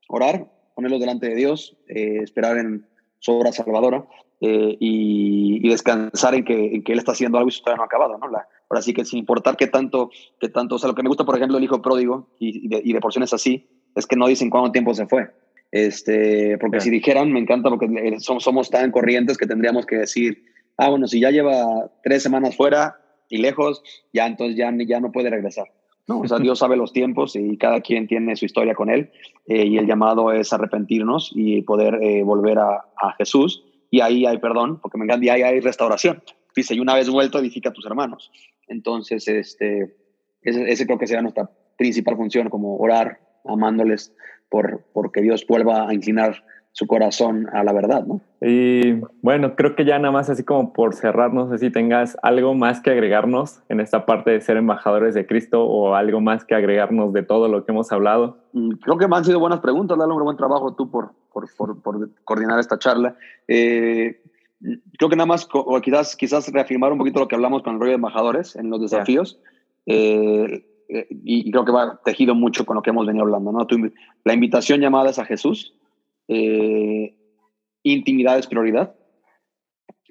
orar, 0.08 0.46
ponerlo 0.78 1.00
delante 1.00 1.28
de 1.28 1.34
Dios, 1.34 1.76
eh, 1.88 2.20
esperar 2.22 2.56
en 2.56 2.86
su 3.18 3.32
obra 3.32 3.50
salvadora 3.50 4.06
eh, 4.40 4.76
y, 4.78 5.68
descansar 5.68 6.36
en 6.36 6.44
que, 6.44 6.54
en 6.54 6.84
que, 6.84 6.92
Él 6.92 7.00
está 7.00 7.10
haciendo 7.10 7.36
algo 7.36 7.48
y 7.48 7.52
su 7.52 7.62
todavía 7.62 7.78
no 7.78 7.82
ha 7.82 7.86
acabado. 7.86 8.16
¿no? 8.16 8.28
La, 8.28 8.46
ahora 8.70 8.80
sí 8.80 8.94
que 8.94 9.04
sin 9.04 9.18
importar 9.18 9.56
qué 9.56 9.66
tanto, 9.66 10.10
qué 10.38 10.48
tanto, 10.48 10.76
o 10.76 10.78
sea, 10.78 10.86
lo 10.86 10.94
que 10.94 11.02
me 11.02 11.08
gusta, 11.08 11.24
por 11.24 11.36
ejemplo, 11.36 11.58
el 11.58 11.64
hijo 11.64 11.82
pródigo 11.82 12.28
y, 12.38 12.68
de, 12.68 12.80
y 12.84 12.92
de, 12.92 13.00
porciones 13.00 13.32
así, 13.34 13.66
es 13.96 14.06
que 14.06 14.14
no 14.14 14.28
dicen 14.28 14.50
cuánto 14.50 14.70
tiempo 14.70 14.94
se 14.94 15.06
fue. 15.06 15.30
Este, 15.72 16.56
porque 16.58 16.80
si 16.80 16.90
dijeran, 16.90 17.32
me 17.32 17.40
encanta 17.40 17.70
porque 17.70 17.86
eh, 17.86 18.20
somos, 18.20 18.44
somos 18.44 18.70
tan 18.70 18.92
corrientes 18.92 19.36
que 19.36 19.46
tendríamos 19.46 19.84
que 19.84 19.96
decir, 19.96 20.44
ah, 20.78 20.88
bueno, 20.88 21.06
si 21.06 21.20
ya 21.20 21.30
lleva 21.30 21.90
tres 22.02 22.22
semanas 22.22 22.56
fuera 22.56 23.00
y 23.28 23.38
lejos, 23.38 23.82
ya 24.12 24.26
entonces 24.26 24.56
ya, 24.56 24.72
ya 24.86 25.00
no 25.00 25.12
puede 25.12 25.30
regresar. 25.30 25.66
¿no? 26.06 26.20
O 26.20 26.28
sea, 26.28 26.38
Dios 26.38 26.58
sabe 26.58 26.76
los 26.76 26.92
tiempos 26.92 27.36
y 27.36 27.58
cada 27.58 27.82
quien 27.82 28.06
tiene 28.06 28.34
su 28.36 28.46
historia 28.46 28.74
con 28.74 28.88
Él 28.88 29.10
eh, 29.46 29.66
y 29.66 29.76
el 29.76 29.86
llamado 29.86 30.32
es 30.32 30.52
arrepentirnos 30.54 31.32
y 31.34 31.60
poder 31.62 32.02
eh, 32.02 32.22
volver 32.22 32.58
a, 32.58 32.86
a, 32.96 33.12
Jesús 33.18 33.62
y 33.90 34.00
ahí 34.00 34.24
hay 34.24 34.38
perdón, 34.38 34.80
porque 34.80 34.96
me 34.96 35.04
encanta, 35.04 35.26
y 35.26 35.28
ahí 35.28 35.42
hay 35.42 35.60
restauración. 35.60 36.22
Dice, 36.56 36.74
y 36.74 36.80
una 36.80 36.94
vez 36.94 37.10
vuelto, 37.10 37.38
edifica 37.38 37.68
a 37.68 37.72
tus 37.72 37.86
hermanos. 37.86 38.30
Entonces, 38.68 39.28
este, 39.28 39.96
ese, 40.42 40.70
ese 40.70 40.86
creo 40.86 40.98
que 40.98 41.06
será 41.06 41.22
nuestra 41.22 41.50
principal 41.76 42.16
función, 42.16 42.48
como 42.48 42.76
orar, 42.76 43.20
amándoles 43.44 44.14
por, 44.48 44.84
porque 44.92 45.22
Dios 45.22 45.46
vuelva 45.46 45.88
a 45.88 45.94
inclinar 45.94 46.42
su 46.72 46.86
corazón 46.86 47.48
a 47.52 47.64
la 47.64 47.72
verdad, 47.72 48.04
¿no? 48.06 48.20
Y 48.40 49.00
bueno, 49.20 49.56
creo 49.56 49.74
que 49.74 49.84
ya 49.84 49.98
nada 49.98 50.12
más 50.12 50.30
así 50.30 50.44
como 50.44 50.72
por 50.72 50.94
cerrar, 50.94 51.34
no 51.34 51.50
sé 51.50 51.58
si 51.58 51.70
tengas 51.70 52.16
algo 52.22 52.54
más 52.54 52.80
que 52.80 52.90
agregarnos 52.90 53.60
en 53.68 53.80
esta 53.80 54.06
parte 54.06 54.30
de 54.30 54.40
ser 54.40 54.56
embajadores 54.56 55.14
de 55.14 55.26
Cristo 55.26 55.64
o 55.64 55.94
algo 55.94 56.20
más 56.20 56.44
que 56.44 56.54
agregarnos 56.54 57.12
de 57.12 57.22
todo 57.22 57.48
lo 57.48 57.64
que 57.64 57.72
hemos 57.72 57.90
hablado. 57.90 58.38
Mm, 58.52 58.72
creo 58.76 58.96
que 58.96 59.08
me 59.08 59.16
han 59.16 59.24
sido 59.24 59.40
buenas 59.40 59.60
preguntas, 59.60 59.98
Lalo, 59.98 60.14
un 60.14 60.22
buen 60.22 60.36
trabajo 60.36 60.74
tú 60.74 60.90
por, 60.90 61.10
por, 61.32 61.48
por, 61.56 61.82
por 61.82 62.10
coordinar 62.24 62.60
esta 62.60 62.78
charla. 62.78 63.16
Eh, 63.48 64.20
creo 64.98 65.08
que 65.08 65.16
nada 65.16 65.26
más, 65.26 65.48
o 65.52 65.80
quizás, 65.80 66.16
quizás 66.16 66.52
reafirmar 66.52 66.92
un 66.92 66.98
poquito 66.98 67.20
lo 67.20 67.28
que 67.28 67.34
hablamos 67.34 67.62
con 67.62 67.74
el 67.74 67.80
rollo 67.80 67.90
de 67.90 67.96
embajadores 67.96 68.56
en 68.56 68.70
los 68.70 68.80
desafíos. 68.80 69.40
Eh, 69.86 70.64
eh, 70.88 71.06
y, 71.10 71.50
creo 71.50 71.64
que 71.64 71.72
va 71.72 72.00
tejido 72.04 72.34
mucho 72.34 72.64
con 72.64 72.76
lo 72.76 72.82
que 72.82 72.90
hemos 72.90 73.06
venido 73.06 73.24
hablando, 73.24 73.52
¿no? 73.52 73.66
la 74.24 74.32
invitación 74.32 74.80
llamada 74.80 75.10
es 75.10 75.18
a 75.18 75.26
Jesús, 75.26 75.74
eh, 76.28 77.14
intimidad 77.82 78.38
es 78.38 78.46
prioridad 78.46 78.94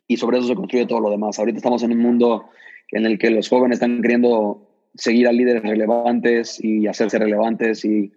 y 0.07 0.17
sobre 0.17 0.37
eso 0.37 0.47
se 0.47 0.55
construye 0.55 0.85
todo 0.85 0.99
lo 0.99 1.09
demás. 1.09 1.37
Ahorita 1.37 1.57
estamos 1.57 1.83
en 1.83 1.91
un 1.91 1.99
mundo 1.99 2.45
en 2.91 3.05
el 3.05 3.19
que 3.19 3.29
los 3.29 3.49
jóvenes 3.49 3.77
están 3.77 4.01
queriendo 4.01 4.67
seguir 4.95 5.27
a 5.27 5.31
líderes 5.31 5.63
relevantes 5.63 6.63
y 6.63 6.87
hacerse 6.87 7.19
relevantes 7.19 7.85
y 7.85 8.11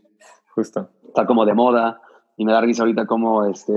justo 0.55 0.91
está 1.07 1.27
como 1.27 1.45
de 1.45 1.55
moda 1.55 2.01
y 2.37 2.45
me 2.45 2.53
da 2.53 2.61
risa 2.61 2.83
ahorita 2.83 3.07
como 3.07 3.45
este 3.45 3.73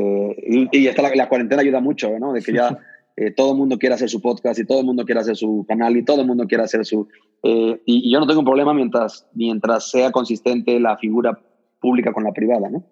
y, 0.47 0.69
y 0.71 0.91
la, 0.91 1.15
la, 1.15 1.27
cuarentena 1.27 1.61
ayuda 1.61 1.81
mucho, 1.81 2.17
¿no? 2.19 2.31
De 2.31 2.41
que 2.41 2.53
ya 2.53 2.77
eh, 3.17 3.31
todo 3.31 3.51
el 3.51 3.57
mundo 3.57 3.77
quiere 3.77 3.95
hacer 3.95 4.09
su 4.09 4.21
podcast 4.21 4.59
y 4.59 4.65
todo 4.65 4.79
el 4.79 4.85
mundo 4.85 5.03
quiere 5.03 5.19
hacer 5.19 5.35
su 5.35 5.65
canal 5.67 5.97
y 5.97 6.05
todo 6.05 6.21
el 6.21 6.27
mundo 6.27 6.45
quiere 6.47 6.63
hacer 6.63 6.85
su 6.85 7.09
eh, 7.41 7.81
y, 7.85 8.07
y, 8.07 8.13
yo 8.13 8.19
no 8.19 8.27
tengo 8.27 8.39
un 8.39 8.45
problema 8.45 8.73
mientras 8.73 9.27
mientras 9.33 9.89
sea 9.89 10.11
consistente 10.11 10.79
la 10.79 10.97
figura 10.97 11.37
pública 11.81 12.13
con 12.13 12.23
la 12.23 12.31
privada, 12.31 12.69
¿no? 12.69 12.83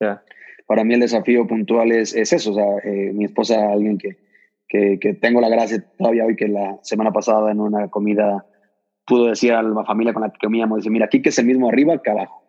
Yeah 0.00 0.22
para 0.66 0.84
mí 0.84 0.94
el 0.94 1.00
desafío 1.00 1.46
puntual 1.46 1.92
es, 1.92 2.14
es 2.14 2.32
eso. 2.32 2.50
O 2.50 2.54
sea, 2.54 2.78
eh, 2.84 3.12
mi 3.12 3.24
esposa, 3.24 3.72
alguien 3.72 3.98
que, 3.98 4.18
que, 4.68 4.98
que, 4.98 5.14
tengo 5.14 5.40
la 5.40 5.48
gracia 5.48 5.84
todavía 5.96 6.26
hoy, 6.26 6.36
que 6.36 6.48
la 6.48 6.78
semana 6.82 7.12
pasada 7.12 7.50
en 7.52 7.60
una 7.60 7.88
comida 7.88 8.44
pudo 9.06 9.26
decir 9.26 9.52
a 9.52 9.62
la 9.62 9.84
familia 9.84 10.12
con 10.12 10.22
la 10.22 10.30
que 10.30 10.38
comíamos, 10.44 10.78
dice, 10.78 10.90
mira, 10.90 11.06
aquí 11.06 11.22
que 11.22 11.28
es 11.28 11.38
el 11.38 11.46
mismo 11.46 11.68
arriba 11.68 12.02
que 12.02 12.10
abajo. 12.10 12.42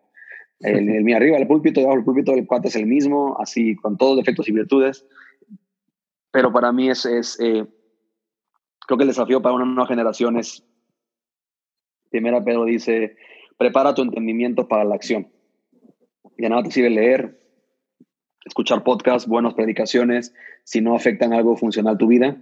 El, 0.59 0.89
el, 0.89 1.13
arriba, 1.13 1.37
el 1.37 1.47
púlpito, 1.47 1.79
debajo 1.79 1.97
del 1.97 2.05
púlpito 2.05 2.31
del 2.31 2.47
cuate 2.47 2.69
es 2.69 2.75
el 2.75 2.87
mismo, 2.87 3.37
así 3.39 3.75
con 3.75 3.95
todos 3.95 4.17
defectos 4.17 4.49
y 4.49 4.51
virtudes. 4.51 5.05
Pero 6.31 6.51
para 6.51 6.71
mí 6.71 6.89
es, 6.89 7.05
es 7.05 7.39
eh, 7.39 7.63
creo 8.87 8.97
que 8.97 9.03
el 9.03 9.09
desafío 9.09 9.41
para 9.41 9.53
una 9.53 9.65
nueva 9.65 9.85
generación 9.85 10.37
es, 10.37 10.65
primera 12.09 12.43
Pedro 12.43 12.65
dice, 12.65 13.15
prepara 13.57 13.93
tu 13.93 14.01
entendimiento 14.01 14.67
para 14.67 14.83
la 14.83 14.95
acción. 14.95 15.27
Ya 16.39 16.49
nada 16.49 16.63
te 16.63 16.71
sirve 16.71 16.89
leer, 16.89 17.39
escuchar 18.47 18.83
podcasts, 18.83 19.27
buenas 19.27 19.53
predicaciones, 19.53 20.33
si 20.63 20.81
no 20.81 20.95
afectan 20.95 21.33
algo 21.33 21.55
funcional 21.55 21.97
tu 21.97 22.07
vida, 22.07 22.37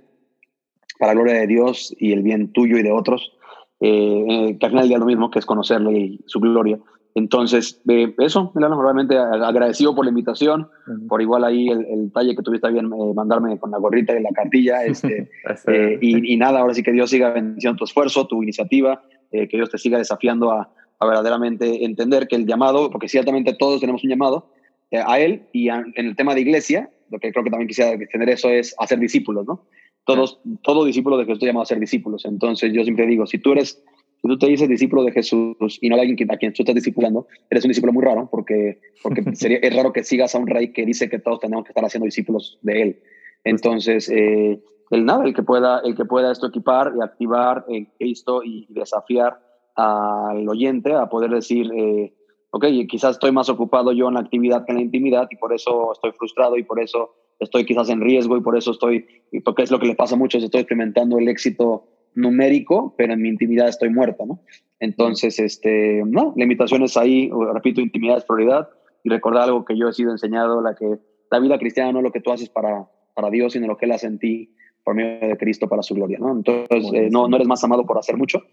para 0.99 1.13
la 1.13 1.21
gloria 1.21 1.39
de 1.41 1.47
Dios 1.47 1.93
y 1.99 2.13
el 2.13 2.21
bien 2.21 2.53
tuyo 2.53 2.77
y 2.77 2.83
de 2.83 2.91
otros, 2.91 3.33
eh, 3.81 4.25
eh 4.29 4.57
que 4.57 4.65
al 4.65 4.71
final 4.71 4.87
día 4.87 4.97
lo 4.97 5.05
mismo, 5.05 5.29
que 5.29 5.39
es 5.39 5.45
conocerle 5.45 5.97
y 5.97 6.19
su 6.25 6.39
gloria. 6.39 6.79
Entonces, 7.15 7.81
eh, 7.87 8.13
eso, 8.17 8.51
Milano, 8.55 8.81
realmente 8.81 9.17
agradecido 9.17 9.95
por 9.95 10.03
la 10.03 10.09
invitación, 10.09 10.63
uh 10.63 10.91
-huh. 10.91 11.07
por 11.07 11.21
igual 11.21 11.45
ahí 11.45 11.69
el, 11.69 11.85
el, 11.85 12.11
talle 12.11 12.35
que 12.35 12.43
tuviste 12.43 12.69
bien 12.69 12.87
eh, 12.87 13.13
mandarme 13.15 13.57
con 13.57 13.71
la 13.71 13.77
gorrita 13.77 14.17
y 14.17 14.21
la 14.21 14.31
cartilla. 14.31 14.79
Este, 14.85 15.29
eh, 15.67 15.97
y, 16.01 16.33
y, 16.33 16.37
nada, 16.37 16.59
ahora 16.59 16.73
sí 16.73 16.83
que 16.83 16.91
Dios 16.91 17.09
siga 17.09 17.31
bendiciendo 17.31 17.77
tu 17.77 17.85
esfuerzo, 17.85 18.27
tu 18.27 18.43
iniciativa, 18.43 19.01
eh, 19.31 19.47
que 19.47 19.57
Dios 19.57 19.69
te 19.69 19.77
siga 19.77 19.97
desafiando 19.97 20.51
a, 20.51 20.69
a, 20.99 21.05
verdaderamente 21.05 21.85
entender 21.85 22.27
que 22.27 22.35
el 22.35 22.45
llamado, 22.45 22.89
porque 22.91 23.07
ciertamente 23.07 23.55
todos 23.57 23.79
tenemos 23.79 24.03
un 24.03 24.09
llamado, 24.09 24.47
eh, 24.47 24.54
a 24.91 25.19
él 25.19 25.47
y 25.51 25.69
a, 25.69 25.83
en 25.95 26.05
el 26.05 26.15
tema 26.15 26.35
de 26.35 26.41
iglesia, 26.41 26.89
lo 27.09 27.19
que 27.19 27.31
creo 27.31 27.43
que 27.43 27.49
también 27.49 27.67
quisiera 27.67 27.97
tener 28.11 28.29
eso 28.29 28.49
es 28.49 28.75
hacer 28.79 28.99
discípulos, 28.99 29.45
¿no? 29.45 29.65
Todos, 30.05 30.39
todo 30.61 30.85
discípulo 30.85 31.17
de 31.17 31.25
Jesús 31.25 31.37
está 31.37 31.47
llamado 31.47 31.63
a 31.63 31.67
ser 31.67 31.79
discípulos. 31.79 32.25
Entonces 32.25 32.71
yo 32.73 32.83
siempre 32.83 33.07
digo, 33.07 33.25
si 33.25 33.39
tú 33.39 33.53
eres, 33.53 33.83
si 34.21 34.27
tú 34.27 34.37
te 34.37 34.47
dices 34.47 34.69
discípulo 34.69 35.03
de 35.03 35.11
Jesús 35.11 35.79
y 35.81 35.89
no 35.89 35.95
alguien 35.95 36.31
a 36.31 36.37
quien 36.37 36.53
tú 36.53 36.61
estás 36.61 36.75
discipulando, 36.75 37.27
eres 37.49 37.63
un 37.63 37.69
discípulo 37.69 37.91
muy 37.91 38.03
raro 38.03 38.27
porque, 38.29 38.79
porque 39.01 39.23
sería, 39.35 39.57
es 39.57 39.75
raro 39.75 39.91
que 39.91 40.03
sigas 40.03 40.35
a 40.35 40.37
un 40.37 40.47
rey 40.47 40.71
que 40.71 40.85
dice 40.85 41.09
que 41.09 41.19
todos 41.19 41.39
tenemos 41.39 41.65
que 41.65 41.71
estar 41.71 41.83
haciendo 41.83 42.05
discípulos 42.05 42.59
de 42.61 42.81
él. 42.81 42.99
Entonces, 43.43 44.09
eh, 44.09 44.59
el 44.91 45.05
nada, 45.05 45.25
el 45.25 45.33
que 45.33 45.43
pueda, 45.43 45.81
el 45.83 45.95
que 45.95 46.05
pueda 46.05 46.31
esto 46.31 46.47
equipar 46.47 46.93
y 46.97 47.03
activar 47.03 47.65
en 47.67 47.85
Cristo 47.97 48.43
y 48.43 48.67
desafiar 48.69 49.39
al 49.75 50.47
oyente 50.47 50.93
a 50.93 51.09
poder 51.09 51.31
decir, 51.31 51.71
eh, 51.73 52.13
ok, 52.51 52.65
quizás 52.87 53.11
estoy 53.11 53.31
más 53.31 53.49
ocupado 53.49 53.91
yo 53.91 54.07
en 54.07 54.15
la 54.15 54.21
actividad 54.21 54.65
que 54.65 54.71
en 54.71 54.77
la 54.77 54.83
intimidad 54.83 55.27
y 55.29 55.35
por 55.35 55.53
eso 55.53 55.91
estoy 55.91 56.11
frustrado 56.11 56.57
y 56.57 56.63
por 56.63 56.79
eso 56.79 57.15
estoy 57.39 57.65
quizás 57.65 57.89
en 57.89 58.01
riesgo 58.01 58.37
y 58.37 58.41
por 58.41 58.57
eso 58.57 58.71
estoy, 58.71 59.05
porque 59.43 59.63
es 59.63 59.71
lo 59.71 59.79
que 59.79 59.87
le 59.87 59.95
pasa 59.95 60.15
a 60.15 60.17
muchos, 60.17 60.43
estoy 60.43 60.61
experimentando 60.61 61.17
el 61.19 61.27
éxito 61.27 61.87
numérico, 62.15 62.93
pero 62.97 63.13
en 63.13 63.21
mi 63.21 63.29
intimidad 63.29 63.67
estoy 63.67 63.89
muerto, 63.89 64.25
¿no? 64.25 64.39
Entonces, 64.79 65.39
este, 65.39 66.01
no, 66.05 66.33
la 66.35 66.43
invitación 66.43 66.83
es 66.83 66.97
ahí, 66.97 67.29
repito, 67.53 67.81
intimidad 67.81 68.17
es 68.17 68.25
prioridad 68.25 68.69
y 69.03 69.09
recordar 69.09 69.43
algo 69.43 69.65
que 69.65 69.77
yo 69.77 69.89
he 69.89 69.93
sido 69.93 70.11
enseñado, 70.11 70.61
la 70.61 70.75
que 70.75 70.97
la 71.29 71.39
vida 71.39 71.59
cristiana 71.59 71.91
no 71.91 71.99
es 71.99 72.03
lo 72.03 72.11
que 72.11 72.21
tú 72.21 72.31
haces 72.31 72.49
para, 72.49 72.89
para 73.13 73.29
Dios, 73.29 73.53
sino 73.53 73.67
lo 73.67 73.77
que 73.77 73.85
Él 73.85 73.91
hace 73.91 74.07
en 74.07 74.19
ti 74.19 74.55
por 74.83 74.95
medio 74.95 75.27
de 75.27 75.37
Cristo 75.37 75.67
para 75.67 75.81
su 75.81 75.95
gloria, 75.95 76.19
¿no? 76.19 76.31
Entonces, 76.31 76.91
eh, 76.93 77.09
no, 77.11 77.27
no 77.27 77.35
eres 77.35 77.47
más 77.47 77.63
amado 77.63 77.85
por 77.85 77.97
hacer 77.97 78.17
mucho, 78.17 78.43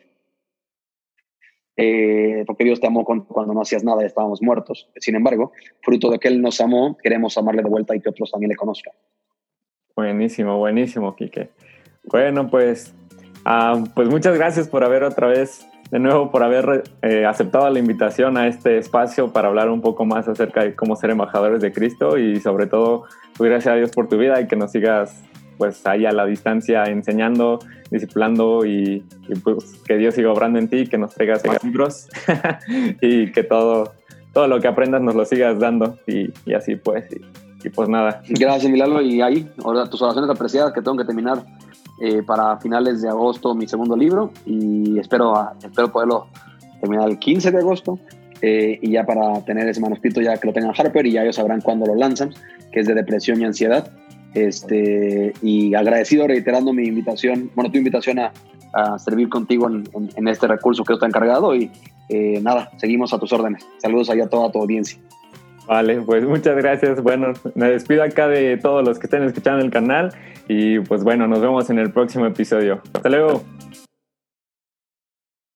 eh, 1.76 2.44
porque 2.46 2.64
Dios 2.64 2.80
te 2.80 2.86
amó 2.86 3.04
cuando 3.04 3.54
no 3.54 3.60
hacías 3.62 3.84
nada 3.84 4.02
y 4.02 4.06
estábamos 4.06 4.42
muertos. 4.42 4.88
Sin 4.96 5.14
embargo, 5.14 5.52
fruto 5.80 6.10
de 6.10 6.18
que 6.18 6.28
Él 6.28 6.42
nos 6.42 6.60
amó, 6.60 6.96
queremos 7.02 7.36
amarle 7.38 7.62
de 7.62 7.70
vuelta 7.70 7.96
y 7.96 8.00
que 8.00 8.10
otros 8.10 8.30
también 8.30 8.50
le 8.50 8.56
conozcan. 8.56 8.94
Buenísimo, 9.94 10.58
buenísimo, 10.58 11.14
Quique. 11.16 11.50
Bueno, 12.04 12.48
pues, 12.48 12.94
uh, 13.46 13.84
pues 13.94 14.08
muchas 14.08 14.36
gracias 14.36 14.68
por 14.68 14.84
haber 14.84 15.04
otra 15.04 15.26
vez, 15.28 15.66
de 15.90 15.98
nuevo, 15.98 16.30
por 16.30 16.42
haber 16.42 16.84
eh, 17.02 17.26
aceptado 17.26 17.68
la 17.68 17.78
invitación 17.78 18.36
a 18.36 18.48
este 18.48 18.78
espacio 18.78 19.32
para 19.32 19.48
hablar 19.48 19.68
un 19.70 19.82
poco 19.82 20.04
más 20.04 20.28
acerca 20.28 20.64
de 20.64 20.74
cómo 20.74 20.96
ser 20.96 21.10
embajadores 21.10 21.60
de 21.60 21.72
Cristo 21.72 22.18
y 22.18 22.40
sobre 22.40 22.66
todo, 22.66 23.04
pues, 23.36 23.50
gracias 23.50 23.74
a 23.74 23.76
Dios 23.76 23.90
por 23.90 24.08
tu 24.08 24.16
vida 24.18 24.40
y 24.40 24.46
que 24.46 24.56
nos 24.56 24.72
sigas 24.72 25.22
pues 25.62 25.86
ahí 25.86 26.04
a 26.06 26.10
la 26.10 26.26
distancia 26.26 26.82
enseñando, 26.86 27.60
discipulando 27.88 28.66
y, 28.66 29.04
y, 29.28 29.34
pues 29.36 29.80
que 29.86 29.96
Dios 29.96 30.16
siga 30.16 30.32
obrando 30.32 30.58
en 30.58 30.66
ti, 30.66 30.88
que 30.88 30.98
nos 30.98 31.14
traigas 31.14 31.46
más 31.46 31.62
libros 31.62 32.08
y 33.00 33.30
que 33.30 33.44
todo, 33.44 33.92
todo 34.32 34.48
lo 34.48 34.58
que 34.58 34.66
aprendas 34.66 35.02
nos 35.02 35.14
lo 35.14 35.24
sigas 35.24 35.60
dando 35.60 35.98
y, 36.08 36.32
y 36.44 36.54
así 36.54 36.74
pues. 36.74 37.04
Y, 37.64 37.68
pues 37.68 37.88
nada. 37.88 38.22
Gracias 38.28 38.72
Milalo 38.72 39.00
y 39.02 39.20
ahí, 39.20 39.48
ahora 39.62 39.88
tus 39.88 40.02
oraciones 40.02 40.28
apreciadas 40.28 40.72
que 40.72 40.82
tengo 40.82 40.96
que 40.96 41.04
terminar 41.04 41.44
eh, 42.00 42.24
para 42.26 42.56
finales 42.56 43.02
de 43.02 43.08
agosto 43.08 43.54
mi 43.54 43.68
segundo 43.68 43.96
libro 43.96 44.32
y 44.44 44.98
espero, 44.98 45.32
espero 45.62 45.92
poderlo 45.92 46.26
terminar 46.80 47.08
el 47.08 47.20
15 47.20 47.52
de 47.52 47.58
agosto. 47.58 48.00
Eh, 48.44 48.80
y 48.82 48.90
ya 48.90 49.06
para 49.06 49.44
tener 49.44 49.68
ese 49.68 49.80
manuscrito 49.80 50.20
ya 50.20 50.36
que 50.38 50.48
lo 50.48 50.52
tengan 50.52 50.74
Harper 50.76 51.06
y 51.06 51.12
ya 51.12 51.22
ellos 51.22 51.36
sabrán 51.36 51.60
cuándo 51.60 51.86
lo 51.86 51.94
lanzan, 51.94 52.34
que 52.72 52.80
es 52.80 52.88
de 52.88 52.94
depresión 52.94 53.40
y 53.40 53.44
ansiedad. 53.44 53.88
Este, 54.34 55.34
y 55.42 55.74
agradecido 55.74 56.26
reiterando 56.26 56.72
mi 56.72 56.84
invitación, 56.84 57.50
bueno, 57.54 57.70
tu 57.70 57.78
invitación 57.78 58.18
a, 58.18 58.32
a 58.72 58.98
servir 58.98 59.28
contigo 59.28 59.68
en, 59.68 59.84
en, 60.16 60.28
este 60.28 60.46
recurso 60.46 60.84
que 60.84 60.94
está 60.94 61.06
encargado 61.06 61.54
y 61.54 61.70
eh, 62.08 62.40
nada, 62.42 62.70
seguimos 62.78 63.12
a 63.12 63.18
tus 63.18 63.32
órdenes. 63.32 63.66
Saludos 63.78 64.10
allá 64.10 64.24
a 64.24 64.28
toda 64.28 64.50
tu 64.50 64.60
audiencia. 64.60 64.98
Vale, 65.66 66.00
pues 66.00 66.24
muchas 66.24 66.56
gracias. 66.56 67.02
Bueno, 67.02 67.32
me 67.54 67.70
despido 67.70 68.02
acá 68.02 68.28
de 68.28 68.56
todos 68.56 68.86
los 68.86 68.98
que 68.98 69.06
estén 69.06 69.22
escuchando 69.22 69.64
el 69.64 69.70
canal 69.70 70.12
y 70.48 70.80
pues 70.80 71.04
bueno, 71.04 71.28
nos 71.28 71.40
vemos 71.40 71.70
en 71.70 71.78
el 71.78 71.92
próximo 71.92 72.26
episodio. 72.26 72.82
Hasta 72.94 73.08
luego. 73.08 73.42